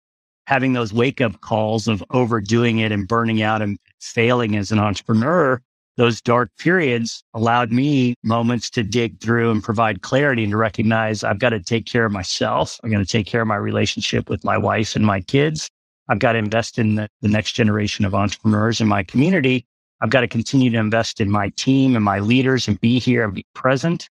having 0.48 0.74
those 0.74 0.94
wake 0.94 1.22
up 1.22 1.42
calls 1.42 1.88
of 1.88 2.04
overdoing 2.12 2.80
it 2.80 2.92
and 2.92 3.08
burning 3.08 3.42
out 3.42 3.62
and 3.62 3.78
failing 4.00 4.56
as 4.56 4.72
an 4.72 4.80
entrepreneur 4.80 5.62
those 5.97 6.21
dark 6.21 6.51
periods 6.58 7.23
allowed 7.34 7.71
me 7.71 8.15
moments 8.23 8.69
to 8.71 8.84
dig 8.84 9.19
through 9.21 9.51
and 9.51 9.63
provide 9.63 10.01
clarity 10.01 10.43
and 10.43 10.51
to 10.51 10.58
recognize 10.58 11.23
I've 11.23 11.39
got 11.39 11.49
to 11.49 11.60
take 11.62 11.86
care 11.86 12.05
of 12.05 12.12
myself. 12.12 12.79
I'm 12.84 12.91
going 12.91 13.03
to 13.03 13.10
take 13.10 13.27
care 13.27 13.41
of 13.41 13.47
my 13.47 13.55
relationship 13.55 14.29
with 14.29 14.43
my 14.43 14.58
wife 14.58 14.95
and 14.95 15.05
my 15.05 15.21
kids. 15.21 15.69
I've 16.10 16.19
got 16.19 16.34
to 16.34 16.39
invest 16.39 16.77
in 16.77 16.95
the, 16.95 17.08
the 17.21 17.29
next 17.29 17.53
generation 17.53 18.05
of 18.05 18.13
entrepreneurs 18.13 18.81
in 18.81 18.88
my 18.88 19.03
community. 19.03 19.65
I've 20.01 20.10
got 20.10 20.21
to 20.21 20.27
continue 20.27 20.69
to 20.71 20.77
invest 20.77 21.21
in 21.21 21.31
my 21.31 21.49
team 21.49 21.95
and 21.95 22.03
my 22.03 22.19
leaders 22.19 22.67
and 22.67 22.79
be 22.81 22.99
here 22.99 23.23
and 23.23 23.34
be 23.34 23.45
present. 23.53 24.10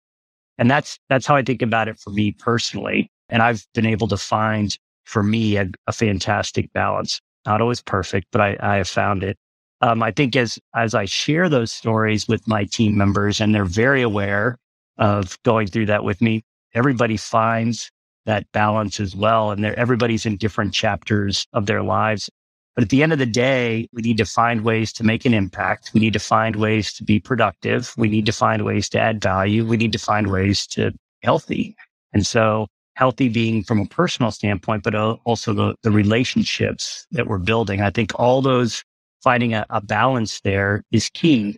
And 0.57 0.71
that's, 0.71 0.97
that's 1.09 1.25
how 1.25 1.35
I 1.35 1.43
think 1.43 1.61
about 1.61 1.87
it 1.89 1.99
for 1.99 2.11
me 2.11 2.31
personally. 2.31 3.11
And 3.29 3.41
I've 3.41 3.65
been 3.73 3.85
able 3.85 4.07
to 4.07 4.17
find 4.17 4.77
for 5.03 5.21
me 5.21 5.57
a, 5.57 5.69
a 5.87 5.91
fantastic 5.91 6.71
balance. 6.71 7.19
Not 7.45 7.59
always 7.59 7.81
perfect, 7.81 8.27
but 8.31 8.39
I, 8.39 8.57
I 8.61 8.77
have 8.77 8.87
found 8.87 9.21
it 9.23 9.37
um, 9.81 10.01
I 10.03 10.11
think 10.11 10.35
as 10.35 10.59
as 10.75 10.93
I 10.93 11.05
share 11.05 11.49
those 11.49 11.71
stories 11.71 12.27
with 12.27 12.47
my 12.47 12.65
team 12.65 12.97
members, 12.97 13.41
and 13.41 13.53
they're 13.53 13.65
very 13.65 14.01
aware 14.01 14.57
of 14.97 15.37
going 15.43 15.67
through 15.67 15.87
that 15.87 16.03
with 16.03 16.21
me, 16.21 16.43
everybody 16.73 17.17
finds 17.17 17.91
that 18.25 18.49
balance 18.53 18.99
as 18.99 19.15
well, 19.15 19.51
and 19.51 19.65
everybody's 19.65 20.25
in 20.25 20.37
different 20.37 20.73
chapters 20.73 21.45
of 21.53 21.65
their 21.65 21.83
lives. 21.83 22.29
But 22.75 22.83
at 22.83 22.89
the 22.89 23.03
end 23.03 23.13
of 23.13 23.19
the 23.19 23.25
day, 23.25 23.87
we 23.93 24.01
need 24.01 24.17
to 24.17 24.25
find 24.25 24.61
ways 24.61 24.91
to 24.93 25.03
make 25.03 25.25
an 25.25 25.33
impact. 25.33 25.91
We 25.93 25.99
need 25.99 26.13
to 26.13 26.19
find 26.19 26.55
ways 26.55 26.91
to 26.93 27.03
be 27.03 27.19
productive. 27.19 27.93
We 27.97 28.09
need 28.09 28.25
to 28.25 28.31
find 28.31 28.63
ways 28.63 28.89
to 28.89 28.99
add 28.99 29.21
value. 29.21 29.65
We 29.65 29.77
need 29.77 29.91
to 29.91 29.99
find 29.99 30.31
ways 30.31 30.65
to 30.67 30.91
healthy. 31.21 31.75
And 32.13 32.25
so 32.25 32.67
healthy 32.95 33.27
being 33.27 33.63
from 33.63 33.79
a 33.79 33.85
personal 33.85 34.31
standpoint, 34.31 34.83
but 34.83 34.95
also 34.95 35.53
the, 35.53 35.75
the 35.83 35.91
relationships 35.91 37.05
that 37.11 37.27
we're 37.27 37.37
building. 37.39 37.81
I 37.81 37.89
think 37.89 38.11
all 38.19 38.41
those 38.41 38.83
finding 39.23 39.53
a, 39.53 39.65
a 39.69 39.81
balance 39.81 40.41
there 40.41 40.83
is 40.91 41.09
key. 41.09 41.57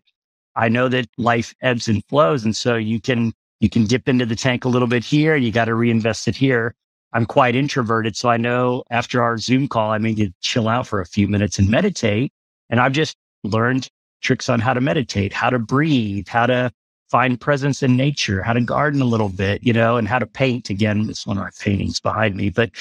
I 0.56 0.70
know 0.70 0.88
that 0.88 1.08
life 1.18 1.54
ebbs 1.62 1.88
and 1.88 2.04
flows. 2.06 2.46
And 2.46 2.56
so 2.56 2.76
you 2.76 3.02
can, 3.02 3.34
you 3.60 3.70
can 3.70 3.86
dip 3.86 4.08
into 4.08 4.26
the 4.26 4.36
tank 4.36 4.64
a 4.64 4.70
little 4.70 4.88
bit 4.88 5.04
here. 5.04 5.36
You 5.36 5.52
got 5.52 5.66
to 5.66 5.76
reinvest 5.76 6.28
it 6.28 6.36
here. 6.36 6.76
I'm 7.12 7.26
quite 7.26 7.56
introverted. 7.56 8.16
So 8.16 8.30
I 8.30 8.38
know 8.38 8.84
after 8.92 9.22
our 9.22 9.38
Zoom 9.38 9.68
call, 9.68 9.92
I 9.92 9.98
need 9.98 10.18
to 10.18 10.32
chill 10.42 10.68
out 10.68 10.88
for 10.88 11.02
a 11.02 11.06
few 11.06 11.28
minutes 11.28 11.60
and 11.60 11.70
meditate. 11.70 12.32
And 12.70 12.80
I've 12.80 12.92
just 12.94 13.16
learned 13.44 13.90
tricks 14.22 14.50
on 14.50 14.60
how 14.60 14.74
to 14.74 14.82
meditate, 14.82 15.34
how 15.34 15.50
to 15.50 15.60
breathe, 15.60 16.28
how 16.28 16.46
to 16.46 16.72
find 17.10 17.40
presence 17.40 17.84
in 17.84 17.96
nature, 17.96 18.42
how 18.42 18.54
to 18.54 18.62
garden 18.62 19.02
a 19.02 19.06
little 19.06 19.30
bit, 19.30 19.64
you 19.64 19.72
know, 19.72 19.98
and 19.98 20.08
how 20.08 20.20
to 20.20 20.26
paint. 20.26 20.70
Again, 20.70 21.08
it's 21.10 21.26
one 21.26 21.38
of 21.38 21.44
my 21.44 21.52
paintings 21.60 22.00
behind 22.00 22.36
me, 22.36 22.50
but 22.50 22.72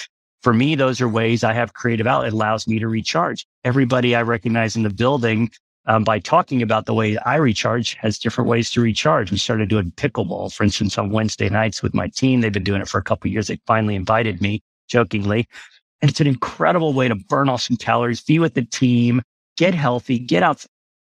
for 0.45 0.53
me, 0.53 0.75
those 0.75 1.01
are 1.01 1.09
ways 1.09 1.43
I 1.43 1.55
have 1.55 1.73
creative 1.73 2.07
outlet. 2.07 2.29
It 2.29 2.35
allows 2.35 2.69
me 2.69 2.79
to 2.79 2.87
recharge. 2.87 3.47
Everybody 3.65 4.15
I 4.15 4.21
recognize 4.21 4.77
in 4.77 4.83
the 4.83 4.91
building, 4.91 5.51
um, 5.87 6.05
by 6.05 6.19
talking 6.19 6.61
about 6.61 6.85
the 6.85 6.93
way 6.93 7.17
I 7.17 7.37
recharge, 7.37 7.95
has 7.95 8.19
different 8.19 8.51
ways 8.51 8.71
to 8.73 8.83
recharge. 8.83 9.31
We 9.31 9.39
started 9.39 9.71
doing 9.71 9.91
pickleball, 9.93 10.53
for 10.53 10.63
instance, 10.63 10.99
on 10.99 11.09
Wednesday 11.09 11.49
nights 11.49 11.83
with 11.83 11.95
my 11.95 12.09
team. 12.09 12.43
They've 12.43 12.53
been 12.53 12.63
doing 12.63 12.83
it 12.83 12.89
for 12.89 12.99
a 12.99 13.03
couple 13.03 13.31
years. 13.31 13.47
They 13.47 13.59
finally 13.67 13.95
invited 13.95 14.43
me, 14.43 14.63
jokingly, 14.87 15.49
and 16.03 16.11
it's 16.11 16.21
an 16.21 16.27
incredible 16.27 16.93
way 16.93 17.09
to 17.09 17.15
burn 17.15 17.49
off 17.49 17.63
some 17.63 17.79
calories, 17.79 18.21
be 18.21 18.39
with 18.39 18.53
the 18.53 18.67
team, 18.67 19.23
get 19.57 19.73
healthy, 19.73 20.19
get 20.19 20.43
out, 20.43 20.67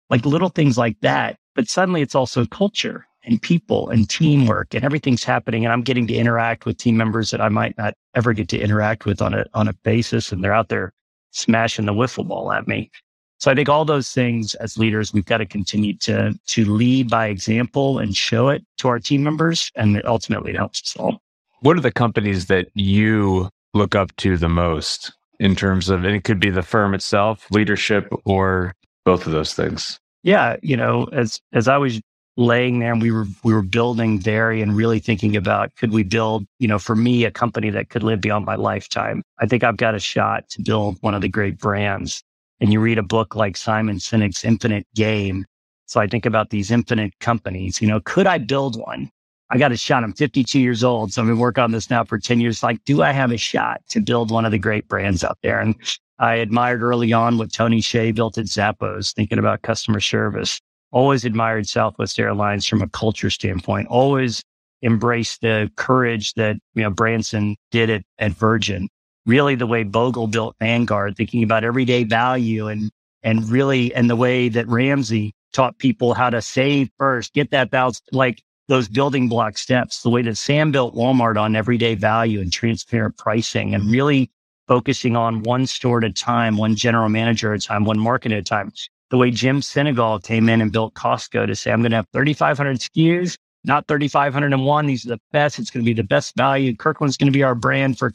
like 0.08 0.24
little 0.24 0.48
things 0.48 0.78
like 0.78 0.96
that. 1.02 1.36
But 1.54 1.68
suddenly, 1.68 2.00
it's 2.00 2.14
also 2.14 2.46
culture 2.46 3.06
and 3.26 3.42
people 3.42 3.88
and 3.90 4.08
teamwork 4.08 4.74
and 4.74 4.84
everything's 4.84 5.24
happening 5.24 5.64
and 5.64 5.72
I'm 5.72 5.82
getting 5.82 6.06
to 6.06 6.14
interact 6.14 6.64
with 6.64 6.78
team 6.78 6.96
members 6.96 7.30
that 7.30 7.40
I 7.40 7.48
might 7.48 7.76
not 7.76 7.94
ever 8.14 8.32
get 8.32 8.48
to 8.50 8.58
interact 8.58 9.04
with 9.04 9.20
on 9.20 9.34
a 9.34 9.44
on 9.52 9.68
a 9.68 9.72
basis 9.72 10.32
and 10.32 10.42
they're 10.42 10.54
out 10.54 10.68
there 10.68 10.92
smashing 11.32 11.86
the 11.86 11.92
wiffle 11.92 12.26
ball 12.26 12.52
at 12.52 12.66
me. 12.66 12.90
So 13.38 13.50
I 13.50 13.54
think 13.54 13.68
all 13.68 13.84
those 13.84 14.10
things 14.10 14.54
as 14.54 14.78
leaders 14.78 15.12
we've 15.12 15.26
got 15.26 15.38
to 15.38 15.46
continue 15.46 15.94
to 15.98 16.38
to 16.46 16.64
lead 16.64 17.10
by 17.10 17.26
example 17.26 17.98
and 17.98 18.16
show 18.16 18.48
it 18.48 18.64
to 18.78 18.88
our 18.88 18.98
team 18.98 19.22
members 19.22 19.70
and 19.74 20.00
ultimately 20.04 20.52
it 20.52 20.56
helps 20.56 20.80
us 20.82 20.96
all. 20.96 21.20
What 21.60 21.76
are 21.76 21.82
the 21.82 21.92
companies 21.92 22.46
that 22.46 22.68
you 22.74 23.50
look 23.74 23.94
up 23.94 24.14
to 24.16 24.36
the 24.36 24.48
most 24.48 25.12
in 25.40 25.54
terms 25.54 25.90
of 25.90 26.04
and 26.04 26.14
it 26.14 26.24
could 26.24 26.40
be 26.40 26.50
the 26.50 26.62
firm 26.62 26.94
itself, 26.94 27.46
leadership 27.50 28.08
or 28.24 28.74
both 29.04 29.26
of 29.26 29.32
those 29.32 29.52
things? 29.52 29.98
Yeah, 30.22 30.56
you 30.62 30.76
know, 30.76 31.04
as 31.12 31.40
as 31.52 31.68
I 31.68 31.76
was 31.76 32.00
laying 32.36 32.78
there 32.80 32.92
and 32.92 33.00
we 33.00 33.10
were 33.10 33.26
we 33.44 33.54
were 33.54 33.62
building 33.62 34.20
Vari 34.20 34.60
and 34.60 34.76
really 34.76 34.98
thinking 34.98 35.36
about 35.36 35.74
could 35.76 35.92
we 35.92 36.02
build, 36.02 36.46
you 36.58 36.68
know, 36.68 36.78
for 36.78 36.94
me 36.94 37.24
a 37.24 37.30
company 37.30 37.70
that 37.70 37.88
could 37.88 38.02
live 38.02 38.20
beyond 38.20 38.44
my 38.44 38.56
lifetime. 38.56 39.22
I 39.38 39.46
think 39.46 39.64
I've 39.64 39.78
got 39.78 39.94
a 39.94 39.98
shot 39.98 40.48
to 40.50 40.62
build 40.62 40.98
one 41.00 41.14
of 41.14 41.22
the 41.22 41.28
great 41.28 41.58
brands 41.58 42.22
and 42.60 42.72
you 42.72 42.80
read 42.80 42.98
a 42.98 43.02
book 43.02 43.34
like 43.34 43.56
Simon 43.56 43.96
Sinek's 43.96 44.44
Infinite 44.44 44.86
Game. 44.94 45.44
So 45.86 46.00
I 46.00 46.06
think 46.06 46.26
about 46.26 46.50
these 46.50 46.70
infinite 46.70 47.18
companies. 47.20 47.80
You 47.80 47.88
know, 47.88 48.00
could 48.00 48.26
I 48.26 48.38
build 48.38 48.78
one? 48.78 49.10
I 49.50 49.58
got 49.58 49.72
a 49.72 49.76
shot. 49.76 50.02
I'm 50.02 50.12
52 50.12 50.58
years 50.58 50.82
old. 50.82 51.12
So 51.12 51.22
I've 51.22 51.28
been 51.28 51.38
working 51.38 51.62
on 51.62 51.70
this 51.70 51.88
now 51.88 52.02
for 52.04 52.18
10 52.18 52.40
years. 52.40 52.62
Like, 52.62 52.82
do 52.84 53.02
I 53.02 53.12
have 53.12 53.30
a 53.30 53.36
shot 53.36 53.80
to 53.90 54.00
build 54.00 54.30
one 54.30 54.44
of 54.44 54.50
the 54.50 54.58
great 54.58 54.88
brands 54.88 55.22
out 55.22 55.38
there? 55.42 55.60
And 55.60 55.76
I 56.18 56.36
admired 56.36 56.82
early 56.82 57.12
on 57.12 57.38
what 57.38 57.52
Tony 57.52 57.80
Hsieh 57.80 58.14
built 58.14 58.38
at 58.38 58.46
Zappos, 58.46 59.14
thinking 59.14 59.38
about 59.38 59.62
customer 59.62 60.00
service. 60.00 60.60
Always 60.96 61.26
admired 61.26 61.68
Southwest 61.68 62.18
Airlines 62.18 62.64
from 62.64 62.80
a 62.80 62.88
culture 62.88 63.28
standpoint. 63.28 63.86
Always 63.88 64.42
embraced 64.82 65.42
the 65.42 65.70
courage 65.76 66.32
that, 66.36 66.56
you 66.74 66.84
know, 66.84 66.88
Branson 66.88 67.54
did 67.70 67.90
at, 67.90 68.02
at 68.18 68.32
Virgin. 68.32 68.88
Really 69.26 69.56
the 69.56 69.66
way 69.66 69.82
Bogle 69.82 70.26
built 70.26 70.56
Vanguard, 70.58 71.14
thinking 71.14 71.42
about 71.42 71.64
everyday 71.64 72.04
value 72.04 72.68
and, 72.68 72.90
and 73.22 73.46
really, 73.50 73.94
and 73.94 74.08
the 74.08 74.16
way 74.16 74.48
that 74.48 74.66
Ramsey 74.68 75.34
taught 75.52 75.76
people 75.76 76.14
how 76.14 76.30
to 76.30 76.40
save 76.40 76.88
first, 76.96 77.34
get 77.34 77.50
that 77.50 77.70
balance, 77.70 78.00
like 78.10 78.42
those 78.68 78.88
building 78.88 79.28
block 79.28 79.58
steps, 79.58 80.00
the 80.00 80.08
way 80.08 80.22
that 80.22 80.38
Sam 80.38 80.72
built 80.72 80.94
Walmart 80.94 81.38
on 81.38 81.56
everyday 81.56 81.94
value 81.94 82.40
and 82.40 82.50
transparent 82.50 83.18
pricing 83.18 83.74
and 83.74 83.90
really 83.90 84.30
focusing 84.66 85.14
on 85.14 85.42
one 85.42 85.66
store 85.66 85.98
at 85.98 86.04
a 86.04 86.10
time, 86.10 86.56
one 86.56 86.74
general 86.74 87.10
manager 87.10 87.52
at 87.52 87.62
a 87.62 87.66
time, 87.66 87.84
one 87.84 87.98
market 87.98 88.32
at 88.32 88.38
a 88.38 88.42
time. 88.42 88.72
The 89.10 89.18
way 89.18 89.30
Jim 89.30 89.60
Sinegal 89.60 90.22
came 90.22 90.48
in 90.48 90.60
and 90.60 90.72
built 90.72 90.94
Costco 90.94 91.46
to 91.46 91.54
say, 91.54 91.70
I'm 91.70 91.80
going 91.80 91.92
to 91.92 91.98
have 91.98 92.08
3,500 92.12 92.78
SKUs, 92.78 93.38
not 93.64 93.86
3,501. 93.86 94.86
These 94.86 95.06
are 95.06 95.10
the 95.10 95.20
best. 95.32 95.58
It's 95.58 95.70
going 95.70 95.84
to 95.84 95.88
be 95.88 95.94
the 95.94 96.06
best 96.06 96.34
value. 96.36 96.74
Kirkland's 96.74 97.16
going 97.16 97.32
to 97.32 97.36
be 97.36 97.42
our 97.42 97.54
brand 97.54 97.98
for 97.98 98.12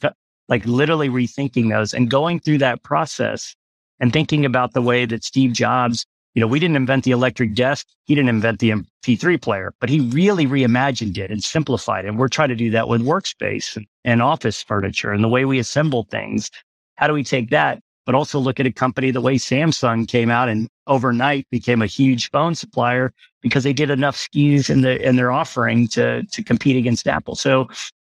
like 0.49 0.65
literally 0.65 1.09
rethinking 1.09 1.69
those 1.69 1.93
and 1.93 2.11
going 2.11 2.39
through 2.39 2.57
that 2.57 2.83
process 2.83 3.55
and 3.99 4.11
thinking 4.11 4.45
about 4.45 4.73
the 4.73 4.81
way 4.81 5.05
that 5.05 5.23
Steve 5.23 5.53
Jobs 5.53 6.05
you 6.33 6.39
know, 6.39 6.47
we 6.47 6.59
didn't 6.59 6.77
invent 6.77 7.03
the 7.03 7.11
electric 7.11 7.55
desk. 7.55 7.87
He 8.05 8.15
didn't 8.15 8.29
invent 8.29 8.59
the 8.59 8.69
MP3 8.71 9.41
player, 9.41 9.73
but 9.81 9.89
he 9.89 9.99
really 9.99 10.45
reimagined 10.45 11.17
it 11.17 11.29
and 11.29 11.43
simplified 11.43 12.05
it. 12.05 12.09
And 12.09 12.17
we're 12.17 12.29
trying 12.29 12.49
to 12.49 12.55
do 12.55 12.71
that 12.71 12.87
with 12.87 13.01
workspace 13.01 13.83
and, 14.05 14.21
office 14.21 14.63
furniture 14.63 15.11
and 15.11 15.23
the 15.23 15.27
way 15.27 15.43
we 15.45 15.59
assemble 15.59 16.03
things. 16.03 16.49
How 16.95 17.07
do 17.07 17.13
we 17.13 17.23
take 17.23 17.49
that, 17.49 17.81
but 18.11 18.17
also 18.17 18.39
look 18.39 18.59
at 18.59 18.65
a 18.65 18.73
company 18.73 19.09
the 19.09 19.21
way 19.21 19.35
Samsung 19.35 20.05
came 20.05 20.29
out 20.29 20.49
and 20.49 20.67
overnight 20.85 21.47
became 21.49 21.81
a 21.81 21.85
huge 21.85 22.29
phone 22.29 22.55
supplier 22.55 23.13
because 23.41 23.63
they 23.63 23.71
did 23.71 23.89
enough 23.89 24.17
SKUs 24.17 24.69
in 24.69 24.81
the 24.81 25.01
in 25.01 25.15
their 25.15 25.31
offering 25.31 25.87
to 25.89 26.21
to 26.23 26.43
compete 26.43 26.75
against 26.75 27.07
Apple. 27.07 27.35
So 27.35 27.69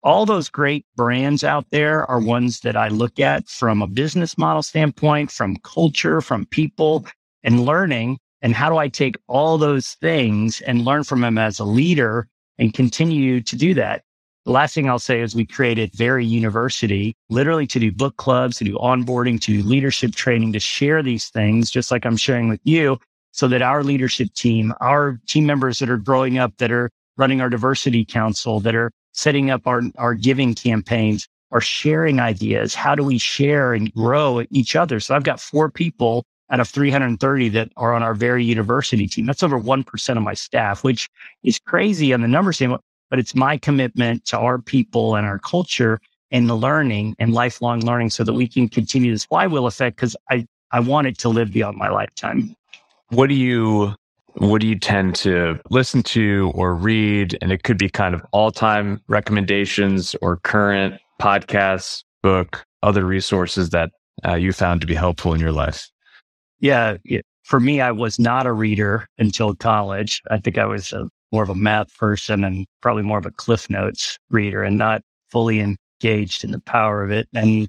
all 0.02 0.26
those 0.26 0.48
great 0.48 0.84
brands 0.96 1.44
out 1.44 1.66
there 1.70 2.04
are 2.10 2.18
ones 2.18 2.58
that 2.60 2.76
I 2.76 2.88
look 2.88 3.20
at 3.20 3.48
from 3.48 3.82
a 3.82 3.86
business 3.86 4.36
model 4.36 4.64
standpoint, 4.64 5.30
from 5.30 5.58
culture, 5.58 6.20
from 6.20 6.46
people, 6.46 7.06
and 7.44 7.64
learning. 7.64 8.18
And 8.42 8.52
how 8.52 8.70
do 8.70 8.78
I 8.78 8.88
take 8.88 9.14
all 9.28 9.58
those 9.58 9.92
things 10.00 10.60
and 10.62 10.84
learn 10.84 11.04
from 11.04 11.20
them 11.20 11.38
as 11.38 11.60
a 11.60 11.64
leader 11.64 12.26
and 12.58 12.74
continue 12.74 13.40
to 13.42 13.54
do 13.54 13.74
that? 13.74 14.02
The 14.44 14.52
last 14.52 14.74
thing 14.74 14.90
I'll 14.90 14.98
say 14.98 15.22
is 15.22 15.34
we 15.34 15.46
created 15.46 15.94
Vari 15.94 16.26
University, 16.26 17.16
literally 17.30 17.66
to 17.68 17.78
do 17.78 17.90
book 17.90 18.18
clubs, 18.18 18.58
to 18.58 18.64
do 18.64 18.74
onboarding, 18.74 19.40
to 19.40 19.62
do 19.62 19.66
leadership 19.66 20.14
training, 20.14 20.52
to 20.52 20.60
share 20.60 21.02
these 21.02 21.30
things, 21.30 21.70
just 21.70 21.90
like 21.90 22.04
I'm 22.04 22.18
sharing 22.18 22.50
with 22.50 22.60
you, 22.62 22.98
so 23.32 23.48
that 23.48 23.62
our 23.62 23.82
leadership 23.82 24.34
team, 24.34 24.74
our 24.82 25.18
team 25.26 25.46
members 25.46 25.78
that 25.78 25.88
are 25.88 25.96
growing 25.96 26.36
up, 26.36 26.54
that 26.58 26.70
are 26.70 26.90
running 27.16 27.40
our 27.40 27.48
diversity 27.48 28.04
council, 28.04 28.60
that 28.60 28.74
are 28.74 28.90
setting 29.12 29.50
up 29.50 29.66
our, 29.66 29.80
our 29.96 30.12
giving 30.12 30.54
campaigns, 30.54 31.26
are 31.50 31.62
sharing 31.62 32.20
ideas. 32.20 32.74
How 32.74 32.94
do 32.94 33.02
we 33.02 33.16
share 33.16 33.72
and 33.72 33.90
grow 33.94 34.44
each 34.50 34.76
other? 34.76 35.00
So 35.00 35.14
I've 35.14 35.24
got 35.24 35.40
four 35.40 35.70
people 35.70 36.22
out 36.50 36.60
of 36.60 36.68
330 36.68 37.48
that 37.50 37.72
are 37.78 37.94
on 37.94 38.02
our 38.02 38.14
Vari 38.14 38.44
University 38.44 39.06
team. 39.06 39.24
That's 39.24 39.42
over 39.42 39.58
1% 39.58 40.16
of 40.18 40.22
my 40.22 40.34
staff, 40.34 40.84
which 40.84 41.08
is 41.42 41.58
crazy 41.60 42.12
on 42.12 42.20
the 42.20 42.28
numbers 42.28 42.56
standpoint, 42.56 42.82
but 43.10 43.18
it's 43.18 43.34
my 43.34 43.56
commitment 43.56 44.24
to 44.26 44.38
our 44.38 44.58
people 44.58 45.16
and 45.16 45.26
our 45.26 45.38
culture 45.38 46.00
and 46.30 46.48
the 46.48 46.56
learning 46.56 47.14
and 47.18 47.32
lifelong 47.32 47.80
learning 47.80 48.10
so 48.10 48.24
that 48.24 48.32
we 48.32 48.48
can 48.48 48.68
continue 48.68 49.12
this 49.12 49.24
flywheel 49.24 49.66
effect 49.66 49.96
because 49.96 50.16
I, 50.30 50.46
I 50.72 50.80
want 50.80 51.06
it 51.06 51.18
to 51.18 51.28
live 51.28 51.52
beyond 51.52 51.76
my 51.76 51.88
lifetime. 51.88 52.56
What 53.10 53.28
do 53.28 53.34
you 53.34 53.94
what 54.36 54.60
do 54.60 54.66
you 54.66 54.76
tend 54.76 55.14
to 55.14 55.60
listen 55.70 56.02
to 56.02 56.50
or 56.54 56.74
read? 56.74 57.38
And 57.40 57.52
it 57.52 57.62
could 57.62 57.78
be 57.78 57.88
kind 57.88 58.14
of 58.14 58.26
all 58.32 58.50
time 58.50 59.00
recommendations 59.06 60.16
or 60.20 60.38
current 60.38 61.00
podcasts, 61.20 62.02
book, 62.22 62.64
other 62.82 63.04
resources 63.04 63.70
that 63.70 63.90
uh, 64.26 64.34
you 64.34 64.52
found 64.52 64.80
to 64.80 64.86
be 64.86 64.94
helpful 64.94 65.34
in 65.34 65.40
your 65.40 65.52
life. 65.52 65.88
Yeah, 66.58 66.96
for 67.44 67.60
me, 67.60 67.80
I 67.80 67.92
was 67.92 68.18
not 68.18 68.46
a 68.46 68.52
reader 68.52 69.06
until 69.18 69.54
college. 69.54 70.22
I 70.30 70.38
think 70.38 70.58
I 70.58 70.64
was 70.64 70.92
a, 70.92 71.08
more 71.34 71.42
of 71.42 71.50
a 71.50 71.54
math 71.54 71.92
person 71.98 72.44
and 72.44 72.64
probably 72.80 73.02
more 73.02 73.18
of 73.18 73.26
a 73.26 73.30
Cliff 73.32 73.68
Notes 73.68 74.20
reader 74.30 74.62
and 74.62 74.78
not 74.78 75.02
fully 75.30 75.58
engaged 75.58 76.44
in 76.44 76.52
the 76.52 76.60
power 76.60 77.02
of 77.02 77.10
it. 77.10 77.28
And 77.34 77.68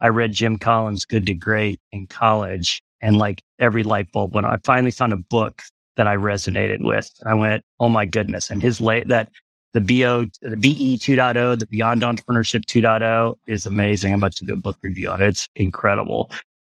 I 0.00 0.08
read 0.08 0.32
Jim 0.32 0.58
Collins' 0.58 1.04
Good 1.04 1.24
to 1.26 1.34
Great 1.34 1.80
in 1.92 2.08
college. 2.08 2.82
And 3.00 3.16
like 3.16 3.40
every 3.60 3.84
light 3.84 4.10
bulb, 4.10 4.34
when 4.34 4.44
I 4.44 4.56
finally 4.64 4.90
found 4.90 5.12
a 5.12 5.16
book 5.16 5.62
that 5.96 6.08
I 6.08 6.16
resonated 6.16 6.82
with, 6.82 7.08
I 7.24 7.34
went, 7.34 7.62
oh 7.78 7.88
my 7.88 8.04
goodness. 8.04 8.50
And 8.50 8.60
his 8.60 8.80
late 8.80 9.06
that 9.06 9.30
the 9.74 9.80
BO, 9.80 10.26
the 10.42 10.56
BE 10.56 10.98
2.0, 10.98 11.58
the 11.60 11.66
Beyond 11.66 12.02
Entrepreneurship 12.02 12.64
2.0 12.64 13.36
is 13.46 13.64
amazing. 13.64 14.12
I'm 14.12 14.18
about 14.18 14.34
to 14.36 14.44
do 14.44 14.54
a 14.54 14.56
book 14.56 14.76
review 14.82 15.08
on 15.10 15.22
it. 15.22 15.28
It's 15.28 15.48
incredible. 15.54 16.32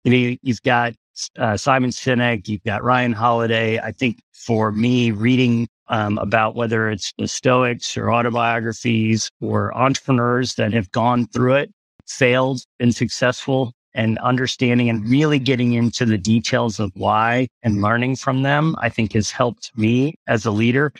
And 0.04 0.12
he, 0.12 0.40
he's 0.42 0.58
got 0.58 0.94
uh, 1.38 1.56
Simon 1.56 1.90
Sinek, 1.90 2.48
you've 2.48 2.64
got 2.64 2.82
Ryan 2.82 3.12
Holiday. 3.12 3.78
I 3.78 3.92
think 3.92 4.20
for 4.32 4.72
me, 4.72 5.10
reading 5.10 5.68
um, 5.88 6.18
about 6.18 6.54
whether 6.54 6.90
it's 6.90 7.12
the 7.18 7.28
Stoics 7.28 7.96
or 7.96 8.12
autobiographies 8.12 9.30
or 9.40 9.76
entrepreneurs 9.76 10.54
that 10.54 10.72
have 10.72 10.90
gone 10.92 11.26
through 11.28 11.54
it, 11.54 11.72
failed, 12.06 12.62
been 12.78 12.92
successful, 12.92 13.72
and 13.94 14.18
understanding 14.18 14.90
and 14.90 15.08
really 15.08 15.38
getting 15.38 15.74
into 15.74 16.04
the 16.04 16.18
details 16.18 16.80
of 16.80 16.90
why 16.94 17.46
and 17.62 17.80
learning 17.80 18.16
from 18.16 18.42
them, 18.42 18.74
I 18.78 18.88
think 18.88 19.12
has 19.12 19.30
helped 19.30 19.70
me 19.76 20.14
as 20.26 20.44
a 20.44 20.50
leader. 20.50 20.92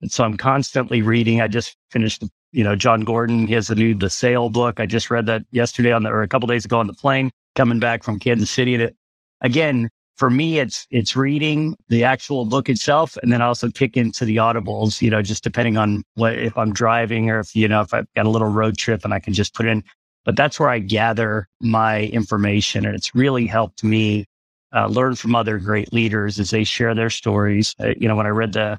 And 0.00 0.10
so 0.10 0.24
I'm 0.24 0.36
constantly 0.36 1.02
reading. 1.02 1.40
I 1.40 1.48
just 1.48 1.76
finished, 1.90 2.24
you 2.52 2.64
know, 2.64 2.74
Jon 2.74 3.02
Gordon. 3.02 3.46
He 3.46 3.54
has 3.54 3.68
a 3.68 3.74
new 3.74 3.94
The 3.94 4.08
Sale 4.08 4.48
book. 4.48 4.80
I 4.80 4.86
just 4.86 5.10
read 5.10 5.26
that 5.26 5.42
yesterday 5.50 5.92
on 5.92 6.04
the, 6.04 6.10
or 6.10 6.22
a 6.22 6.28
couple 6.28 6.46
days 6.46 6.64
ago 6.64 6.78
on 6.78 6.86
the 6.86 6.94
plane 6.94 7.30
coming 7.54 7.80
back 7.80 8.02
from 8.02 8.18
Kansas 8.18 8.50
City. 8.50 8.74
And 8.74 8.82
it 8.84 8.96
again, 9.40 9.88
for 10.16 10.30
me, 10.30 10.58
it's, 10.58 10.86
it's 10.90 11.14
reading 11.14 11.76
the 11.88 12.02
actual 12.02 12.44
book 12.44 12.68
itself 12.68 13.16
and 13.22 13.32
then 13.32 13.40
I 13.40 13.46
also 13.46 13.70
kick 13.70 13.96
into 13.96 14.24
the 14.24 14.36
audibles, 14.36 15.00
you 15.00 15.10
know, 15.10 15.22
just 15.22 15.44
depending 15.44 15.76
on 15.76 16.02
what, 16.14 16.36
if 16.36 16.58
I'm 16.58 16.72
driving 16.72 17.30
or 17.30 17.38
if, 17.40 17.54
you 17.54 17.68
know, 17.68 17.82
if 17.82 17.94
I've 17.94 18.12
got 18.16 18.26
a 18.26 18.30
little 18.30 18.48
road 18.48 18.76
trip 18.76 19.04
and 19.04 19.14
I 19.14 19.20
can 19.20 19.32
just 19.32 19.54
put 19.54 19.66
in, 19.66 19.84
but 20.24 20.34
that's 20.34 20.58
where 20.58 20.68
I 20.68 20.80
gather 20.80 21.48
my 21.60 22.02
information. 22.06 22.84
And 22.84 22.96
it's 22.96 23.14
really 23.14 23.46
helped 23.46 23.84
me 23.84 24.26
uh, 24.74 24.86
learn 24.86 25.14
from 25.14 25.34
other 25.34 25.58
great 25.58 25.92
leaders 25.92 26.38
as 26.38 26.50
they 26.50 26.64
share 26.64 26.94
their 26.94 27.10
stories. 27.10 27.74
Uh, 27.80 27.94
you 27.96 28.08
know, 28.08 28.16
when 28.16 28.26
I 28.26 28.30
read 28.30 28.52
the 28.52 28.78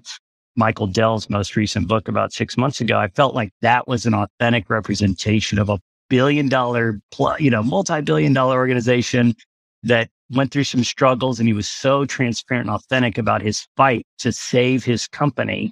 Michael 0.56 0.88
Dell's 0.88 1.30
most 1.30 1.56
recent 1.56 1.88
book 1.88 2.08
about 2.08 2.34
six 2.34 2.58
months 2.58 2.82
ago, 2.82 3.00
I 3.00 3.08
felt 3.08 3.34
like 3.34 3.52
that 3.62 3.88
was 3.88 4.06
an 4.06 4.14
authentic 4.14 4.70
representation 4.70 5.58
of 5.58 5.70
a 5.70 5.80
billion 6.10 6.50
dollar, 6.50 7.00
plus, 7.12 7.40
you 7.40 7.50
know, 7.50 7.64
multi-billion 7.64 8.34
dollar 8.34 8.58
organization 8.58 9.36
that 9.84 10.10
went 10.32 10.52
through 10.52 10.64
some 10.64 10.84
struggles 10.84 11.40
and 11.40 11.48
he 11.48 11.54
was 11.54 11.68
so 11.68 12.06
transparent 12.06 12.68
and 12.68 12.76
authentic 12.76 13.18
about 13.18 13.42
his 13.42 13.68
fight 13.76 14.06
to 14.20 14.32
save 14.32 14.84
his 14.84 15.08
company. 15.08 15.72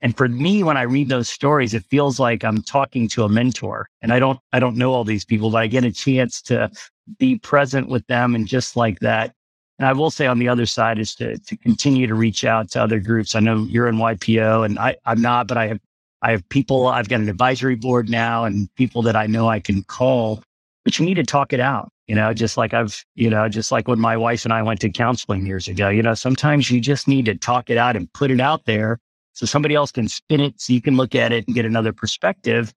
And 0.00 0.16
for 0.16 0.28
me, 0.28 0.62
when 0.62 0.76
I 0.76 0.82
read 0.82 1.08
those 1.08 1.28
stories, 1.28 1.74
it 1.74 1.84
feels 1.90 2.20
like 2.20 2.44
I'm 2.44 2.62
talking 2.62 3.08
to 3.08 3.24
a 3.24 3.28
mentor 3.28 3.88
and 4.00 4.12
I 4.12 4.18
don't, 4.18 4.38
I 4.52 4.60
don't 4.60 4.76
know 4.76 4.92
all 4.92 5.04
these 5.04 5.24
people, 5.24 5.50
but 5.50 5.58
I 5.58 5.66
get 5.66 5.84
a 5.84 5.92
chance 5.92 6.40
to 6.42 6.70
be 7.18 7.38
present 7.38 7.88
with 7.88 8.06
them 8.06 8.34
and 8.34 8.46
just 8.46 8.76
like 8.76 9.00
that. 9.00 9.34
And 9.78 9.86
I 9.86 9.92
will 9.92 10.10
say 10.10 10.26
on 10.26 10.38
the 10.38 10.48
other 10.48 10.66
side 10.66 10.98
is 10.98 11.14
to, 11.16 11.36
to 11.36 11.56
continue 11.56 12.06
to 12.06 12.14
reach 12.14 12.44
out 12.44 12.70
to 12.70 12.82
other 12.82 13.00
groups. 13.00 13.34
I 13.34 13.40
know 13.40 13.64
you're 13.64 13.88
in 13.88 13.96
YPO 13.96 14.64
and 14.64 14.78
I, 14.78 14.96
I'm 15.04 15.20
not, 15.20 15.48
but 15.48 15.56
I 15.56 15.68
have, 15.68 15.80
I 16.22 16.30
have 16.30 16.48
people, 16.48 16.86
I've 16.86 17.08
got 17.08 17.20
an 17.20 17.28
advisory 17.28 17.76
board 17.76 18.08
now 18.08 18.44
and 18.44 18.72
people 18.76 19.02
that 19.02 19.16
I 19.16 19.26
know 19.26 19.48
I 19.48 19.60
can 19.60 19.82
call, 19.84 20.42
but 20.84 20.98
you 20.98 21.06
need 21.06 21.14
to 21.14 21.24
talk 21.24 21.52
it 21.52 21.60
out 21.60 21.90
you 22.08 22.14
know, 22.14 22.32
just 22.32 22.56
like 22.56 22.72
I've, 22.72 23.04
you 23.14 23.28
know, 23.28 23.48
just 23.48 23.70
like 23.70 23.86
when 23.86 24.00
my 24.00 24.16
wife 24.16 24.44
and 24.44 24.52
I 24.52 24.62
went 24.62 24.80
to 24.80 24.90
counseling 24.90 25.44
years 25.46 25.68
ago, 25.68 25.90
you 25.90 26.02
know, 26.02 26.14
sometimes 26.14 26.70
you 26.70 26.80
just 26.80 27.06
need 27.06 27.26
to 27.26 27.34
talk 27.34 27.68
it 27.68 27.76
out 27.76 27.96
and 27.96 28.10
put 28.14 28.30
it 28.30 28.40
out 28.40 28.64
there 28.64 28.98
so 29.34 29.44
somebody 29.44 29.74
else 29.74 29.92
can 29.92 30.08
spin 30.08 30.40
it 30.40 30.58
so 30.58 30.72
you 30.72 30.80
can 30.80 30.96
look 30.96 31.14
at 31.14 31.32
it 31.32 31.46
and 31.46 31.54
get 31.54 31.66
another 31.66 31.92
perspective. 31.92 32.72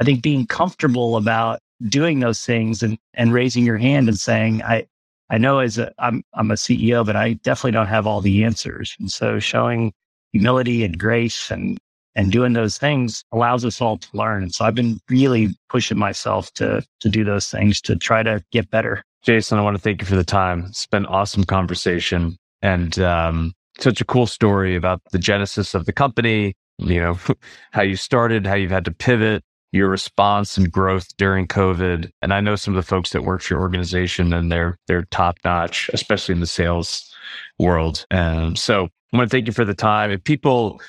I 0.00 0.04
think 0.04 0.22
being 0.22 0.46
comfortable 0.46 1.16
about 1.16 1.58
doing 1.88 2.20
those 2.20 2.46
things 2.46 2.82
and, 2.84 2.96
and 3.14 3.32
raising 3.32 3.64
your 3.64 3.78
hand 3.78 4.08
and 4.08 4.18
saying, 4.18 4.62
I, 4.62 4.86
I 5.28 5.38
know 5.38 5.58
as 5.58 5.76
a, 5.76 5.92
I'm, 5.98 6.22
I'm 6.34 6.52
a 6.52 6.54
CEO, 6.54 7.04
but 7.04 7.16
I 7.16 7.32
definitely 7.34 7.72
don't 7.72 7.88
have 7.88 8.06
all 8.06 8.20
the 8.20 8.44
answers. 8.44 8.96
And 9.00 9.10
so 9.10 9.40
showing 9.40 9.92
humility 10.32 10.84
and 10.84 10.96
grace 10.96 11.50
and 11.50 11.78
and 12.14 12.32
doing 12.32 12.52
those 12.52 12.78
things 12.78 13.24
allows 13.32 13.64
us 13.64 13.80
all 13.80 13.98
to 13.98 14.08
learn. 14.12 14.42
And 14.42 14.54
so 14.54 14.64
I've 14.64 14.74
been 14.74 14.98
really 15.08 15.56
pushing 15.68 15.98
myself 15.98 16.52
to, 16.54 16.84
to 17.00 17.08
do 17.08 17.24
those 17.24 17.50
things 17.50 17.80
to 17.82 17.96
try 17.96 18.22
to 18.22 18.42
get 18.50 18.70
better. 18.70 19.02
Jason, 19.22 19.58
I 19.58 19.62
want 19.62 19.76
to 19.76 19.82
thank 19.82 20.00
you 20.00 20.06
for 20.06 20.16
the 20.16 20.24
time. 20.24 20.64
It's 20.68 20.86
been 20.86 21.06
awesome 21.06 21.44
conversation 21.44 22.36
and 22.62 22.98
um, 22.98 23.52
such 23.78 24.00
a 24.00 24.04
cool 24.04 24.26
story 24.26 24.74
about 24.74 25.00
the 25.12 25.18
genesis 25.18 25.74
of 25.74 25.86
the 25.86 25.92
company, 25.92 26.54
you 26.78 27.00
know, 27.00 27.18
how 27.72 27.82
you 27.82 27.96
started, 27.96 28.46
how 28.46 28.54
you've 28.54 28.70
had 28.70 28.84
to 28.86 28.92
pivot, 28.92 29.42
your 29.72 29.88
response 29.88 30.56
and 30.56 30.72
growth 30.72 31.16
during 31.16 31.46
COVID. 31.46 32.10
And 32.22 32.32
I 32.32 32.40
know 32.40 32.56
some 32.56 32.74
of 32.74 32.82
the 32.82 32.88
folks 32.88 33.10
that 33.10 33.24
work 33.24 33.42
for 33.42 33.54
your 33.54 33.60
organization 33.60 34.32
and 34.32 34.50
they're 34.50 34.78
they're 34.86 35.04
top 35.10 35.38
notch, 35.44 35.90
especially 35.92 36.32
in 36.34 36.40
the 36.40 36.46
sales 36.46 37.12
world. 37.58 38.06
And 38.10 38.58
so 38.58 38.88
I 39.12 39.16
want 39.16 39.30
to 39.30 39.34
thank 39.34 39.46
you 39.46 39.52
for 39.52 39.64
the 39.64 39.74
time. 39.74 40.10
If 40.10 40.24
people 40.24 40.80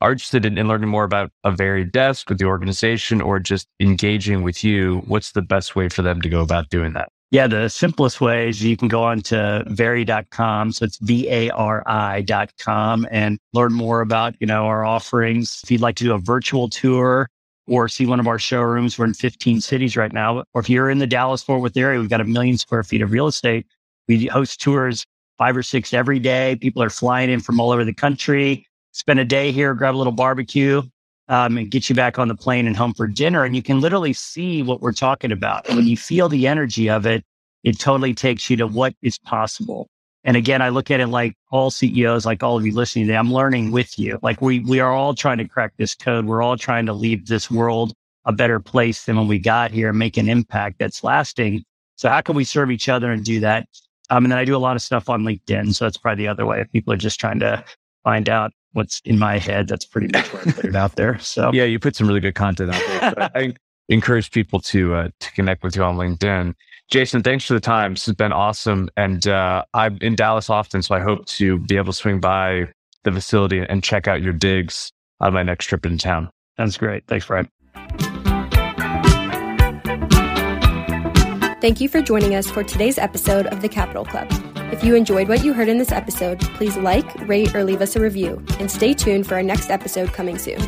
are 0.00 0.12
interested 0.12 0.44
in, 0.44 0.58
in 0.58 0.68
learning 0.68 0.88
more 0.88 1.04
about 1.04 1.30
a 1.44 1.50
VariDesk 1.50 2.28
with 2.28 2.38
the 2.38 2.44
organization 2.44 3.20
or 3.20 3.38
just 3.38 3.68
engaging 3.80 4.42
with 4.42 4.64
you, 4.64 5.02
what's 5.06 5.32
the 5.32 5.42
best 5.42 5.76
way 5.76 5.88
for 5.88 6.02
them 6.02 6.20
to 6.22 6.28
go 6.28 6.40
about 6.40 6.70
doing 6.70 6.92
that? 6.94 7.10
Yeah, 7.30 7.46
the 7.46 7.68
simplest 7.68 8.22
way 8.22 8.48
is 8.48 8.64
you 8.64 8.76
can 8.76 8.88
go 8.88 9.02
on 9.02 9.20
to 9.22 9.62
vari.com. 9.66 10.72
So 10.72 10.86
it's 10.86 10.96
V-A-R-I.com 10.98 13.06
and 13.10 13.38
learn 13.52 13.74
more 13.74 14.00
about, 14.00 14.34
you 14.40 14.46
know, 14.46 14.64
our 14.64 14.84
offerings. 14.84 15.60
If 15.62 15.70
you'd 15.70 15.82
like 15.82 15.96
to 15.96 16.04
do 16.04 16.14
a 16.14 16.18
virtual 16.18 16.70
tour 16.70 17.28
or 17.66 17.86
see 17.86 18.06
one 18.06 18.18
of 18.18 18.26
our 18.26 18.38
showrooms, 18.38 18.98
we're 18.98 19.04
in 19.04 19.12
15 19.12 19.60
cities 19.60 19.94
right 19.94 20.12
now. 20.12 20.42
Or 20.54 20.62
if 20.62 20.70
you're 20.70 20.88
in 20.88 21.00
the 21.00 21.06
Dallas 21.06 21.42
Fort 21.42 21.60
Worth 21.60 21.76
area, 21.76 22.00
we've 22.00 22.08
got 22.08 22.22
a 22.22 22.24
million 22.24 22.56
square 22.56 22.82
feet 22.82 23.02
of 23.02 23.12
real 23.12 23.26
estate. 23.26 23.66
We 24.06 24.26
host 24.26 24.62
tours 24.62 25.04
five 25.36 25.54
or 25.54 25.62
six 25.62 25.92
every 25.92 26.18
day. 26.18 26.56
People 26.56 26.82
are 26.82 26.90
flying 26.90 27.28
in 27.28 27.40
from 27.40 27.60
all 27.60 27.70
over 27.70 27.84
the 27.84 27.92
country, 27.92 28.66
spend 28.98 29.20
a 29.20 29.24
day 29.24 29.52
here, 29.52 29.74
grab 29.74 29.94
a 29.94 29.96
little 29.96 30.12
barbecue, 30.12 30.82
um, 31.28 31.56
and 31.56 31.70
get 31.70 31.88
you 31.88 31.94
back 31.94 32.18
on 32.18 32.26
the 32.26 32.34
plane 32.34 32.66
and 32.66 32.76
home 32.76 32.92
for 32.94 33.06
dinner. 33.06 33.44
And 33.44 33.54
you 33.54 33.62
can 33.62 33.80
literally 33.80 34.12
see 34.12 34.62
what 34.62 34.80
we're 34.80 34.92
talking 34.92 35.30
about. 35.30 35.68
And 35.68 35.76
when 35.76 35.86
you 35.86 35.96
feel 35.96 36.28
the 36.28 36.46
energy 36.48 36.90
of 36.90 37.06
it, 37.06 37.24
it 37.62 37.78
totally 37.78 38.12
takes 38.12 38.50
you 38.50 38.56
to 38.56 38.66
what 38.66 38.94
is 39.02 39.18
possible. 39.18 39.88
And 40.24 40.36
again, 40.36 40.60
I 40.60 40.70
look 40.70 40.90
at 40.90 41.00
it 41.00 41.06
like 41.06 41.34
all 41.52 41.70
CEOs, 41.70 42.26
like 42.26 42.42
all 42.42 42.56
of 42.56 42.66
you 42.66 42.74
listening 42.74 43.06
today, 43.06 43.16
I'm 43.16 43.32
learning 43.32 43.70
with 43.70 43.98
you. 43.98 44.18
Like 44.20 44.42
we, 44.42 44.60
we 44.60 44.80
are 44.80 44.92
all 44.92 45.14
trying 45.14 45.38
to 45.38 45.46
crack 45.46 45.74
this 45.76 45.94
code. 45.94 46.26
We're 46.26 46.42
all 46.42 46.56
trying 46.56 46.86
to 46.86 46.92
leave 46.92 47.26
this 47.26 47.50
world 47.50 47.92
a 48.24 48.32
better 48.32 48.58
place 48.58 49.04
than 49.04 49.16
when 49.16 49.28
we 49.28 49.38
got 49.38 49.70
here 49.70 49.90
and 49.90 49.98
make 49.98 50.16
an 50.16 50.28
impact 50.28 50.80
that's 50.80 51.04
lasting. 51.04 51.64
So 51.96 52.08
how 52.08 52.20
can 52.20 52.34
we 52.34 52.44
serve 52.44 52.70
each 52.70 52.88
other 52.88 53.12
and 53.12 53.24
do 53.24 53.40
that? 53.40 53.68
Um, 54.10 54.24
and 54.24 54.32
then 54.32 54.38
I 54.38 54.44
do 54.44 54.56
a 54.56 54.58
lot 54.58 54.76
of 54.76 54.82
stuff 54.82 55.08
on 55.08 55.22
LinkedIn. 55.22 55.74
So 55.74 55.84
that's 55.84 55.96
probably 55.96 56.24
the 56.24 56.28
other 56.28 56.46
way 56.46 56.60
if 56.60 56.70
people 56.72 56.92
are 56.92 56.98
just 56.98 57.20
trying 57.20 57.40
to 57.40 57.64
find 58.02 58.28
out 58.28 58.52
what's 58.72 59.00
in 59.04 59.18
my 59.18 59.38
head. 59.38 59.68
That's 59.68 59.84
pretty 59.84 60.08
much 60.12 60.32
where 60.32 60.42
I 60.46 60.52
put 60.52 60.64
it 60.64 60.76
out 60.76 60.96
there. 60.96 61.18
So 61.18 61.50
yeah, 61.52 61.64
you 61.64 61.78
put 61.78 61.96
some 61.96 62.06
really 62.06 62.20
good 62.20 62.34
content 62.34 62.74
out 62.74 63.16
there. 63.16 63.30
I 63.34 63.54
encourage 63.88 64.30
people 64.30 64.60
to 64.60 64.94
uh, 64.94 65.08
to 65.20 65.32
connect 65.32 65.62
with 65.62 65.76
you 65.76 65.82
on 65.82 65.96
LinkedIn. 65.96 66.54
Jason, 66.90 67.22
thanks 67.22 67.44
for 67.44 67.54
the 67.54 67.60
time. 67.60 67.94
This 67.94 68.06
has 68.06 68.14
been 68.14 68.32
awesome, 68.32 68.88
and 68.96 69.26
uh, 69.26 69.64
I'm 69.74 69.98
in 70.00 70.14
Dallas 70.14 70.48
often, 70.48 70.82
so 70.82 70.94
I 70.94 71.00
hope 71.00 71.26
to 71.26 71.58
be 71.58 71.76
able 71.76 71.86
to 71.86 71.92
swing 71.92 72.18
by 72.18 72.68
the 73.04 73.12
facility 73.12 73.60
and 73.60 73.82
check 73.84 74.08
out 74.08 74.22
your 74.22 74.32
digs 74.32 74.90
on 75.20 75.34
my 75.34 75.42
next 75.42 75.66
trip 75.66 75.84
in 75.84 75.98
town. 75.98 76.30
Sounds 76.56 76.78
great. 76.78 77.06
Thanks, 77.06 77.26
Brad. 77.26 77.48
Thank 81.60 81.80
you 81.80 81.88
for 81.88 82.00
joining 82.00 82.34
us 82.34 82.50
for 82.50 82.62
today's 82.62 82.98
episode 82.98 83.46
of 83.46 83.62
the 83.62 83.68
Capital 83.68 84.04
Club. 84.04 84.30
If 84.70 84.84
you 84.84 84.94
enjoyed 84.94 85.28
what 85.28 85.42
you 85.42 85.54
heard 85.54 85.68
in 85.68 85.78
this 85.78 85.90
episode, 85.90 86.40
please 86.40 86.76
like, 86.76 87.12
rate, 87.26 87.54
or 87.54 87.64
leave 87.64 87.80
us 87.80 87.96
a 87.96 88.00
review, 88.00 88.44
and 88.60 88.70
stay 88.70 88.94
tuned 88.94 89.26
for 89.26 89.34
our 89.34 89.42
next 89.42 89.70
episode 89.70 90.12
coming 90.12 90.38
soon. 90.38 90.60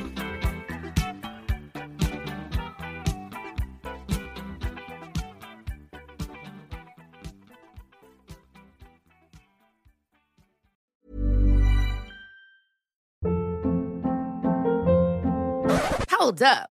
Hold 16.11 16.43
up. 16.43 16.71